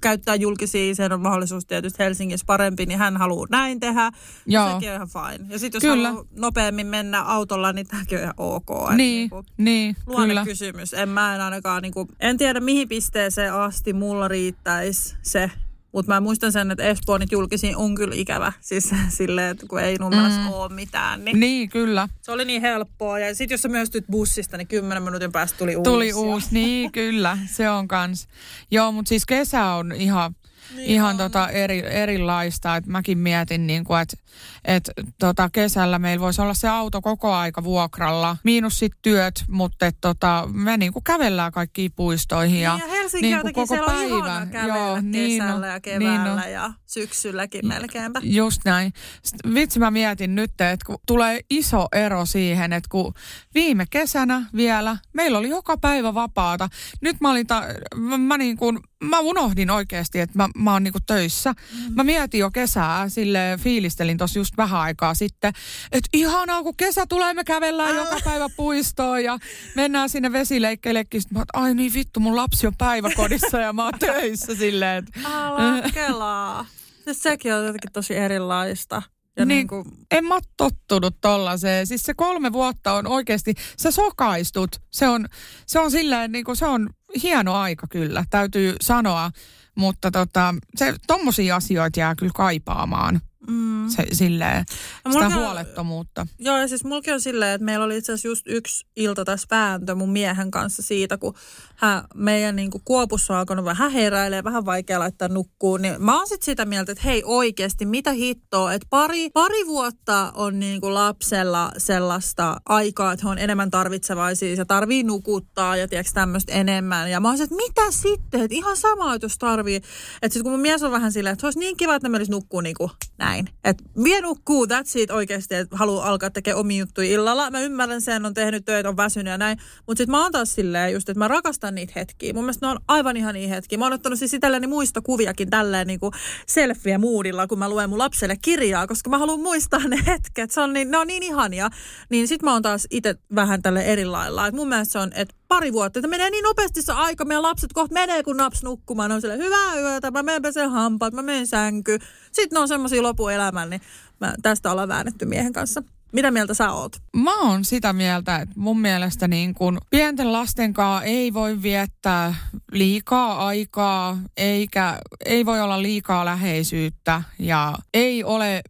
käyttää 0.00 0.34
julkisia, 0.34 0.94
sen 0.94 1.12
on 1.12 1.20
mahdollisuus 1.22 1.66
tietysti 1.66 1.98
Helsingissä 1.98 2.46
parempi, 2.46 2.86
niin 2.86 2.98
hän 2.98 3.16
haluaa 3.16 3.46
näin 3.50 3.80
tehdä. 3.80 4.10
Joo. 4.46 4.66
Ja 4.68 4.72
sekin 4.74 4.88
on 4.90 4.94
ihan 4.94 5.08
fine. 5.08 5.46
Ja 5.52 5.58
sitten 5.58 5.76
jos 5.78 5.92
Kyllä. 5.94 6.08
haluaa 6.08 6.24
nopeammin 6.36 6.86
mennä 6.86 7.22
autolla, 7.22 7.72
niin 7.72 7.86
tämäkin 7.86 8.18
on 8.18 8.22
ihan 8.22 8.34
ok. 8.36 8.70
Niin, 8.90 8.96
niinku- 8.96 9.44
niin, 9.56 9.96
kyllä. 10.16 10.44
Luonnekysymys. 10.52 10.94
En 10.94 11.08
mä 11.08 11.34
en 11.34 11.40
ainakaan, 11.40 11.82
niin 11.82 11.92
kuin, 11.92 12.08
en 12.20 12.38
tiedä 12.38 12.60
mihin 12.60 12.88
pisteeseen 12.88 13.52
asti 13.54 13.92
mulla 13.92 14.28
riittäisi 14.28 15.14
se. 15.22 15.50
Mutta 15.92 16.12
mä 16.12 16.20
muistan 16.20 16.52
sen, 16.52 16.70
että 16.70 16.84
Espoo 16.84 17.18
nyt 17.18 17.32
julkisiin 17.32 17.76
on 17.76 17.94
kyllä 17.94 18.14
ikävä. 18.14 18.52
Siis 18.60 18.90
silleen, 19.18 19.50
että 19.50 19.66
kun 19.66 19.80
ei 19.80 19.96
Nummelassa 19.98 20.40
mm. 20.40 20.48
ole 20.52 20.74
mitään, 20.74 21.24
niin, 21.24 21.40
Niin, 21.40 21.68
kyllä. 21.68 22.08
se 22.22 22.32
oli 22.32 22.44
niin 22.44 22.62
helppoa. 22.62 23.18
Ja 23.18 23.34
sitten 23.34 23.54
jos 23.54 23.62
sä 23.62 23.68
myöstyt 23.68 24.04
bussista, 24.10 24.56
niin 24.56 24.68
kymmenen 24.68 25.02
minuutin 25.02 25.32
päästä 25.32 25.58
tuli 25.58 25.76
uusi. 25.76 25.90
Tuli 25.90 26.12
uusi, 26.12 26.48
niin 26.50 26.92
kyllä, 27.02 27.38
se 27.46 27.70
on 27.70 27.88
kans. 27.88 28.28
Joo, 28.70 28.92
mutta 28.92 29.08
siis 29.08 29.26
kesä 29.26 29.64
on 29.64 29.92
ihan, 29.92 30.34
Niin 30.76 30.86
ihan 30.90 31.10
on. 31.10 31.16
tota 31.16 31.48
eri, 31.48 31.82
erilaista. 31.86 32.76
Et 32.76 32.86
mäkin 32.86 33.18
mietin, 33.18 33.66
niin 33.66 33.84
että 34.02 34.16
et, 34.64 34.90
tota 35.18 35.50
kesällä 35.52 35.98
meillä 35.98 36.20
voisi 36.20 36.42
olla 36.42 36.54
se 36.54 36.68
auto 36.68 37.02
koko 37.02 37.32
aika 37.32 37.64
vuokralla. 37.64 38.36
Miinus 38.44 38.78
sit 38.78 38.92
työt, 39.02 39.44
mutta 39.48 39.86
et, 39.86 39.96
tota, 40.00 40.48
me 40.52 40.76
niinku 40.76 41.00
kävellään 41.00 41.52
kaikkiin 41.52 41.92
puistoihin. 41.96 42.60
Ja, 42.60 42.76
Niin, 42.76 42.88
ja 42.88 42.94
Helsinki 42.94 43.26
niinku 43.26 43.38
jotenkin 43.38 43.68
siellä 43.68 43.92
on 43.92 44.04
ihana 44.04 44.46
kävellä 44.46 44.76
Joo, 44.76 45.00
niin 45.00 45.42
kesällä 45.42 45.66
on, 45.66 45.72
ja 45.72 45.72
niin 45.72 45.82
keväällä 45.82 46.42
on. 46.44 46.52
ja 46.52 46.72
syksylläkin 46.86 47.66
melkeinpä. 47.68 48.20
Just 48.22 48.60
näin. 48.64 48.92
Sitten 49.22 49.54
Vitsi 49.54 49.78
mä 49.78 49.90
mietin 49.90 50.34
nyt, 50.34 50.50
että 50.50 50.86
kun 50.86 50.98
tulee 51.06 51.40
iso 51.50 51.88
ero 51.92 52.26
siihen, 52.26 52.72
että 52.72 52.88
kun 52.90 53.14
viime 53.54 53.86
kesänä 53.90 54.46
vielä 54.56 54.96
meillä 55.12 55.38
oli 55.38 55.48
joka 55.48 55.76
päivä 55.76 56.14
vapaata. 56.14 56.68
Nyt 57.00 57.16
mä 57.20 57.30
olin, 57.30 57.46
ta- 57.46 57.64
mä, 57.96 58.18
mä, 58.18 58.38
niin 58.38 58.56
kuin, 58.56 58.78
mä 59.04 59.20
unohdin 59.20 59.70
oikeasti, 59.70 60.20
että 60.20 60.38
mä, 60.38 60.48
mä 60.56 60.72
oon 60.72 60.82
niin 60.84 60.92
kuin 60.92 61.04
töissä. 61.06 61.52
Mm. 61.52 61.94
Mä 61.94 62.04
mietin 62.04 62.38
jo 62.40 62.50
kesää, 62.50 63.08
sille 63.08 63.58
fiilistelin 63.60 64.18
tossa 64.18 64.38
just 64.38 64.51
vähän 64.56 64.80
aikaa 64.80 65.14
sitten, 65.14 65.52
että 65.92 66.08
ihanaa 66.12 66.62
kun 66.62 66.76
kesä 66.76 67.06
tulee, 67.06 67.34
me 67.34 67.44
kävellään 67.44 67.96
joka 67.96 68.16
päivä 68.24 68.48
puistoon 68.56 69.24
ja 69.24 69.38
mennään 69.74 70.08
sinne 70.08 70.32
vesileikkeillekin. 70.32 71.20
Sitten 71.22 71.38
mä 71.38 71.42
että 71.42 71.58
ai 71.58 71.74
niin 71.74 71.94
vittu, 71.94 72.20
mun 72.20 72.36
lapsi 72.36 72.66
on 72.66 72.76
päiväkodissa 72.78 73.58
ja 73.58 73.72
mä 73.72 73.84
oon 73.84 73.98
töissä 74.06 74.54
silleen, 74.54 75.04
että 75.04 75.28
Ala 75.28 75.82
kelaa. 75.94 76.66
Siis 77.04 77.22
sekin 77.22 77.54
on 77.54 77.66
jotenkin 77.66 77.92
tosi 77.92 78.16
erilaista. 78.16 79.02
Ja 79.36 79.44
Niin. 79.44 79.48
niin, 79.48 79.68
kuin, 79.68 79.84
en 80.10 80.24
mä 80.24 80.38
tottunut 80.56 81.16
tollaiseen. 81.20 81.86
Siis 81.86 82.02
se 82.02 82.14
kolme 82.14 82.52
vuotta 82.52 82.92
on 82.92 83.06
oikeasti, 83.06 83.54
sä 83.78 83.90
sokaistut. 83.90 84.76
Se 84.90 85.08
on, 85.08 85.26
se 85.66 85.78
on 85.78 85.90
silleen, 85.90 86.32
niin 86.32 86.44
kuin, 86.44 86.56
se 86.56 86.66
on 86.66 86.90
hieno 87.22 87.54
aika 87.54 87.86
kyllä, 87.90 88.24
täytyy 88.30 88.76
sanoa. 88.80 89.30
Mutta 89.74 90.10
tota, 90.10 90.54
se, 90.76 90.94
tommosia 91.06 91.56
asioita 91.56 92.00
jää 92.00 92.14
kyllä 92.14 92.32
kaipaamaan. 92.34 93.20
Mm. 93.48 93.88
Se, 93.88 94.06
silleen, 94.12 94.64
No 95.04 95.12
sitä 95.12 95.24
mullakin 95.24 95.38
on- 95.38 95.44
huolettomuutta. 95.44 96.26
Joo, 96.38 96.56
ja 96.58 96.68
siis 96.68 96.84
mulki 96.84 97.12
on 97.12 97.20
silleen, 97.20 97.54
että 97.54 97.64
meillä 97.64 97.84
oli 97.84 97.96
itse 97.98 98.12
asiassa 98.12 98.28
just 98.28 98.46
yksi 98.46 98.86
ilta 98.96 99.24
tässä 99.24 99.46
vääntö 99.50 99.94
mun 99.94 100.10
miehen 100.10 100.50
kanssa 100.50 100.82
siitä, 100.82 101.18
kun 101.18 101.34
hän, 101.76 102.04
meidän 102.14 102.56
niin 102.56 102.70
kuin 102.70 102.82
Kuopussa 102.84 103.32
on 103.32 103.38
alkanut 103.38 103.64
vähän 103.64 103.90
heräilee, 103.92 104.44
vähän 104.44 104.64
vaikea 104.64 104.98
laittaa 104.98 105.28
nukkuun. 105.28 105.82
Niin 105.82 106.02
mä 106.02 106.18
oon 106.18 106.28
sit 106.28 106.42
sitä 106.42 106.64
mieltä, 106.64 106.92
että 106.92 107.04
hei 107.04 107.22
oikeasti, 107.24 107.86
mitä 107.86 108.12
hittoa, 108.12 108.72
että 108.72 108.86
pari, 108.90 109.30
pari 109.30 109.66
vuotta 109.66 110.32
on 110.34 110.58
niin 110.58 110.80
kuin 110.80 110.94
lapsella 110.94 111.72
sellaista 111.78 112.56
aikaa, 112.68 113.12
että 113.12 113.26
he 113.26 113.30
on 113.30 113.38
enemmän 113.38 113.70
tarvitsevaisia 113.70 114.54
ja 114.54 114.64
tarvii 114.66 115.02
nukuttaa 115.02 115.76
ja 115.76 115.88
tiedätkö 115.88 116.12
tämmöistä 116.14 116.52
enemmän. 116.52 117.10
Ja 117.10 117.20
mä 117.20 117.28
oon 117.28 117.42
että 117.42 117.56
mitä 117.56 117.82
sitten, 117.90 118.40
että 118.40 118.54
ihan 118.56 118.76
sama, 118.76 119.14
että 119.14 119.24
jos 119.24 119.38
tarvii. 119.38 119.76
Että 119.76 120.32
sit 120.32 120.42
kun 120.42 120.52
mun 120.52 120.60
mies 120.60 120.82
on 120.82 120.90
vähän 120.90 121.12
silleen, 121.12 121.32
että 121.32 121.40
se 121.40 121.46
olisi 121.46 121.58
niin 121.58 121.76
kiva, 121.76 121.94
että 121.94 122.08
ne 122.08 122.12
menisi 122.12 122.30
nukkuu 122.30 122.60
niin 122.60 122.76
kuin 122.78 122.90
näin. 123.18 123.31
Näin. 123.32 123.48
Että 123.64 123.84
vie 124.04 124.20
nukkuu, 124.20 124.66
that's 124.66 124.92
it 124.94 125.10
oikeasti, 125.10 125.54
että 125.54 125.76
haluaa 125.76 126.08
alkaa 126.08 126.30
tekemään 126.30 126.60
omia 126.60 126.78
juttuja 126.78 127.10
illalla. 127.10 127.50
Mä 127.50 127.60
ymmärrän 127.60 128.00
sen, 128.00 128.26
on 128.26 128.34
tehnyt 128.34 128.64
töitä, 128.64 128.88
on 128.88 128.96
väsynyt 128.96 129.30
ja 129.30 129.38
näin. 129.38 129.58
Mutta 129.86 129.98
sitten 129.98 130.10
mä 130.10 130.22
oon 130.22 130.32
taas 130.32 130.54
silleen 130.54 130.92
just, 130.92 131.08
että 131.08 131.18
mä 131.18 131.28
rakastan 131.28 131.74
niitä 131.74 131.92
hetkiä. 131.96 132.32
Mun 132.32 132.44
mielestä 132.44 132.66
ne 132.66 132.70
on 132.70 132.78
aivan 132.88 133.16
ihan 133.16 133.34
niin 133.34 133.50
hetkiä. 133.50 133.78
Mä 133.78 133.84
oon 133.84 133.92
ottanut 133.92 134.18
siis 134.18 134.34
itselleni 134.34 134.66
muistokuviakin 134.66 135.50
tälleen 135.50 135.86
niin 135.86 136.00
selfie 136.46 136.98
moodilla, 136.98 137.46
kun 137.46 137.58
mä 137.58 137.68
luen 137.68 137.90
mun 137.90 137.98
lapselle 137.98 138.36
kirjaa, 138.42 138.86
koska 138.86 139.10
mä 139.10 139.18
haluan 139.18 139.40
muistaa 139.40 139.88
ne 139.88 139.98
hetket. 140.06 140.50
Se 140.50 140.60
on 140.60 140.72
niin, 140.72 140.90
ne 140.90 140.98
on 140.98 141.06
niin 141.06 141.22
ihania. 141.22 141.68
Niin 142.10 142.28
sit 142.28 142.42
mä 142.42 142.52
oon 142.52 142.62
taas 142.62 142.86
itse 142.90 143.14
vähän 143.34 143.62
tälle 143.62 143.82
eri 143.82 144.04
lailla. 144.04 144.46
Et 144.46 144.54
mun 144.54 144.68
mielestä 144.68 144.92
se 144.92 144.98
on, 144.98 145.10
että 145.14 145.34
pari 145.52 145.72
vuotta, 145.72 145.98
että 145.98 146.08
menee 146.08 146.30
niin 146.30 146.42
nopeasti 146.42 146.82
se 146.82 146.92
aika, 146.92 147.24
meidän 147.24 147.42
lapset 147.42 147.72
kohta 147.72 147.94
menee 147.94 148.22
kun 148.22 148.36
naps 148.36 148.62
nukkumaan, 148.62 149.12
on 149.12 149.20
sille 149.20 149.36
hyvää 149.36 149.80
yötä, 149.80 150.10
mä 150.10 150.22
menen 150.22 150.42
peseen 150.42 150.70
hampaat, 150.70 151.14
mä 151.14 151.22
menen 151.22 151.46
sänky. 151.46 151.98
Sitten 152.32 152.56
ne 152.56 152.60
on 152.60 152.68
semmoisia 152.68 153.02
lopuelämän, 153.02 153.70
niin 153.70 153.80
mä, 154.20 154.34
tästä 154.42 154.70
ollaan 154.70 154.88
väännetty 154.88 155.24
miehen 155.24 155.52
kanssa. 155.52 155.82
Mitä 156.12 156.30
mieltä 156.30 156.54
sä 156.54 156.72
oot? 156.72 156.96
Mä 157.16 157.40
oon 157.40 157.64
sitä 157.64 157.92
mieltä, 157.92 158.36
että 158.36 158.54
mun 158.56 158.80
mielestä 158.80 159.28
niin 159.28 159.54
kun 159.54 159.78
pienten 159.90 160.32
lasten 160.32 160.72
kanssa 160.72 161.04
ei 161.04 161.34
voi 161.34 161.62
viettää 161.62 162.34
liikaa 162.72 163.46
aikaa, 163.46 164.18
eikä 164.36 164.98
ei 165.24 165.46
voi 165.46 165.60
olla 165.60 165.82
liikaa 165.82 166.24
läheisyyttä 166.24 167.22
ja 167.38 167.74
ei 167.94 168.24
ole 168.24 168.62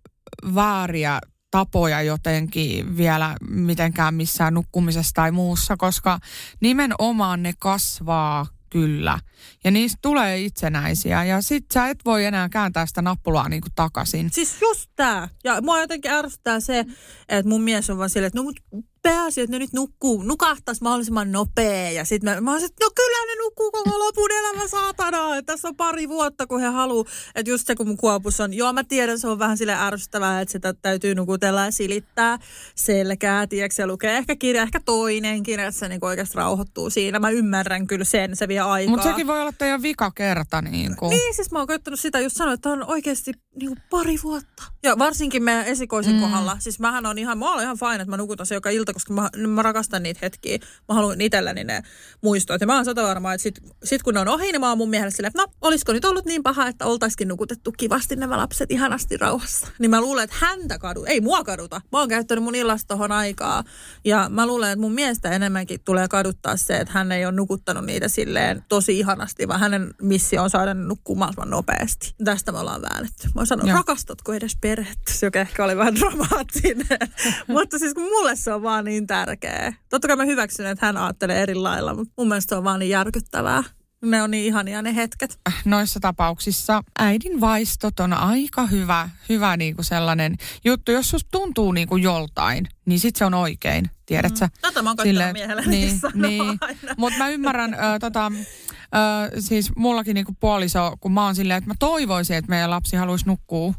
vääriä 0.54 1.20
tapoja 1.52 2.02
jotenkin 2.02 2.96
vielä 2.96 3.36
mitenkään 3.48 4.14
missään 4.14 4.54
nukkumisessa 4.54 5.12
tai 5.14 5.30
muussa, 5.30 5.76
koska 5.76 6.18
nimenomaan 6.60 7.42
ne 7.42 7.52
kasvaa 7.58 8.46
kyllä. 8.70 9.18
Ja 9.64 9.70
niistä 9.70 9.98
tulee 10.02 10.40
itsenäisiä 10.40 11.24
ja 11.24 11.42
sit 11.42 11.64
sä 11.74 11.88
et 11.88 11.98
voi 12.04 12.24
enää 12.24 12.48
kääntää 12.48 12.86
sitä 12.86 13.02
nappulaa 13.02 13.48
niinku 13.48 13.68
takaisin. 13.74 14.30
Siis 14.30 14.60
just 14.60 14.90
tää. 14.96 15.28
Ja 15.44 15.62
mua 15.62 15.80
jotenkin 15.80 16.10
ärsyttää 16.10 16.60
se, 16.60 16.84
että 17.28 17.48
mun 17.48 17.62
mies 17.62 17.90
on 17.90 17.98
vaan 17.98 18.10
silleen, 18.10 18.26
että 18.26 18.38
no 18.38 18.42
mut 18.42 18.60
pääsi, 19.02 19.40
että 19.40 19.50
ne 19.50 19.58
nyt 19.58 19.72
nukkuu, 19.72 20.22
nukahtas 20.22 20.80
mahdollisimman 20.80 21.32
nopea. 21.32 21.90
Ja 21.90 22.04
sitten 22.04 22.34
mä, 22.34 22.40
mä 22.40 22.52
olisin, 22.52 22.66
että 22.66 22.84
no 22.84 22.90
kyllä 22.94 23.26
ne 23.26 23.44
nukkuu 23.44 23.70
koko 23.70 23.98
lopun 23.98 24.32
elämä 24.32 24.68
saatana. 24.68 25.36
Että 25.36 25.52
tässä 25.52 25.68
on 25.68 25.76
pari 25.76 26.08
vuotta, 26.08 26.46
kun 26.46 26.60
he 26.60 26.66
haluaa. 26.66 27.04
Että 27.34 27.50
just 27.50 27.66
se, 27.66 27.74
kun 27.74 27.86
mun 27.86 27.96
kuopus 27.96 28.40
on, 28.40 28.54
joo 28.54 28.72
mä 28.72 28.84
tiedän, 28.84 29.18
se 29.18 29.28
on 29.28 29.38
vähän 29.38 29.58
sille 29.58 29.74
ärsyttävää, 29.74 30.40
että 30.40 30.52
sitä 30.52 30.72
täytyy 30.72 31.14
nukutella 31.14 31.64
ja 31.64 31.70
silittää 31.70 32.38
selkää, 32.74 33.46
tiedätkö, 33.46 33.74
se 33.74 33.86
lukee 33.86 34.16
ehkä 34.16 34.36
kirja, 34.36 34.62
ehkä 34.62 34.80
toinenkin, 34.84 35.60
että 35.60 35.72
se 35.80 35.88
niinku 35.88 36.06
oikeasti 36.06 36.36
rauhoittuu 36.36 36.90
siinä. 36.90 37.18
Mä 37.18 37.30
ymmärrän 37.30 37.86
kyllä 37.86 38.04
sen, 38.04 38.36
se 38.36 38.48
vie 38.48 38.60
aikaa. 38.60 38.90
Mutta 38.90 39.08
sekin 39.08 39.26
voi 39.26 39.40
olla 39.40 39.52
teidän 39.58 39.82
vika 39.82 40.10
kerta. 40.10 40.62
Niin, 40.62 40.96
kuin. 40.96 41.10
niin 41.10 41.34
siis 41.34 41.50
mä 41.50 41.58
oon 41.58 41.66
koittanut 41.66 42.00
sitä 42.00 42.20
just 42.20 42.36
sanoa, 42.36 42.54
että 42.54 42.68
on 42.68 42.84
oikeasti 42.84 43.32
niinku 43.60 43.76
pari 43.90 44.18
vuotta. 44.22 44.62
Ja 44.82 44.98
varsinkin 44.98 45.42
meidän 45.42 45.64
esikoisen 45.64 46.14
mm. 46.14 46.20
kohdalla. 46.20 46.56
Siis 46.58 46.80
mähän 46.80 47.06
on 47.06 47.18
ihan, 47.18 47.38
mä 47.38 47.52
olen 47.52 47.64
ihan 47.64 47.78
fine, 47.78 47.94
että 47.94 48.10
mä 48.10 48.16
nukutan 48.16 48.46
se 48.46 48.54
joka 48.54 48.70
ilta, 48.70 48.91
koska 48.92 49.12
mä, 49.12 49.30
mä 49.48 49.62
rakastan 49.62 50.02
niitä 50.02 50.20
hetkiä. 50.22 50.58
Mä 50.88 50.94
haluan 50.94 51.20
itselläni 51.20 51.64
ne 51.64 51.82
muistot. 52.22 52.60
Ja 52.60 52.66
mä 52.66 52.76
oon 52.76 52.84
sata 52.84 53.02
varma, 53.02 53.32
että 53.32 53.42
sit, 53.42 53.60
sit 53.84 54.02
kun 54.02 54.14
ne 54.14 54.20
on 54.20 54.28
ohi, 54.28 54.52
niin 54.52 54.60
mä 54.60 54.68
oon 54.68 54.78
mun 54.78 54.90
mielestä 54.90 55.16
silleen, 55.16 55.28
että 55.28 55.42
no, 55.42 55.52
olisiko 55.60 55.92
nyt 55.92 56.04
ollut 56.04 56.24
niin 56.24 56.42
paha, 56.42 56.68
että 56.68 56.86
oltaisikin 56.86 57.28
nukutettu 57.28 57.72
kivasti 57.72 58.16
nämä 58.16 58.36
lapset 58.36 58.70
ihanasti 58.70 59.16
rauhassa. 59.16 59.66
Niin 59.78 59.90
mä 59.90 60.00
luulen, 60.00 60.24
että 60.24 60.36
häntä 60.38 60.78
kadu, 60.78 61.04
ei 61.04 61.20
mua 61.20 61.44
kaduta. 61.44 61.80
Mä 61.92 61.98
oon 61.98 62.08
käyttänyt 62.08 62.44
mun 62.44 62.54
illasta 62.54 62.88
tohon 62.88 63.12
aikaa. 63.12 63.64
Ja 64.04 64.28
mä 64.30 64.46
luulen, 64.46 64.70
että 64.70 64.80
mun 64.80 64.92
miestä 64.92 65.30
enemmänkin 65.30 65.80
tulee 65.84 66.08
kaduttaa 66.08 66.56
se, 66.56 66.76
että 66.76 66.94
hän 66.94 67.12
ei 67.12 67.26
ole 67.26 67.34
nukuttanut 67.34 67.84
niitä 67.84 68.08
silleen 68.08 68.64
tosi 68.68 68.98
ihanasti, 68.98 69.48
vaan 69.48 69.60
hänen 69.60 69.94
missio 70.02 70.42
on 70.42 70.50
saada 70.50 70.74
ne 70.74 70.84
nukkumaan 70.84 71.34
nopeasti. 71.44 72.14
Tästä 72.24 72.52
me 72.52 72.58
ollaan 72.58 72.82
väännetty. 72.82 73.28
Mä 73.34 73.44
sanon, 73.44 73.68
rakastatko 73.68 74.32
edes 74.32 74.56
perhettä, 74.60 75.12
joka 75.22 75.40
ehkä 75.40 75.64
oli 75.64 75.76
vähän 75.76 75.94
dramaattinen. 75.94 76.98
Mutta 77.48 77.78
siis 77.78 77.94
kun 77.94 78.02
mulle 78.02 78.36
se 78.36 78.52
on 78.52 78.62
vaan 78.62 78.81
niin 78.82 79.06
tärkeä. 79.06 79.72
Totta 79.88 80.08
kai 80.08 80.16
mä 80.16 80.24
hyväksyn, 80.24 80.66
että 80.66 80.86
hän 80.86 80.96
ajattelee 80.96 81.42
eri 81.42 81.54
lailla, 81.54 81.94
mutta 81.94 82.14
mun 82.18 82.28
mielestä 82.28 82.48
se 82.48 82.56
on 82.56 82.64
vaan 82.64 82.80
niin 82.80 82.90
järkyttävää. 82.90 83.64
Ne 84.02 84.22
on 84.22 84.30
niin 84.30 84.44
ihania 84.44 84.82
ne 84.82 84.96
hetket. 84.96 85.38
Noissa 85.64 86.00
tapauksissa 86.00 86.82
äidin 86.98 87.40
vaistot 87.40 88.00
on 88.00 88.12
aika 88.12 88.66
hyvä, 88.66 89.08
hyvä 89.28 89.56
niin 89.56 89.74
kuin 89.74 89.84
sellainen 89.84 90.36
juttu. 90.64 90.90
Jos 90.90 91.10
susta 91.10 91.28
tuntuu 91.32 91.72
niin 91.72 91.88
kuin 91.88 92.02
joltain, 92.02 92.68
niin 92.86 93.00
sit 93.00 93.16
se 93.16 93.24
on 93.24 93.34
oikein, 93.34 93.90
tiedätkö? 94.06 94.44
Mm. 94.44 94.50
Tätä 94.60 94.82
mä 94.82 94.90
oon 94.90 94.96
Sille, 95.02 95.32
miehelle 95.32 95.62
niin, 95.66 96.00
niin. 96.14 96.58
Mutta 96.96 97.18
mä 97.18 97.28
ymmärrän, 97.28 97.74
äh, 97.74 97.80
tota, 98.00 98.32
Ö, 98.94 99.40
siis 99.40 99.76
mullakin 99.76 100.14
niinku 100.14 100.36
puoliso, 100.40 100.96
kun 101.00 101.12
mä 101.12 101.24
oon 101.24 101.34
silleen, 101.34 101.58
että 101.58 101.70
mä 101.70 101.74
toivoisin, 101.78 102.36
että 102.36 102.50
meidän 102.50 102.70
lapsi 102.70 102.96
haluaisi 102.96 103.26
nukkua 103.26 103.74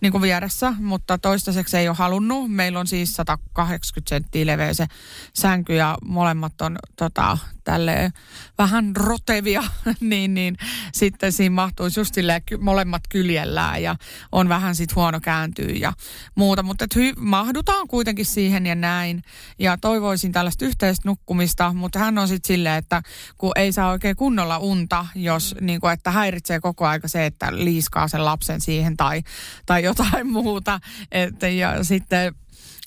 niinku 0.00 0.22
vieressä, 0.22 0.74
mutta 0.78 1.18
toistaiseksi 1.18 1.76
ei 1.76 1.88
ole 1.88 1.96
halunnut. 1.96 2.52
Meillä 2.52 2.80
on 2.80 2.86
siis 2.86 3.14
180 3.14 4.08
senttiä 4.08 4.46
leveä 4.46 4.74
se 4.74 4.86
sänky 5.34 5.74
ja 5.74 5.98
molemmat 6.04 6.60
on 6.60 6.76
tota, 6.96 7.38
tälleen 7.64 8.10
vähän 8.58 8.96
rotevia, 8.96 9.62
niin, 10.00 10.34
niin 10.34 10.56
sitten 10.92 11.32
siinä 11.32 11.54
mahtuisi 11.54 12.00
just 12.00 12.14
silleen 12.14 12.42
molemmat 12.60 13.02
kyljellään 13.08 13.82
ja 13.82 13.96
on 14.32 14.48
vähän 14.48 14.74
sit 14.74 14.94
huono 14.94 15.20
kääntyä 15.20 15.72
ja 15.74 15.92
muuta. 16.34 16.62
Mutta 16.62 16.86
hy- 16.94 17.20
mahdutaan 17.20 17.88
kuitenkin 17.88 18.26
siihen 18.26 18.66
ja 18.66 18.74
näin. 18.74 19.22
Ja 19.60 19.78
toivoisin 19.78 20.32
tällaista 20.32 20.64
yhteistä 20.64 21.08
nukkumista, 21.08 21.72
mutta 21.72 21.98
hän 21.98 22.18
on 22.18 22.28
sitten 22.28 22.48
silleen, 22.48 22.76
että 22.76 23.02
kun 23.38 23.52
ei 23.56 23.72
saa 23.72 23.90
oikein 23.90 24.16
kunnolla 24.16 24.58
unta, 24.58 25.06
jos 25.14 25.54
mm. 25.60 25.66
niin 25.66 25.80
kuin, 25.80 25.92
että 25.92 26.10
häiritsee 26.10 26.60
koko 26.60 26.86
aika 26.86 27.08
se, 27.08 27.26
että 27.26 27.48
liiskaa 27.52 28.08
sen 28.08 28.24
lapsen 28.24 28.60
siihen 28.60 28.96
tai, 28.96 29.22
tai 29.66 29.84
jotain 29.84 30.32
muuta. 30.32 30.80
Et, 31.12 31.42
ja 31.56 31.84
sitten 31.84 32.34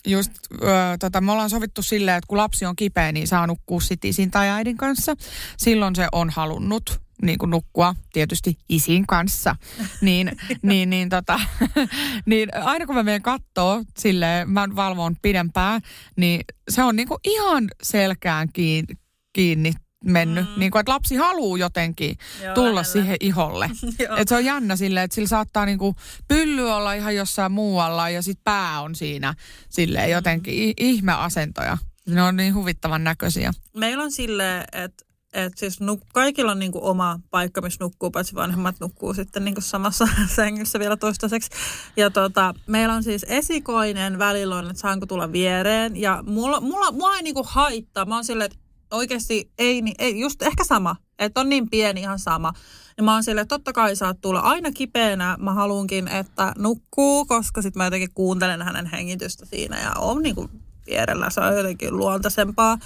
just, 0.08 0.32
ö, 0.54 0.68
tota, 1.00 1.22
me 1.22 1.32
ollaan 1.32 1.50
sovittu 1.50 1.82
silleen, 1.82 2.18
että 2.18 2.28
kun 2.28 2.38
lapsi 2.38 2.66
on 2.66 2.76
kipeä, 2.76 3.12
niin 3.12 3.28
saa 3.28 3.48
nukkua 3.48 3.82
sitten 3.82 4.10
isin 4.10 4.32
tai 4.32 4.50
äidin 4.50 4.78
kanssa. 4.78 5.16
Silloin 5.58 5.96
se 5.96 6.08
on 6.12 6.30
halunnut 6.30 7.03
niin 7.22 7.38
kuin 7.38 7.50
nukkua 7.50 7.96
tietysti 8.14 8.58
isin 8.70 9.08
kanssa. 9.08 9.56
Niin, 10.02 10.32
niin, 10.62 10.90
niin, 10.90 11.10
tota, 11.10 11.40
niin 12.26 12.50
aina 12.58 12.86
kun 12.86 12.96
mä 12.96 13.04
menen 13.04 13.22
kattoo 13.22 13.84
silleen, 13.98 14.50
mä 14.50 14.68
valvon 14.76 15.16
pidempään, 15.22 15.82
niin 16.16 16.42
se 16.70 16.84
on 16.84 16.96
niin 16.96 17.08
kuin 17.08 17.20
ihan 17.24 17.68
selkään 17.84 18.50
kiinni, 18.54 18.96
kiinni 19.34 19.74
mennyt. 20.04 20.50
Mm. 20.50 20.60
Niin 20.60 20.72
kuin, 20.72 20.80
että 20.80 20.92
lapsi 20.92 21.16
haluaa 21.16 21.58
jotenkin 21.58 22.18
Joo, 22.44 22.54
tulla 22.54 22.68
lähellä. 22.68 22.84
siihen 22.84 23.18
iholle. 23.20 23.66
että 24.00 24.26
se 24.28 24.36
on 24.36 24.46
jännä 24.46 24.76
silleen, 24.76 25.04
että 25.04 25.16
sillä 25.16 25.28
saattaa 25.28 25.66
niin 25.66 25.78
kuin 25.78 25.96
pylly 26.28 26.72
olla 26.72 26.94
ihan 26.94 27.16
jossain 27.16 27.52
muualla 27.52 28.10
ja 28.10 28.22
sitten 28.22 28.44
pää 28.44 28.82
on 28.82 28.96
siinä 28.96 29.34
silleen 29.70 30.12
jotenkin 30.12 30.74
ihmeasentoja. 30.78 31.78
Ne 32.08 32.24
on 32.24 32.36
niin 32.36 32.56
huvittavan 32.56 33.04
näköisiä. 33.04 33.52
Meillä 33.78 34.04
on 34.04 34.12
silleen, 34.12 34.64
että 34.72 35.06
et 35.34 35.58
siis 35.58 35.82
nuk- 35.82 36.08
kaikilla 36.14 36.52
on 36.52 36.60
niinku 36.60 36.80
oma 36.82 37.20
paikka, 37.32 37.62
missä 37.62 37.84
nukkuu, 37.84 38.12
paitsi 38.12 38.36
vanhemmat 38.36 38.76
nukkuu 38.80 39.14
sitten 39.14 39.46
niinku 39.46 39.62
samassa 39.62 40.08
sängyssä 40.36 40.80
vielä 40.80 40.98
toistaiseksi. 40.98 41.50
Ja 41.98 42.10
tota, 42.10 42.54
meillä 42.68 42.94
on 42.94 43.04
siis 43.04 43.26
esikoinen 43.30 44.20
välillä 44.20 44.56
on, 44.56 44.70
että 44.70 44.82
saanko 44.82 45.06
tulla 45.06 45.32
viereen. 45.32 46.02
Ja 46.02 46.24
mulla, 46.28 46.62
mulla, 46.62 46.92
mulla 46.92 47.16
ei 47.16 47.24
niinku 47.24 47.46
haittaa. 47.48 48.06
Mä 48.06 48.16
oon 48.16 48.26
silleen, 48.26 48.46
että 48.52 48.58
oikeasti 48.92 49.52
ei, 49.58 49.82
ei, 50.00 50.20
just 50.20 50.42
ehkä 50.42 50.64
sama, 50.64 50.96
että 51.20 51.42
on 51.42 51.50
niin 51.50 51.70
pieni 51.70 52.02
ihan 52.02 52.20
sama. 52.20 52.54
Ja 52.98 53.04
mä 53.04 53.14
oon 53.14 53.24
silleen, 53.24 53.42
että 53.42 53.56
totta 53.56 53.74
kai 53.74 53.96
saat 53.96 54.22
tulla 54.22 54.40
aina 54.40 54.72
kipeänä. 54.72 55.38
Mä 55.40 55.54
haluankin, 55.54 56.08
että 56.08 56.54
nukkuu, 56.58 57.26
koska 57.26 57.62
sitten 57.62 57.80
mä 57.80 57.86
jotenkin 57.86 58.14
kuuntelen 58.14 58.62
hänen 58.62 58.86
hengitystä 58.86 59.46
siinä 59.46 59.82
ja 59.82 59.92
on 59.98 60.24
niin 60.24 60.36
kuin 60.36 60.50
vierellä. 60.88 61.30
Se 61.30 61.42
on 61.42 61.58
jotenkin 61.58 61.98
luontaisempaa. 61.98 62.78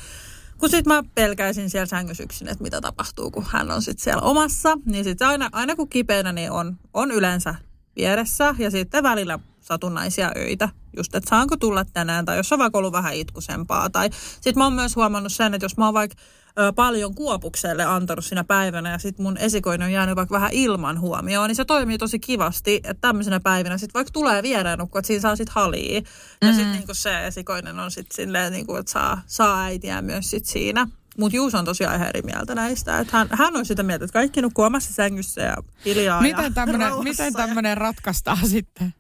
Kun 0.58 0.70
sitten 0.70 0.94
mä 0.94 1.04
pelkäisin 1.16 1.70
siellä 1.70 1.86
sängyssä 1.86 2.24
yksin, 2.24 2.48
että 2.48 2.64
mitä 2.64 2.82
tapahtuu, 2.82 3.32
kun 3.32 3.46
hän 3.50 3.72
on 3.72 3.82
sitten 3.82 4.04
siellä 4.04 4.22
omassa. 4.22 4.78
Niin 4.86 5.04
sitten 5.04 5.28
aina, 5.28 5.50
aina 5.52 5.76
kun 5.76 5.90
kipeänä, 5.90 6.32
niin 6.32 6.52
on, 6.52 6.78
on 6.94 7.12
yleensä 7.12 7.56
vieressä. 7.96 8.56
Ja 8.58 8.72
sitten 8.72 9.04
välillä 9.04 9.40
satunnaisia 9.62 10.32
öitä. 10.38 10.70
Just, 10.98 11.16
että 11.16 11.30
saanko 11.30 11.58
tulla 11.58 11.86
tänään, 11.86 12.26
tai 12.26 12.38
jos 12.38 12.54
on 12.54 12.60
vaikka 12.60 12.78
ollut 12.78 12.94
vähän 12.94 13.14
itkusempaa. 13.14 13.90
Tai 13.90 14.10
sitten 14.34 14.58
mä 14.58 14.64
oon 14.64 14.74
myös 14.74 14.96
huomannut 14.96 15.34
sen, 15.34 15.54
että 15.54 15.66
jos 15.66 15.78
mä 15.78 15.86
oon 15.86 15.94
vaikka 15.94 16.18
ö, 16.60 16.74
paljon 16.74 17.16
kuopukselle 17.16 17.86
antanut 17.86 18.26
siinä 18.26 18.44
päivänä, 18.44 18.92
ja 18.92 18.98
sitten 18.98 19.24
mun 19.24 19.38
esikoinen 19.38 19.86
on 19.86 19.92
jäänyt 19.92 20.16
vaikka 20.16 20.36
vähän 20.36 20.54
ilman 20.54 21.00
huomioon, 21.00 21.48
niin 21.48 21.56
se 21.56 21.66
toimii 21.66 21.98
tosi 21.98 22.20
kivasti, 22.20 22.76
että 22.76 23.02
tämmöisenä 23.02 23.40
päivinä 23.40 23.78
sitten 23.78 23.94
vaikka 23.94 24.12
tulee 24.12 24.44
viereen 24.44 24.80
nukkua, 24.80 25.00
että 25.00 25.08
siinä 25.08 25.22
saa 25.22 25.36
sitten 25.36 25.56
halia. 25.56 25.96
Ja 25.96 26.02
mm-hmm. 26.02 26.56
sitten 26.56 26.72
niinku 26.72 26.94
se 26.94 27.28
esikoinen 27.28 27.80
on 27.80 27.92
sitten 27.92 28.16
silleen, 28.16 28.52
niinku, 28.52 28.76
että 28.76 28.92
saa, 28.92 29.22
saa 29.26 29.64
äitiä 29.64 30.02
myös 30.02 30.30
sit 30.30 30.46
siinä. 30.46 30.88
Mutta 31.18 31.36
Juus 31.36 31.56
on 31.56 31.66
tosiaan 31.66 31.96
ihan 31.96 32.08
eri 32.08 32.22
mieltä 32.22 32.56
näistä. 32.56 33.00
Että 33.00 33.18
hän, 33.18 33.28
hän 33.32 33.58
on 33.58 33.66
sitä 33.66 33.84
mieltä, 33.84 34.06
että 34.06 34.14
kaikki 34.14 34.42
nukkuu 34.42 34.66
omassa 34.66 34.94
sängyssä 34.94 35.42
ja 35.42 35.56
hiljaa 35.86 36.22
Miten 36.22 36.54
tämmöinen 36.54 36.94
miten 37.04 37.34
tämmönen 37.34 37.78
ratkaistaan 37.78 38.48
sitten? 38.48 38.94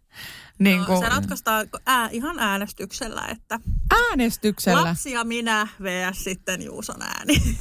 Niin 0.60 0.82
no, 0.88 1.00
se 1.00 1.10
ratkaistaan 1.10 1.68
ää, 1.86 2.10
ihan 2.12 2.40
äänestyksellä, 2.40 3.28
että 3.32 3.60
äänestyksellä? 4.10 4.84
lapsi 4.84 5.12
ja 5.12 5.24
minä 5.24 5.68
vs. 5.84 6.24
sitten 6.24 6.62
Juuson 6.62 7.02
ääni. 7.02 7.42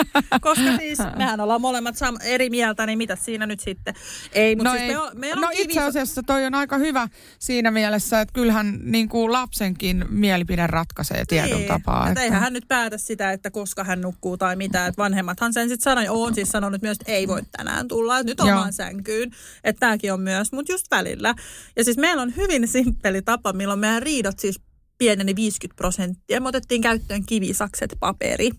Koska 0.40 0.76
siis 0.78 0.98
mehän 1.16 1.40
ollaan 1.40 1.60
molemmat 1.60 1.94
sam- 1.94 2.22
eri 2.24 2.50
mieltä, 2.50 2.86
niin 2.86 2.98
mitä 2.98 3.16
siinä 3.16 3.46
nyt 3.46 3.60
sitten? 3.60 3.94
Ei, 4.32 4.56
mutta 4.56 4.70
No, 4.72 4.78
siis 4.78 4.88
ei. 4.88 4.94
me 4.94 4.98
on, 5.02 5.10
meillä 5.14 5.40
no 5.40 5.46
on 5.46 5.52
itse 5.52 5.80
kivis- 5.80 5.82
asiassa 5.88 6.22
toi 6.22 6.44
on 6.46 6.54
aika 6.54 6.78
hyvä 6.78 7.08
siinä 7.38 7.70
mielessä, 7.70 8.20
että 8.20 8.32
kyllähän 8.32 8.78
niin 8.82 9.08
kuin 9.08 9.32
lapsenkin 9.32 10.04
mielipide 10.08 10.66
ratkaisee 10.66 11.24
tietyllä 11.28 11.56
Niin, 11.56 11.68
tapaa. 11.68 12.08
Että 12.08 12.22
eihän 12.22 12.40
hän 12.40 12.52
nyt 12.52 12.68
päätä 12.68 12.98
sitä, 12.98 13.32
että 13.32 13.50
koska 13.50 13.84
hän 13.84 14.00
nukkuu 14.00 14.36
tai 14.36 14.56
mitä. 14.56 14.86
Että 14.86 15.02
vanhemmathan 15.02 15.52
sen 15.52 15.68
sitten 15.68 15.84
sanoi, 15.84 16.08
oon 16.08 16.34
siis 16.34 16.48
sanonut 16.48 16.82
myös, 16.82 16.98
että 17.00 17.12
ei 17.12 17.28
voi 17.28 17.42
tänään 17.56 17.88
tulla, 17.88 18.18
että 18.18 18.30
nyt 18.30 18.38
Joo. 18.38 18.48
omaan 18.48 18.72
sänkyyn. 18.72 19.30
Että 19.64 19.80
tämäkin 19.80 20.12
on 20.12 20.20
myös, 20.20 20.52
mutta 20.52 20.72
just 20.72 20.86
välillä. 20.90 21.34
Ja 21.76 21.84
siis 21.84 21.96
meillä 21.96 22.22
on 22.22 22.36
hyvin 22.36 22.68
simppeli 22.68 23.22
tapa, 23.22 23.52
milloin 23.52 23.80
meidän 23.80 24.02
riidot 24.02 24.38
siis 24.38 24.60
pieneni 24.98 25.36
50 25.36 25.76
prosenttia. 25.76 26.40
Me 26.40 26.48
otettiin 26.48 26.80
käyttöön 26.82 27.26
kivisakset 27.26 27.96
paperi. 28.00 28.50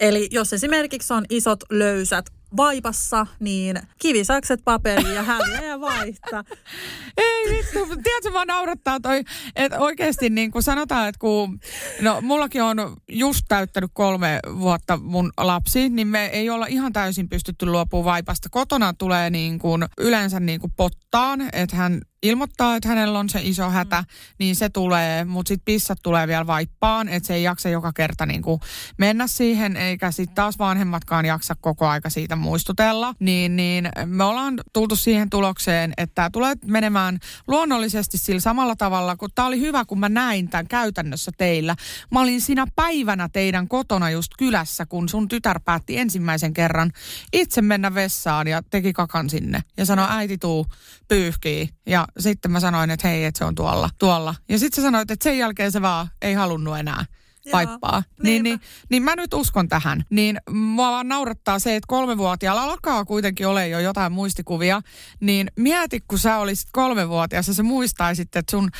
Eli 0.00 0.28
jos 0.30 0.52
esimerkiksi 0.52 1.12
on 1.12 1.24
isot 1.30 1.60
löysät 1.70 2.26
vaipassa, 2.56 3.26
niin 3.40 3.80
kivisakset 3.98 4.60
paperi 4.64 5.14
ja 5.14 5.22
hälleä 5.22 5.80
vaihtaa. 5.80 6.44
Ei 7.16 7.50
vittu, 7.50 7.86
tiedätkö 7.86 8.32
vaan 8.32 8.46
naurattaa 8.46 9.00
toi, 9.00 9.24
että 9.56 9.78
oikeasti 9.78 10.30
niin 10.30 10.50
kuin 10.50 10.62
sanotaan, 10.62 11.08
että 11.08 11.18
kun, 11.18 11.60
no 12.00 12.20
mullakin 12.20 12.62
on 12.62 12.96
just 13.08 13.44
täyttänyt 13.48 13.90
kolme 13.94 14.40
vuotta 14.58 14.96
mun 14.96 15.32
lapsi, 15.38 15.88
niin 15.88 16.08
me 16.08 16.26
ei 16.26 16.50
olla 16.50 16.66
ihan 16.66 16.92
täysin 16.92 17.28
pystytty 17.28 17.66
luopumaan 17.66 18.04
vaipasta. 18.04 18.48
Kotona 18.50 18.92
tulee 18.92 19.30
niin 19.30 19.58
kuin 19.58 19.84
yleensä 19.98 20.40
niin 20.40 20.60
kuin 20.60 20.72
pottaan, 20.76 21.40
että 21.52 21.76
hän 21.76 22.00
ilmoittaa, 22.22 22.76
että 22.76 22.88
hänellä 22.88 23.18
on 23.18 23.28
se 23.28 23.40
iso 23.42 23.70
hätä, 23.70 24.04
niin 24.38 24.56
se 24.56 24.68
tulee, 24.68 25.24
mutta 25.24 25.48
sitten 25.48 25.64
pissat 25.64 25.98
tulee 26.02 26.26
vielä 26.26 26.46
vaippaan, 26.46 27.08
että 27.08 27.26
se 27.26 27.34
ei 27.34 27.42
jaksa 27.42 27.68
joka 27.68 27.92
kerta 27.92 28.26
niin 28.26 28.42
kuin 28.42 28.60
mennä 28.98 29.26
siihen, 29.26 29.76
eikä 29.76 30.10
sitten 30.10 30.34
taas 30.34 30.58
vanhemmatkaan 30.58 31.24
jaksa 31.24 31.54
koko 31.60 31.86
aika 31.86 32.10
siitä 32.10 32.36
muistutella. 32.36 33.14
Niin, 33.20 33.56
niin 33.56 33.88
me 34.06 34.24
ollaan 34.24 34.60
tultu 34.72 34.96
siihen 34.96 35.30
tulokseen, 35.30 35.92
että 35.96 36.14
tämä 36.14 36.30
tulee 36.30 36.54
menemään 36.64 37.18
luonnollisesti 37.48 38.18
sillä 38.18 38.40
samalla 38.40 38.76
tavalla, 38.76 39.16
kun 39.16 39.30
tämä 39.34 39.48
oli 39.48 39.60
hyvä, 39.60 39.84
kun 39.84 40.00
mä 40.00 40.08
näin 40.08 40.48
tämän 40.48 40.68
käytännössä 40.68 41.30
teillä. 41.38 41.76
Mä 42.10 42.20
olin 42.20 42.40
siinä 42.40 42.66
päivänä 42.76 43.28
teidän 43.32 43.68
kotona 43.68 44.10
just 44.10 44.32
kylässä, 44.38 44.86
kun 44.86 45.08
sun 45.08 45.28
tytär 45.28 45.60
päätti 45.64 45.98
ensimmäisen 45.98 46.54
kerran 46.54 46.92
itse 47.32 47.62
mennä 47.62 47.94
vessaan 47.94 48.46
ja 48.46 48.62
teki 48.70 48.92
kakan 48.92 49.30
sinne. 49.30 49.60
Ja 49.76 49.84
sanoi, 49.86 50.06
äiti 50.10 50.38
tuu 50.38 50.66
pyyhkii. 51.08 51.68
Ja 51.86 52.06
sitten 52.18 52.50
mä 52.50 52.60
sanoin, 52.60 52.90
että 52.90 53.08
hei, 53.08 53.24
että 53.24 53.38
se 53.38 53.44
on 53.44 53.54
tuolla. 53.54 53.90
tuolla. 53.98 54.34
Ja 54.48 54.58
sitten 54.58 54.82
sä 54.82 54.86
sanoit, 54.86 55.10
että 55.10 55.24
sen 55.24 55.38
jälkeen 55.38 55.72
se 55.72 55.82
vaan 55.82 56.08
ei 56.22 56.34
halunnut 56.34 56.78
enää 56.78 57.04
vaippaa. 57.52 58.02
Niin, 58.22 58.42
niin, 58.42 58.60
niin 58.88 59.02
mä 59.02 59.16
nyt 59.16 59.34
uskon 59.34 59.68
tähän. 59.68 60.04
Niin 60.10 60.40
mua 60.50 60.90
vaan 60.90 61.08
naurattaa 61.08 61.58
se, 61.58 61.76
että 61.76 61.86
kolmevuotiaalla 61.88 62.62
alkaa 62.62 63.04
kuitenkin 63.04 63.46
ole 63.46 63.68
jo 63.68 63.78
jotain 63.80 64.12
muistikuvia. 64.12 64.80
Niin 65.20 65.50
mieti, 65.56 66.00
kun 66.08 66.18
sä 66.18 66.38
olisit 66.38 66.68
kolmevuotias 66.72 67.48
ja 67.48 67.54
sä 67.54 67.62
muistaisit, 67.62 68.36
että 68.36 68.50
sun 68.50 68.70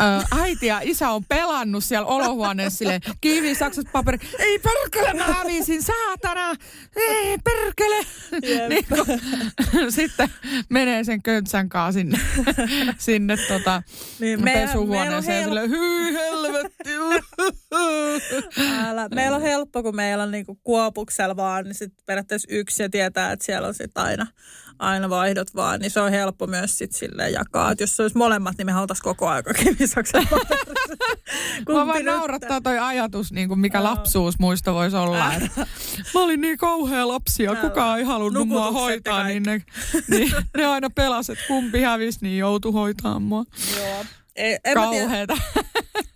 ö, 0.00 0.02
äiti 0.40 0.66
ja 0.66 0.80
isä 0.82 1.10
on 1.10 1.24
pelannut 1.24 1.84
siellä 1.84 2.06
olohuoneessa 2.06 2.78
silleen, 2.78 3.00
kivi, 3.20 3.54
saksat, 3.54 3.86
paperi. 3.92 4.18
Ei 4.38 4.58
perkele, 4.58 5.14
mä 5.14 5.24
hävisin, 5.24 5.82
saatana. 5.82 6.54
Ei 6.96 7.38
perkele. 7.44 8.06
Niin, 8.68 8.86
kun, 8.88 9.06
sitten 9.92 10.28
menee 10.70 11.04
sen 11.04 11.22
köntsän 11.22 11.68
kaa 11.68 11.92
sinne, 11.92 12.20
sinne 12.98 13.36
tota, 13.36 13.82
Niin, 14.20 14.42
pesuhuoneeseen 14.42 15.48
meillä 15.48 15.60
on 15.62 15.68
silleen, 15.68 15.70
hyi 15.70 16.14
helvetti. 16.14 16.90
Älä. 18.86 19.08
Meillä 19.14 19.36
on 19.36 19.42
helppo, 19.42 19.82
kun 19.82 19.96
meillä 19.96 20.22
on 20.22 20.30
niinku 20.30 20.58
kuopuksella 20.64 21.36
vaan, 21.36 21.64
niin 21.64 21.74
sitten 21.74 22.04
periaatteessa 22.06 22.48
yksi 22.50 22.82
ja 22.82 22.90
tietää, 22.90 23.32
että 23.32 23.44
siellä 23.44 23.68
on 23.68 23.74
sitten 23.74 24.02
aina, 24.02 24.26
aina 24.78 25.10
vaihdot 25.10 25.54
vaan, 25.54 25.80
niin 25.80 25.90
se 25.90 26.00
on 26.00 26.10
helppo 26.10 26.46
myös 26.46 26.78
sitten 26.78 26.98
silleen 26.98 27.32
jakaa. 27.32 27.70
Et 27.70 27.80
jos 27.80 27.96
se 27.96 28.02
olisi 28.02 28.18
molemmat, 28.18 28.54
niin 28.58 28.66
me 28.66 28.72
haluttaisiin 28.72 29.04
koko 29.04 29.28
aika 29.28 29.54
kivisaksen 29.54 30.28
Mua 31.68 31.86
vaan 31.86 32.04
naurattaa 32.04 32.60
toi 32.60 32.78
ajatus, 32.78 33.32
niin 33.32 33.48
kuin 33.48 33.60
mikä 33.60 33.82
lapsuusmuisto 33.82 34.74
voisi 34.74 34.96
olla. 34.96 35.34
Että 35.34 35.66
mä 36.14 36.20
olin 36.20 36.40
niin 36.40 36.58
kauhea 36.58 37.08
lapsi 37.08 37.42
ja 37.42 37.50
Älä. 37.50 37.60
kukaan 37.60 37.98
ei 37.98 38.04
halunnut 38.04 38.48
mua 38.48 38.70
hoitaa, 38.70 39.24
niin 39.24 39.42
ne, 39.42 39.62
niin 40.08 40.32
ne 40.56 40.66
aina 40.66 40.90
pelas, 40.90 41.30
että 41.30 41.44
kumpi 41.48 41.82
hävisi, 41.82 42.18
niin 42.22 42.38
joutui 42.38 42.72
hoitaa 42.72 43.18
mua. 43.18 43.44
Joo. 43.76 44.04
Ei, 44.36 44.58
en 44.64 44.78
mä. 44.78 44.84
Kauheeta. 44.84 45.36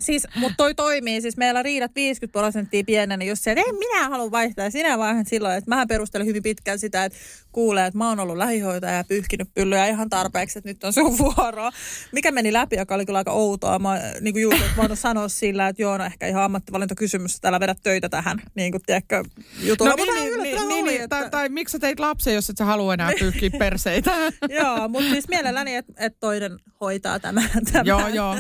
Siis, 0.01 0.27
mutta 0.37 0.57
toi 0.57 0.75
toimii. 0.75 1.21
Siis 1.21 1.37
meillä 1.37 1.63
riidat 1.63 1.95
50 1.95 2.39
prosenttia 2.39 2.85
pieneni 2.87 3.27
just 3.27 3.43
se, 3.43 3.51
että 3.51 3.65
ei 3.67 3.73
minä 3.73 4.09
halua 4.09 4.31
vaihtaa. 4.31 4.71
Sinä 4.71 4.99
vaihan 4.99 5.27
silloin, 5.27 5.59
että 5.59 5.69
mähän 5.69 5.89
perustelen 5.89 6.27
hyvin 6.27 6.43
pitkään 6.43 6.79
sitä, 6.79 7.05
että 7.05 7.19
kuulee, 7.53 7.87
että 7.87 7.99
mä 7.99 8.09
oon 8.09 8.21
ollut 8.21 8.37
lähihoitaja 8.37 8.97
ja 8.97 9.05
pyyhkinyt 9.05 9.49
pyllyä 9.55 9.87
ihan 9.87 10.11
tarpeeksi, 10.11 10.59
että 10.59 10.71
nyt 10.71 10.85
on 10.85 10.93
sun 10.93 11.19
vuoro. 11.19 11.71
Mikä 12.13 12.31
meni 12.33 12.53
läpi, 12.53 12.77
joka 12.77 12.95
oli 12.95 13.07
kyllä 13.07 13.19
aika 13.19 13.33
outoa. 13.33 13.79
Mä 13.79 14.01
niin 14.21 14.35
kuin 14.35 14.43
juuri 14.43 14.61
voinut 14.77 14.99
sanoa 15.09 15.29
sillä, 15.29 15.69
että 15.69 15.83
joo, 15.83 15.99
no 15.99 16.05
ehkä 16.05 16.27
ihan 16.27 16.43
ammattivalintakysymys, 16.43 17.35
että 17.35 17.49
älä 17.49 17.61
vedä 17.61 17.75
töitä 17.83 18.09
tähän, 18.09 18.43
niin 18.55 18.73
kuin 18.73 18.83
tiedätkö, 18.87 19.25
jutulla. 19.63 19.91
No 19.91 19.97
niin, 20.05 20.15
niin, 20.15 20.43
niin, 20.43 20.63
oli, 20.63 20.83
niin, 20.83 21.03
että- 21.03 21.09
tai, 21.21 21.31
tai 21.31 21.49
miksi 21.49 21.73
sä 21.73 21.79
teit 21.79 22.01
lapsen, 22.01 22.35
jos 22.35 22.51
et 22.51 22.57
sä 22.57 22.65
halua 22.65 22.95
enää 22.95 23.11
pyyhkiä 23.19 23.51
perseitä? 23.59 24.11
Joo, 24.61 24.89
mutta 24.89 25.11
siis 25.11 25.29
mielelläni, 25.29 25.75
että 25.75 25.93
et 25.97 26.17
toinen 26.21 26.59
hoitaa 26.81 27.21
tämän. 27.21 27.51
tämän. 27.73 27.87
Joo, 27.87 28.09
joo. 28.09 28.37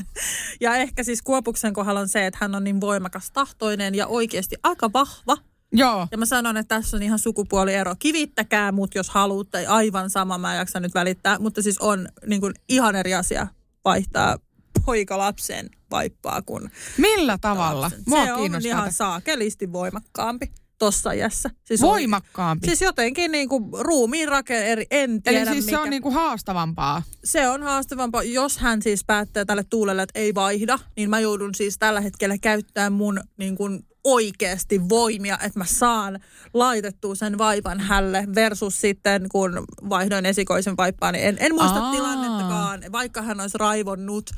Ja 0.61 0.76
ehkä 0.76 1.02
siis 1.04 1.22
Kuopuksen 1.22 1.72
kohdalla 1.72 2.00
on 2.00 2.08
se, 2.08 2.26
että 2.26 2.38
hän 2.40 2.54
on 2.54 2.64
niin 2.64 2.80
voimakas 2.80 3.30
tahtoinen 3.30 3.94
ja 3.94 4.06
oikeasti 4.06 4.56
aika 4.62 4.92
vahva. 4.92 5.36
Joo. 5.72 6.08
Ja 6.10 6.18
mä 6.18 6.26
sanon, 6.26 6.56
että 6.56 6.76
tässä 6.76 6.96
on 6.96 7.02
ihan 7.02 7.18
sukupuoliero. 7.18 7.94
Kivittäkää 7.98 8.72
mut, 8.72 8.94
jos 8.94 9.10
haluatte. 9.10 9.66
Aivan 9.66 10.10
sama, 10.10 10.38
mä 10.38 10.52
en 10.52 10.58
jaksa 10.58 10.80
nyt 10.80 10.94
välittää. 10.94 11.38
Mutta 11.38 11.62
siis 11.62 11.78
on 11.78 12.08
niin 12.26 12.40
kuin 12.40 12.54
ihan 12.68 12.96
eri 12.96 13.14
asia 13.14 13.46
vaihtaa 13.84 14.38
poika 14.86 15.18
lapsen 15.18 15.70
vaippaa 15.90 16.42
kuin 16.42 16.70
Millä 16.98 17.38
tavalla? 17.38 17.80
lapsen. 17.80 18.02
Mua 18.06 18.24
Se 18.24 18.32
on 18.32 18.66
ihan 18.66 18.92
saakelisti 18.92 19.72
voimakkaampi 19.72 20.52
tossa 20.80 21.12
iässä. 21.12 21.50
Siis 21.64 21.82
on- 21.82 21.88
Voimakkaampi. 21.88 22.66
Siis 22.66 22.80
jotenkin 22.80 23.32
niin 23.32 23.48
kuin 23.48 23.64
ruumiin 23.78 24.28
rake 24.28 24.58
eri, 24.72 24.86
en 24.90 25.22
tiedä 25.22 25.38
Eli 25.40 25.50
siis 25.50 25.64
mikä. 25.64 25.76
se 25.76 25.82
on 25.82 25.90
niinku 25.90 26.10
haastavampaa. 26.10 27.02
Se 27.24 27.48
on 27.48 27.62
haastavampaa. 27.62 28.22
Jos 28.22 28.58
hän 28.58 28.82
siis 28.82 29.04
päättää 29.04 29.44
tälle 29.44 29.64
tuulelle, 29.70 30.02
että 30.02 30.18
ei 30.18 30.34
vaihda, 30.34 30.78
niin 30.96 31.10
mä 31.10 31.20
joudun 31.20 31.54
siis 31.54 31.78
tällä 31.78 32.00
hetkellä 32.00 32.38
käyttämään 32.38 32.92
mun 32.92 33.20
niin 33.36 33.56
kuin 33.56 33.80
oikeasti 34.04 34.88
voimia, 34.88 35.38
että 35.42 35.58
mä 35.58 35.64
saan 35.64 36.20
laitettua 36.54 37.14
sen 37.14 37.38
vaipan 37.38 37.80
hälle 37.80 38.24
versus 38.34 38.80
sitten, 38.80 39.26
kun 39.28 39.64
vaihdoin 39.90 40.26
esikoisen 40.26 40.76
vaippaa, 40.76 41.12
niin 41.12 41.24
en, 41.24 41.36
en 41.40 41.54
muista 41.54 41.80
Aa. 41.84 41.92
tilannettakaan, 41.92 42.80
vaikka 42.92 43.22
hän 43.22 43.40
olisi 43.40 43.58
raivonnut, 43.58 44.30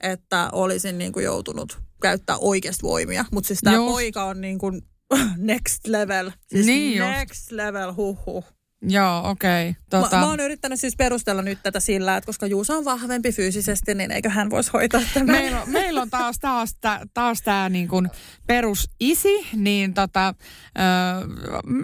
että 0.00 0.48
olisin 0.52 0.98
niin 0.98 1.12
kuin 1.12 1.24
joutunut 1.24 1.78
käyttää 2.02 2.36
oikeasti 2.38 2.82
voimia. 2.82 3.24
Mutta 3.32 3.48
siis 3.48 3.60
tämä 3.60 3.76
poika 3.76 4.24
on 4.24 4.40
niin 4.40 4.58
kuin 4.58 4.82
next 5.36 5.86
level. 5.86 6.30
Siis 6.46 6.66
Niin 6.66 6.98
just. 6.98 7.10
next 7.10 7.50
level, 7.52 7.94
huhhuh. 7.94 8.44
Joo, 8.82 9.30
okei. 9.30 9.68
Okay. 9.68 9.82
Tota... 9.90 10.16
Mä, 10.16 10.22
mä 10.22 10.28
oon 10.28 10.40
yrittänyt 10.40 10.80
siis 10.80 10.96
perustella 10.96 11.42
nyt 11.42 11.58
tätä 11.62 11.80
sillä, 11.80 12.16
että 12.16 12.26
koska 12.26 12.46
Juuso 12.46 12.78
on 12.78 12.84
vahvempi 12.84 13.32
fyysisesti, 13.32 13.94
niin 13.94 14.10
eikö 14.10 14.30
hän 14.30 14.50
voisi 14.50 14.70
hoitaa 14.72 15.00
tämän? 15.14 15.26
meillä, 15.26 15.62
on, 15.62 15.70
meillä 15.70 16.02
on 16.02 16.10
taas, 16.10 16.38
taas, 16.38 16.74
tä- 16.80 17.06
taas 17.14 17.42
tämä 17.42 17.68
niin 17.68 17.88
kuin 17.88 18.10
perusisi, 18.46 19.46
niin 19.56 19.94
tota, 19.94 20.34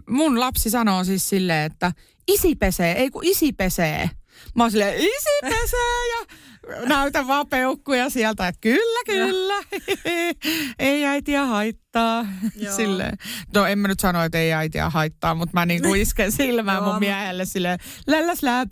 mun 0.09 0.41
lapsi 0.41 0.71
sanoo 0.71 1.05
siis 1.05 1.29
silleen, 1.29 1.73
että 1.73 1.93
isi 2.29 2.55
pesee, 2.55 2.93
ei 2.93 3.11
kun 3.11 3.25
isi 3.25 3.53
pesee. 3.53 4.11
Mä 4.55 4.63
oon 4.63 4.71
silleen, 4.71 4.95
isi 4.97 5.41
pesee 5.43 6.09
ja 6.19 6.27
näytän 6.87 7.27
vaan 7.29 7.47
peukkuja 7.49 8.11
sieltä, 8.11 8.49
että 8.49 8.61
kyllä, 8.61 9.01
kyllä, 9.07 9.55
ei 10.79 11.05
äitiä 11.05 11.47
haittaa. 11.47 12.27
Joo. 12.57 12.77
Silleen. 12.77 13.19
No 13.55 13.67
en 13.67 13.79
mä 13.79 13.89
nyt 13.89 14.01
sano, 14.01 14.23
että 14.25 14.39
ei 14.39 14.53
äitiä 14.53 14.91
haittaa, 14.91 15.35
mutta 15.35 15.51
mä 15.55 15.67
niinku 15.67 15.95
isken 15.95 16.33
silmään 16.33 16.83
mun 16.83 16.99
miehelle 16.99 17.45
silleen, 17.45 17.79
lälläs 18.07 18.43
lää, 18.43 18.67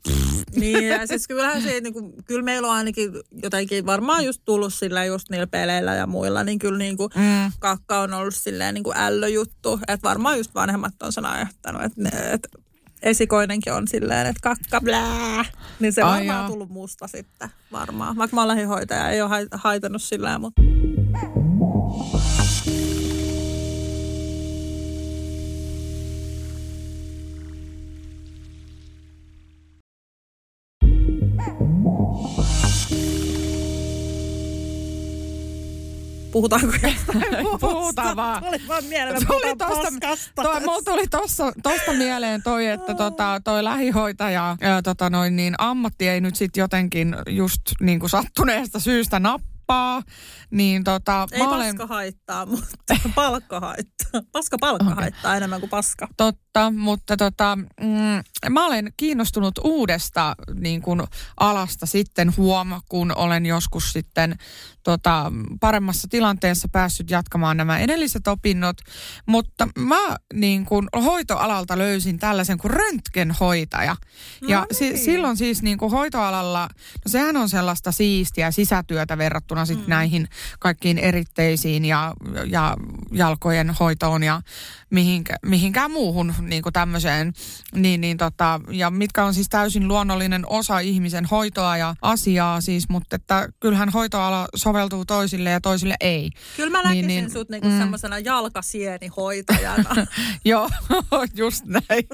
niin, 0.57 0.89
ja 0.89 1.07
siis 1.07 1.29
kyllähän 1.29 1.63
se, 1.63 1.81
niin 1.81 1.93
kuin, 1.93 2.13
kyllä 2.25 2.43
meillä 2.43 2.69
on 2.69 2.75
ainakin 2.75 3.13
jotenkin 3.43 3.87
varmaan 3.87 4.25
just 4.25 4.43
tullut 4.45 4.75
sillä 4.75 5.05
just 5.05 5.31
niillä 5.31 5.47
peleillä 5.47 5.95
ja 5.95 6.07
muilla, 6.07 6.45
niin 6.45 6.59
kyllä 6.59 6.79
niin 6.79 6.97
kuin 6.97 7.11
Mm. 7.17 7.53
kakka 7.59 8.01
on 8.01 8.15
ollut 8.15 8.35
silleen 8.35 8.75
niin 8.75 8.85
kuin 8.85 8.97
ällöjuttu. 8.97 9.81
Että 9.89 10.09
varmaan 10.09 10.39
just 10.39 10.55
vanhemmat 10.55 11.03
on 11.03 11.13
sen 11.13 11.27
ajattanut, 11.27 11.83
että, 11.83 12.01
ne, 12.03 12.11
että 12.33 12.49
esikoinenkin 13.05 13.73
on 13.73 13.89
silleen, 13.89 14.27
että 14.27 14.41
kakka 14.43 14.81
blää. 14.81 15.45
Niin 15.81 15.93
se 15.93 16.05
on 16.05 16.11
Ai 16.11 16.19
varmaan 16.19 16.41
joo. 16.41 16.49
tullut 16.49 16.71
musta 16.71 17.07
sitten 17.09 17.49
varmaan. 17.73 18.17
Vaikka 18.17 18.35
mä 18.35 18.41
oon 18.41 18.49
lähihoitaja, 18.49 19.11
ei 19.11 19.23
ole 19.23 19.31
hait- 19.31 19.49
haitannut 19.55 20.03
sillä 20.03 20.39
mutta 20.39 20.63
Puhutaanko 36.35 36.73
jostain? 36.83 37.25
Puhutaan 37.61 38.17
vaan. 38.17 38.45
Tuli 38.45 38.69
vaan 38.69 38.85
mieleen, 38.85 39.27
Tuli 39.27 39.57
tosta, 39.57 40.17
toi, 40.35 40.61
mulla 40.61 40.83
tuli 40.85 41.07
tossa, 41.07 41.53
tosta 41.63 41.93
mieleen 41.93 42.43
toi, 42.43 42.67
että 42.67 42.95
tota, 42.95 43.41
toi 43.45 43.65
lähihoitaja 43.65 44.57
ää, 44.61 44.83
tota 44.83 45.11
noin, 45.11 45.37
niin 45.37 45.55
ammatti 45.59 46.09
ei 46.09 46.21
nyt 46.21 46.37
sit 46.37 46.57
jotenkin 46.57 47.17
just 47.29 47.61
niin 47.81 48.01
kuin 48.01 48.11
sattuneesta 48.11 48.81
syystä 48.81 49.21
nappaa. 49.21 50.03
Niin 50.51 50.85
tota, 50.85 51.27
Ei 51.33 51.39
mä 51.39 51.49
olen, 51.49 51.77
paska 51.77 51.95
haittaa, 51.95 52.47
mutta 52.47 52.97
palkka 53.15 53.61
haittaa. 53.61 54.21
Paska 54.33 54.57
palkka 54.61 54.85
okay. 54.85 54.97
haittaa 55.03 55.37
enemmän 55.37 55.61
kuin 55.61 55.71
paska. 55.71 56.09
Totta, 56.55 56.71
mutta 56.71 57.17
tota, 57.17 57.59
mm, 57.81 58.51
mä 58.51 58.67
olen 58.67 58.93
kiinnostunut 58.97 59.59
uudesta 59.65 60.35
niin 60.55 60.83
kuin 60.83 61.03
alasta 61.41 61.87
sitten 61.87 62.37
huoma, 62.37 62.81
kun 62.89 63.17
olen 63.17 63.47
joskus 63.47 63.93
sitten 63.93 64.37
tota, 64.83 65.33
paremmassa 65.61 66.09
tilanteessa 66.09 66.69
päässyt 66.73 67.11
jatkamaan 67.11 67.57
nämä 67.57 67.79
edelliset 67.79 68.29
opinnot. 68.29 68.77
Mutta 69.27 69.69
mä 69.79 70.17
niin 70.35 70.65
kuin 70.65 70.89
hoitoalalta 71.05 71.79
löysin 71.79 72.19
tällaisen 72.19 72.59
kuin 72.59 72.71
röntgenhoitaja. 72.71 73.97
Ja 74.49 74.61
No 74.61 74.67
si- 74.73 74.91
niin. 74.91 75.05
silloin 75.05 75.37
siis 75.37 75.63
niin 75.63 75.79
kuin 75.79 75.91
hoitoalalla, 75.91 76.69
no 76.73 77.09
sehän 77.09 77.37
on 77.37 77.49
sellaista 77.49 77.93
siistiä 77.93 78.51
sisätyötä 78.51 79.19
verrattuna 79.19 79.67
sitten 79.67 79.87
mm. 79.87 79.91
näihin 79.91 80.29
kaikkiin 80.59 80.99
eritteisiin 80.99 81.85
ja, 81.85 82.15
ja 82.47 82.77
jalkojen 83.15 83.71
hoitoon 83.81 84.23
ja 84.23 84.43
mihinkä, 84.91 85.37
mihinkään 85.47 85.91
muuhun 85.91 86.35
niin 86.41 86.63
kuin 86.63 86.73
tämmöiseen. 86.73 87.33
Niin, 87.75 88.01
niin 88.01 88.17
tota, 88.17 88.61
ja 88.71 88.91
mitkä 88.91 89.25
on 89.25 89.35
siis 89.35 89.49
täysin 89.49 89.89
luonnollinen 89.89 90.45
osa 90.49 90.79
ihmisen 90.79 91.25
hoitoa 91.25 91.77
ja 91.77 91.95
asiaa 92.03 92.61
siis, 92.61 92.89
mutta 92.89 93.17
että 93.17 93.49
kyllähän 93.61 93.89
hoitoala 93.89 94.49
soveltuu 94.55 95.05
toisille 95.05 95.51
ja 95.51 95.61
toisille 95.61 95.97
ei. 96.01 96.31
Kyllä 96.57 96.71
mä 96.71 96.83
Niin, 96.83 97.07
näkisin 97.07 97.07
niin, 97.07 97.31
sut 97.31 97.49
niinku 97.49 97.69
mm. 97.69 97.79
semmoisena 97.79 98.19
jalkasienihoitajana. 98.19 99.91
Joo, 100.45 100.71
just 101.37 101.65
näin. 101.65 102.05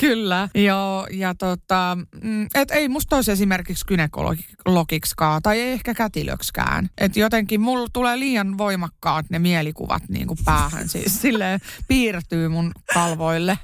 Kyllä. 0.00 0.48
Joo, 0.54 1.06
ja 1.10 1.34
tota, 1.34 1.98
mm, 2.22 2.46
et 2.54 2.70
ei 2.70 2.88
musta 2.88 3.16
olisi 3.16 3.32
esimerkiksi 3.32 3.84
gynekologiksikaan 3.86 5.42
tai 5.42 5.60
ei 5.60 5.72
ehkä 5.72 5.94
kätilöksikään. 5.94 6.90
Et 6.98 7.16
jotenkin 7.16 7.60
mulla 7.60 7.88
tulee 7.92 8.18
liian 8.18 8.58
voimakkaat 8.58 9.26
ne 9.30 9.38
mielikuvat 9.38 10.02
niin 10.08 10.26
kuin 10.26 10.37
päähän. 10.44 10.88
Siis 10.88 11.22
silleen 11.22 11.60
piirtyy 11.88 12.48
mun 12.48 12.72
kalvoille. 12.94 13.58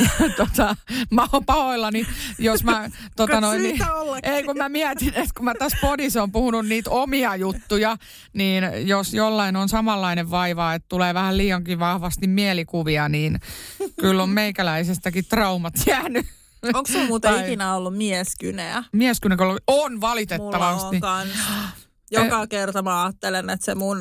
Ja 0.00 0.28
tota, 0.36 0.76
mä 1.10 1.26
oon 1.32 1.44
pahoillani, 1.44 2.06
jos 2.38 2.64
mä 2.64 2.90
tota 3.16 3.40
noin, 3.40 3.62
niin, 3.62 3.78
ei 4.22 4.42
kun 4.44 4.58
mä 4.58 4.68
mietin, 4.68 5.08
että 5.08 5.30
kun 5.36 5.44
mä 5.44 5.54
tässä 5.54 5.78
podissa 5.80 6.22
on 6.22 6.32
puhunut 6.32 6.66
niitä 6.66 6.90
omia 6.90 7.36
juttuja, 7.36 7.96
niin 8.32 8.64
jos 8.88 9.14
jollain 9.14 9.56
on 9.56 9.68
samanlainen 9.68 10.30
vaiva, 10.30 10.74
että 10.74 10.86
tulee 10.88 11.14
vähän 11.14 11.36
liiankin 11.36 11.78
vahvasti 11.78 12.26
mielikuvia, 12.26 13.08
niin 13.08 13.40
kyllä 14.00 14.22
on 14.22 14.30
meikäläisestäkin 14.30 15.24
traumat 15.24 15.74
jäänyt. 15.86 16.26
Onko 16.74 16.92
sulla 16.92 17.06
muuten 17.06 17.34
Tai- 17.34 17.44
ikinä 17.44 17.74
ollut 17.74 17.96
mieskyneä? 17.96 18.84
Mieskynekologi 18.92 19.58
on 19.66 19.92
Mulla 19.92 20.00
valitettavasti. 20.00 20.96
on 20.96 21.00
kans. 21.00 21.28
Joka 22.10 22.46
kerta 22.46 22.82
mä 22.82 23.04
ajattelen, 23.04 23.50
että 23.50 23.64
se 23.64 23.74
mun, 23.74 23.98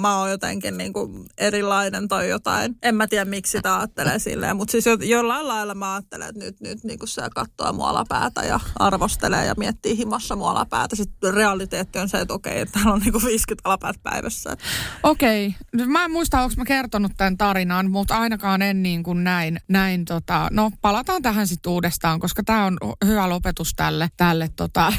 mä 0.00 0.18
oon 0.18 0.30
jotenkin 0.30 0.76
niinku 0.76 1.26
erilainen 1.38 2.08
tai 2.08 2.28
jotain. 2.28 2.76
En 2.82 2.94
mä 2.94 3.06
tiedä, 3.06 3.24
miksi 3.24 3.52
sitä 3.52 3.78
ajattelee 3.78 4.18
silleen. 4.18 4.56
Mutta 4.56 4.72
siis 4.72 4.86
jo, 4.86 4.94
jollain 4.94 5.48
lailla 5.48 5.74
mä 5.74 5.94
ajattelen, 5.94 6.28
että 6.28 6.44
nyt, 6.44 6.60
nyt 6.60 6.84
niinku 6.84 7.06
se 7.06 7.22
katsoo 7.34 7.72
mua 7.72 7.88
alapäätä 7.88 8.42
ja 8.42 8.60
arvostelee 8.78 9.46
ja 9.46 9.54
miettii 9.56 9.98
himassa 9.98 10.36
mua 10.36 10.50
alapäätä. 10.50 10.96
Sitten 10.96 11.34
realiteetti 11.34 11.98
on 11.98 12.08
se, 12.08 12.18
että 12.18 12.34
okei, 12.34 12.60
että 12.60 12.72
täällä 12.72 12.92
on 12.92 13.00
niinku 13.00 13.20
50 13.24 13.68
alapäät 13.68 13.96
päivässä. 14.02 14.56
Okei, 15.02 15.54
Nyt 15.72 15.88
mä 15.88 16.04
en 16.04 16.10
muista, 16.10 16.40
onko 16.40 16.54
mä 16.56 16.64
kertonut 16.64 17.12
tämän 17.16 17.38
tarinan, 17.38 17.90
mutta 17.90 18.16
ainakaan 18.16 18.62
en 18.62 18.82
niin 18.82 19.02
kuin 19.02 19.24
näin. 19.24 19.60
näin 19.68 20.04
tota, 20.04 20.48
no 20.50 20.70
palataan 20.80 21.22
tähän 21.22 21.48
sitten 21.48 21.72
uudestaan, 21.72 22.20
koska 22.20 22.42
tämä 22.44 22.64
on 22.64 22.78
hyvä 23.04 23.28
lopetus 23.28 23.72
tälle, 23.76 24.08
tälle 24.16 24.48
tota, 24.56 24.92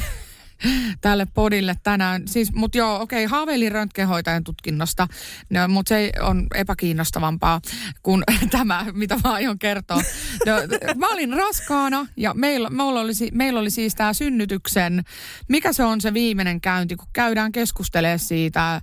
tälle 1.00 1.26
podille 1.34 1.76
tänään. 1.82 2.22
Siis, 2.28 2.52
mutta 2.52 2.78
joo, 2.78 3.00
okei, 3.00 3.24
okay, 3.24 3.38
haaveilin 3.38 3.72
röntgenhoitajan 3.72 4.44
tutkinnosta, 4.44 5.08
no, 5.50 5.68
mutta 5.68 5.88
se 5.88 6.12
on 6.20 6.46
epäkiinnostavampaa 6.54 7.60
kuin 8.02 8.24
tämä, 8.50 8.86
mitä 8.92 9.20
mä 9.24 9.32
aion 9.32 9.58
kertoa. 9.58 10.02
No, 10.46 10.52
mä 10.96 11.08
olin 11.08 11.32
raskaana 11.32 12.06
ja 12.16 12.34
meillä, 12.34 12.70
meillä, 12.70 13.00
oli, 13.00 13.12
meillä 13.32 13.60
oli 13.60 13.70
siis 13.70 13.94
tämä 13.94 14.12
synnytyksen, 14.12 15.04
mikä 15.48 15.72
se 15.72 15.84
on 15.84 16.00
se 16.00 16.14
viimeinen 16.14 16.60
käynti, 16.60 16.96
kun 16.96 17.08
käydään 17.12 17.52
keskustelemaan 17.52 18.18
siitä 18.18 18.80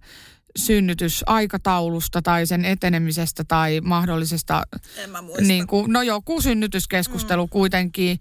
synnytysaikataulusta 0.57 2.21
tai 2.21 2.47
sen 2.47 2.65
etenemisestä 2.65 3.43
tai 3.43 3.81
mahdollisesta 3.81 4.63
niin 5.41 5.67
kuin, 5.67 5.93
no 5.93 6.01
joku 6.01 6.41
synnytyskeskustelu 6.41 7.45
mm. 7.45 7.49
kuitenkin. 7.49 8.19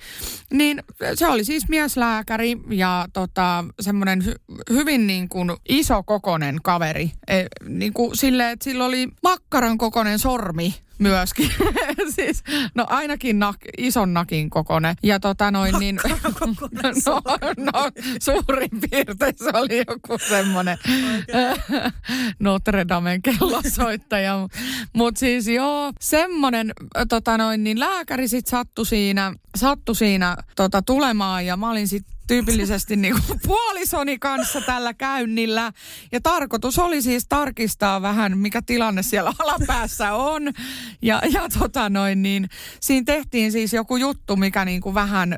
Niin 0.52 0.82
se 1.14 1.26
oli 1.26 1.44
siis 1.44 1.68
mieslääkäri 1.68 2.56
ja 2.70 3.08
tota, 3.12 3.64
semmoinen 3.80 4.24
hy, 4.24 4.34
hyvin 4.70 5.06
niin 5.06 5.28
kuin 5.28 5.50
iso 5.68 6.02
kokonen 6.02 6.58
kaveri. 6.62 7.12
E, 7.28 7.44
niin 7.68 7.92
kuin 7.92 8.16
sille, 8.16 8.50
että 8.50 8.64
sillä 8.64 8.84
oli 8.84 9.08
makkaran 9.22 9.78
kokonen 9.78 10.18
sormi 10.18 10.74
myöskin. 11.02 11.50
siis, 12.16 12.42
no 12.74 12.86
ainakin 12.88 13.38
nak, 13.38 13.56
ison 13.78 14.14
nakin 14.14 14.50
kokonen. 14.50 14.96
Ja 15.02 15.20
tota 15.20 15.50
noin 15.50 15.74
niin... 15.78 15.98
no, 17.06 17.20
no, 17.56 17.90
suurin 18.20 18.70
piirtein 18.90 19.34
se 19.38 19.50
oli 19.54 19.84
joku 19.88 20.18
semmoinen 20.28 20.78
Notre 22.38 22.88
Damen 22.88 23.22
kellosoittaja. 23.22 24.48
Mutta 24.92 25.18
siis 25.18 25.48
joo, 25.48 25.92
semmoinen 26.00 26.72
tota 27.08 27.38
noin, 27.38 27.64
niin 27.64 27.80
lääkäri 27.80 28.28
sit 28.28 28.46
sattui 28.46 28.86
siinä, 28.86 29.32
sattui 29.56 29.96
siinä 29.96 30.36
tota, 30.56 30.82
tulemaan 30.82 31.46
ja 31.46 31.56
mä 31.56 31.70
olin 31.70 31.88
sitten 31.88 32.11
tyypillisesti 32.26 32.96
niin 32.96 33.14
kuin 33.26 33.40
puolisoni 33.46 34.18
kanssa 34.18 34.60
tällä 34.60 34.94
käynnillä. 34.94 35.72
Ja 36.12 36.20
tarkoitus 36.20 36.78
oli 36.78 37.02
siis 37.02 37.26
tarkistaa 37.28 38.02
vähän, 38.02 38.38
mikä 38.38 38.62
tilanne 38.62 39.02
siellä 39.02 39.32
alapäässä 39.38 40.14
on. 40.14 40.42
Ja, 41.02 41.22
ja 41.30 41.48
tota 41.58 41.90
noin, 41.90 42.22
niin 42.22 42.48
siinä 42.80 43.04
tehtiin 43.04 43.52
siis 43.52 43.72
joku 43.72 43.96
juttu, 43.96 44.36
mikä 44.36 44.64
niin 44.64 44.80
kuin 44.80 44.94
vähän 44.94 45.36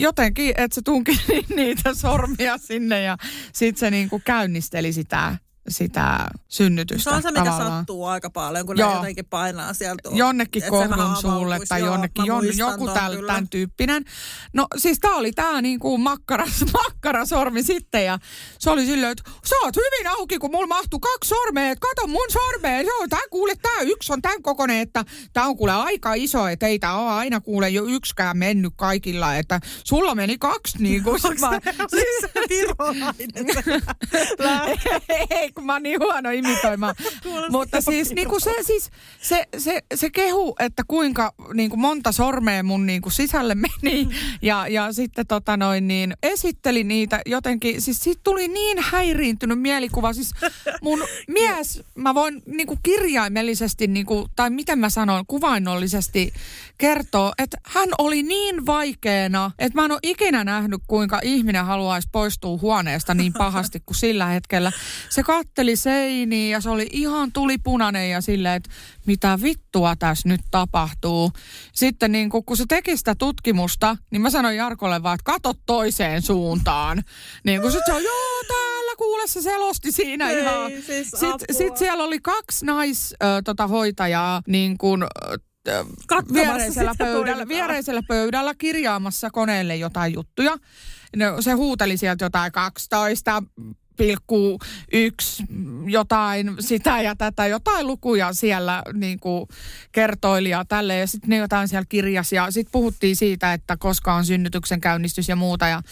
jotenkin, 0.00 0.54
että 0.56 0.74
se 0.74 0.82
tunki 0.82 1.12
niitä 1.56 1.94
sormia 1.94 2.58
sinne 2.58 3.02
ja 3.02 3.16
sitten 3.52 3.80
se 3.80 3.90
niin 3.90 4.08
kuin 4.08 4.22
käynnisteli 4.24 4.92
sitä 4.92 5.36
sitä 5.68 6.26
synnytystä 6.48 7.10
Se 7.10 7.16
on 7.16 7.22
se, 7.22 7.30
mikä 7.30 7.44
tavallaan. 7.44 7.78
sattuu 7.78 8.04
aika 8.04 8.30
paljon, 8.30 8.66
kun 8.66 8.78
Joo. 8.78 8.88
ne 8.90 8.96
jotenkin 8.96 9.26
painaa 9.26 9.74
sieltä. 9.74 10.08
jonnekin 10.12 10.62
kohdun 10.70 11.16
suulle 11.20 11.58
tai 11.68 11.80
Joo, 11.80 11.88
jonnekin, 11.92 12.26
jon, 12.26 12.44
joku 12.56 12.86
kyllä. 12.86 13.26
tämän 13.26 13.48
tyyppinen. 13.48 14.04
No 14.52 14.66
siis 14.76 14.98
tää 15.00 15.14
oli 15.14 15.32
tää 15.32 15.62
niinku 15.62 15.98
makkaras, 15.98 16.64
makkarasormi 16.84 17.62
sitten 17.62 18.04
ja 18.04 18.18
se 18.58 18.70
oli 18.70 18.86
silleen, 18.86 19.12
että 19.12 19.30
sä 19.48 19.54
oot 19.64 19.76
hyvin 19.76 20.06
auki, 20.18 20.38
kun 20.38 20.50
mulla 20.50 20.66
mahtuu 20.66 21.00
kaksi 21.00 21.28
sormea, 21.28 21.74
kato 21.80 22.06
mun 22.06 22.26
sormea, 22.32 22.82
se 22.82 22.94
on 23.00 23.08
tää 23.08 23.20
kuule, 23.30 23.54
tää 23.62 23.80
yksi 23.80 24.12
on 24.12 24.22
tämän 24.22 24.42
kokoinen, 24.42 24.78
että 24.78 25.04
tää 25.32 25.46
on 25.46 25.56
kuule 25.56 25.72
aika 25.72 26.14
iso, 26.14 26.48
että 26.48 26.66
ei 26.66 26.78
tää 26.78 26.98
ole 26.98 27.10
aina 27.10 27.40
kuule 27.40 27.68
jo 27.68 27.84
yksikään 27.84 28.38
mennyt 28.38 28.72
kaikilla, 28.76 29.36
että 29.36 29.60
sulla 29.84 30.14
meni 30.14 30.38
kaksi. 30.38 30.78
Sit 30.78 31.40
mä, 31.40 31.48
Oliko 31.48 31.88
se 31.90 32.28
virolainen 32.48 33.28
se 33.64 33.80
lääkäri? 34.44 35.04
ei, 35.30 35.52
kun 35.58 35.66
mä 35.66 35.72
oon 35.72 35.82
niin 35.82 36.00
huono 36.00 36.30
imitoimaan. 36.30 36.94
Mutta 37.50 37.80
siis, 37.80 38.10
niin 38.10 38.28
kuin 38.28 38.40
se, 38.40 38.54
siis 38.62 38.90
se, 39.20 39.44
se, 39.58 39.82
se 39.94 40.10
kehu, 40.10 40.56
että 40.58 40.82
kuinka 40.88 41.34
niin 41.54 41.70
kuin 41.70 41.80
monta 41.80 42.12
sormea 42.12 42.62
mun 42.62 42.86
niin 42.86 43.02
kuin 43.02 43.12
sisälle 43.12 43.54
meni 43.54 44.08
ja, 44.42 44.68
ja 44.68 44.92
sitten 44.92 45.26
tota 45.26 45.56
noin 45.56 45.88
niin 45.88 46.14
esitteli 46.22 46.84
niitä 46.84 47.20
jotenkin, 47.26 47.82
siis 47.82 48.00
siitä 48.00 48.20
tuli 48.24 48.48
niin 48.48 48.78
häiriintynyt 48.80 49.60
mielikuva. 49.60 50.12
Siis 50.12 50.30
mun 50.82 51.04
mies, 51.28 51.82
mä 51.94 52.14
voin 52.14 52.42
niin 52.46 52.66
kuin 52.66 52.80
kirjaimellisesti, 52.82 53.86
niin 53.86 54.06
kuin, 54.06 54.28
tai 54.36 54.50
miten 54.50 54.78
mä 54.78 54.90
sanon, 54.90 55.24
kuvainnollisesti 55.26 56.32
kertoa, 56.78 57.32
että 57.38 57.58
hän 57.62 57.88
oli 57.98 58.22
niin 58.22 58.66
vaikeena, 58.66 59.50
että 59.58 59.78
mä 59.78 59.84
en 59.84 59.92
ole 59.92 60.00
ikinä 60.02 60.44
nähnyt, 60.44 60.80
kuinka 60.86 61.20
ihminen 61.22 61.64
haluaisi 61.64 62.08
poistua 62.12 62.58
huoneesta 62.58 63.14
niin 63.14 63.32
pahasti 63.32 63.82
kuin 63.86 63.96
sillä 63.96 64.26
hetkellä. 64.26 64.72
Se 65.10 65.22
katteli 65.48 65.76
seiniin 65.76 66.50
ja 66.50 66.60
se 66.60 66.70
oli 66.70 66.86
ihan 66.92 67.32
tulipunainen 67.32 68.10
ja 68.10 68.20
silleen, 68.20 68.54
että 68.54 68.70
mitä 69.06 69.38
vittua 69.42 69.96
tässä 69.96 70.28
nyt 70.28 70.40
tapahtuu. 70.50 71.32
Sitten 71.72 72.12
niin 72.12 72.30
kun, 72.30 72.44
kun 72.44 72.56
se 72.56 72.64
teki 72.68 72.96
sitä 72.96 73.14
tutkimusta, 73.14 73.96
niin 74.10 74.22
mä 74.22 74.30
sanoin 74.30 74.56
Jarkolle 74.56 75.02
vaan, 75.02 75.14
että 75.14 75.32
kato 75.32 75.54
toiseen 75.66 76.22
suuntaan. 76.22 77.02
Niin 77.44 77.62
kun 77.62 77.72
sit 77.72 77.80
se 77.86 77.92
on, 77.92 78.02
joo 78.02 78.44
täällä 78.48 78.96
kuule 78.98 79.26
se 79.26 79.42
selosti 79.42 79.92
siinä 79.92 80.30
Ei, 80.30 80.38
ihan. 80.38 80.70
siis 80.86 81.10
Sitten 81.10 81.56
sit 81.56 81.76
siellä 81.76 82.04
oli 82.04 82.18
kaksi 82.20 82.66
nais, 82.66 83.14
ö, 83.22 83.42
tota, 83.44 83.66
hoitajaa 83.66 84.42
niin 84.46 84.78
Katsomassa 86.06 86.34
viereisellä 86.34 86.94
pöydällä, 86.98 87.48
viereisellä 87.48 88.02
pöydällä 88.08 88.54
kirjaamassa 88.54 89.30
koneelle 89.30 89.76
jotain 89.76 90.12
juttuja. 90.12 90.56
No, 91.16 91.42
se 91.42 91.52
huuteli 91.52 91.96
sieltä 91.96 92.24
jotain 92.24 92.52
12 92.52 93.42
jotain 95.86 96.54
sitä 96.60 97.02
ja 97.02 97.16
tätä, 97.16 97.46
jotain 97.46 97.86
lukuja 97.86 98.32
siellä 98.32 98.82
niin 98.92 99.20
kuin 99.20 99.48
kertoili 99.92 100.50
ja 100.50 100.64
tälleen. 100.64 101.00
Ja 101.00 101.06
sitten 101.06 101.30
ne 101.30 101.36
jotain 101.36 101.68
siellä 101.68 101.84
kirjasi 101.88 102.36
ja 102.36 102.50
sitten 102.50 102.72
puhuttiin 102.72 103.16
siitä, 103.16 103.52
että 103.52 103.76
koska 103.76 104.14
on 104.14 104.24
synnytyksen 104.24 104.80
käynnistys 104.80 105.28
ja 105.28 105.36
muuta 105.36 105.68
ja 105.68 105.82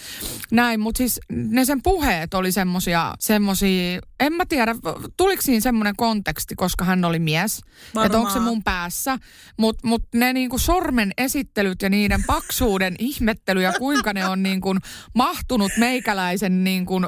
näin. 0.51 0.79
Mutta 0.79 0.97
siis 0.97 1.19
ne 1.29 1.65
sen 1.65 1.81
puheet 1.81 2.33
oli 2.33 2.51
semmosia, 2.51 3.13
semmosia, 3.19 4.01
en 4.19 4.33
mä 4.33 4.45
tiedä, 4.45 4.75
tuliko 5.17 5.41
siinä 5.41 5.59
semmoinen 5.59 5.95
konteksti, 5.95 6.55
koska 6.55 6.85
hän 6.85 7.05
oli 7.05 7.19
mies. 7.19 7.61
Että 8.05 8.17
onko 8.17 8.31
se 8.31 8.39
mun 8.39 8.63
päässä. 8.63 9.17
Mutta 9.57 9.87
mut 9.87 10.03
ne 10.15 10.33
niinku 10.33 10.57
sormen 10.57 11.11
esittelyt 11.17 11.81
ja 11.81 11.89
niiden 11.89 12.23
paksuuden 12.27 12.95
ihmettely 13.09 13.61
ja 13.61 13.73
kuinka 13.73 14.13
ne 14.13 14.27
on 14.27 14.43
niinku 14.43 14.75
mahtunut 15.15 15.71
meikäläisen 15.77 16.63
niinku 16.63 17.01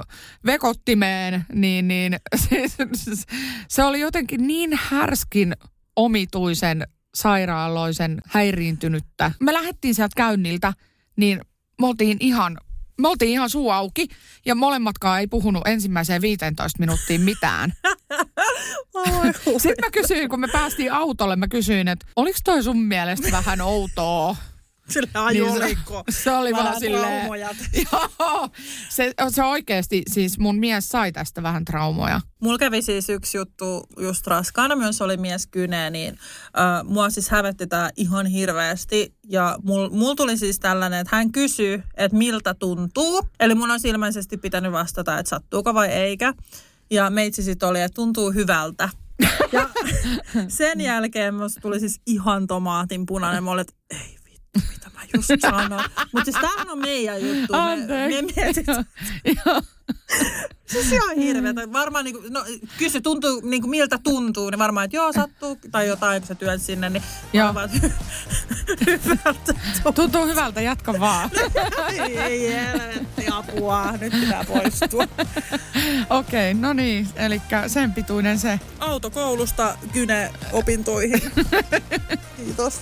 vekottimeen, 0.45 1.45
niin, 1.53 1.87
niin 1.87 2.15
se, 2.35 2.65
se 3.67 3.83
oli 3.83 3.99
jotenkin 3.99 4.47
niin 4.47 4.79
härskin 4.83 5.55
omituisen 5.95 6.87
sairaaloisen 7.15 8.21
häiriintynyttä. 8.25 9.31
Me 9.39 9.53
lähdettiin 9.53 9.95
sieltä 9.95 10.13
käynniltä, 10.15 10.73
niin 11.15 11.41
me 11.81 11.87
oltiin 11.87 12.17
ihan 12.19 12.57
me 12.99 13.07
oltiin 13.07 13.31
ihan 13.31 13.49
suu 13.49 13.69
auki 13.69 14.07
ja 14.45 14.55
molemmatkaan 14.55 15.19
ei 15.19 15.27
puhunut 15.27 15.67
ensimmäiseen 15.67 16.21
15 16.21 16.79
minuuttiin 16.79 17.21
mitään. 17.21 17.73
Sitten 19.57 19.85
mä 19.85 19.91
kysyin, 19.91 20.29
kun 20.29 20.39
me 20.39 20.47
päästiin 20.47 20.93
autolle, 20.93 21.35
mä 21.35 21.47
kysyin, 21.47 21.87
että 21.87 22.05
oliko 22.15 22.39
toi 22.43 22.63
sun 22.63 22.79
mielestä 22.79 23.31
vähän 23.31 23.61
outoa? 23.61 24.35
Ajolikko. 25.13 26.03
Niin 26.07 26.13
se, 26.15 26.21
se 26.23 26.31
oli 26.31 26.53
vaan 26.53 26.79
silleen. 26.79 27.27
Joo, 27.91 28.49
se, 28.89 29.13
se 29.29 29.43
oikeasti, 29.43 30.03
siis 30.11 30.39
mun 30.39 30.59
mies 30.59 30.89
sai 30.89 31.11
tästä 31.11 31.43
vähän 31.43 31.65
traumoja. 31.65 32.21
Mulla 32.41 32.57
kävi 32.57 32.81
siis 32.81 33.09
yksi 33.09 33.37
juttu 33.37 33.87
just 33.99 34.27
raskaana, 34.27 34.75
myös 34.75 35.01
oli 35.01 35.17
mies 35.17 35.47
kyneen, 35.47 35.93
niin 35.93 36.17
äh, 36.43 36.83
mua 36.83 37.09
siis 37.09 37.29
hävetti 37.29 37.67
tää 37.67 37.89
ihan 37.95 38.25
hirveästi. 38.25 39.13
Ja 39.29 39.57
mulla 39.63 39.89
mul 39.89 40.13
tuli 40.13 40.37
siis 40.37 40.59
tällainen, 40.59 40.99
että 40.99 41.15
hän 41.15 41.31
kysyy, 41.31 41.83
että 41.97 42.17
miltä 42.17 42.53
tuntuu. 42.53 43.21
Eli 43.39 43.55
mun 43.55 43.71
on 43.71 43.79
ilmeisesti 43.83 44.37
pitänyt 44.37 44.71
vastata, 44.71 45.19
että 45.19 45.29
sattuuko 45.29 45.73
vai 45.73 45.87
eikä. 45.87 46.33
Ja 46.91 47.09
meitsi 47.09 47.43
sitten 47.43 47.69
oli, 47.69 47.81
että 47.81 47.95
tuntuu 47.95 48.31
hyvältä. 48.31 48.89
Ja 49.51 49.69
sen 50.47 50.81
jälkeen 50.81 51.35
musta 51.35 51.61
tuli 51.61 51.79
siis 51.79 52.01
ihan 52.05 52.47
tomaatin 52.47 53.05
punainen. 53.05 53.43
Mä 53.43 53.51
olin, 53.51 53.61
että 53.61 53.73
ei 53.89 54.18
mitä 54.55 54.89
mä 54.93 55.01
just 55.15 55.29
sanoin. 55.41 55.83
Mutta 56.13 56.31
siis 56.31 56.41
tämähän 56.41 56.69
on 56.69 56.79
meidän 56.79 57.27
juttu. 57.27 57.53
Me, 57.53 57.75
me 57.87 58.21
mietitään. 58.35 58.85
siis 60.65 60.91
ihan 60.91 61.17
hirveetä. 61.17 61.73
Varmaan 61.73 62.05
niin 62.05 62.15
kuin, 62.15 62.33
no, 62.33 62.45
kysy, 62.77 63.01
tuntuu, 63.01 63.41
niin 63.43 63.61
kuin 63.61 63.69
miltä 63.69 63.99
tuntuu, 64.03 64.49
niin 64.49 64.59
varmaan, 64.59 64.85
että 64.85 64.97
joo, 64.97 65.13
sattuu, 65.13 65.57
tai 65.71 65.87
jotain, 65.87 66.21
kun 66.21 66.27
sä 66.27 66.35
työt 66.35 66.61
sinne, 66.61 66.89
niin 66.89 67.03
joo. 67.33 67.45
varmaan, 67.45 67.69
hyvältä. 69.05 69.53
Tuntuu 69.95 70.25
hyvältä, 70.25 70.61
jatka 70.61 70.99
vaan. 70.99 71.29
ei, 71.89 72.19
ei, 72.19 72.53
helvetti, 72.53 73.27
apua, 73.31 73.91
nyt 73.91 74.13
pitää 74.19 74.43
poistua. 74.43 75.07
Okei, 76.09 76.51
okay, 76.51 76.61
no 76.61 76.73
niin, 76.73 77.07
eli 77.15 77.41
sen 77.67 77.93
pituinen 77.93 78.39
se. 78.39 78.59
Autokoulusta 78.79 79.77
kyne 79.93 80.31
opintoihin. 80.51 81.21
Kiitos. 82.37 82.81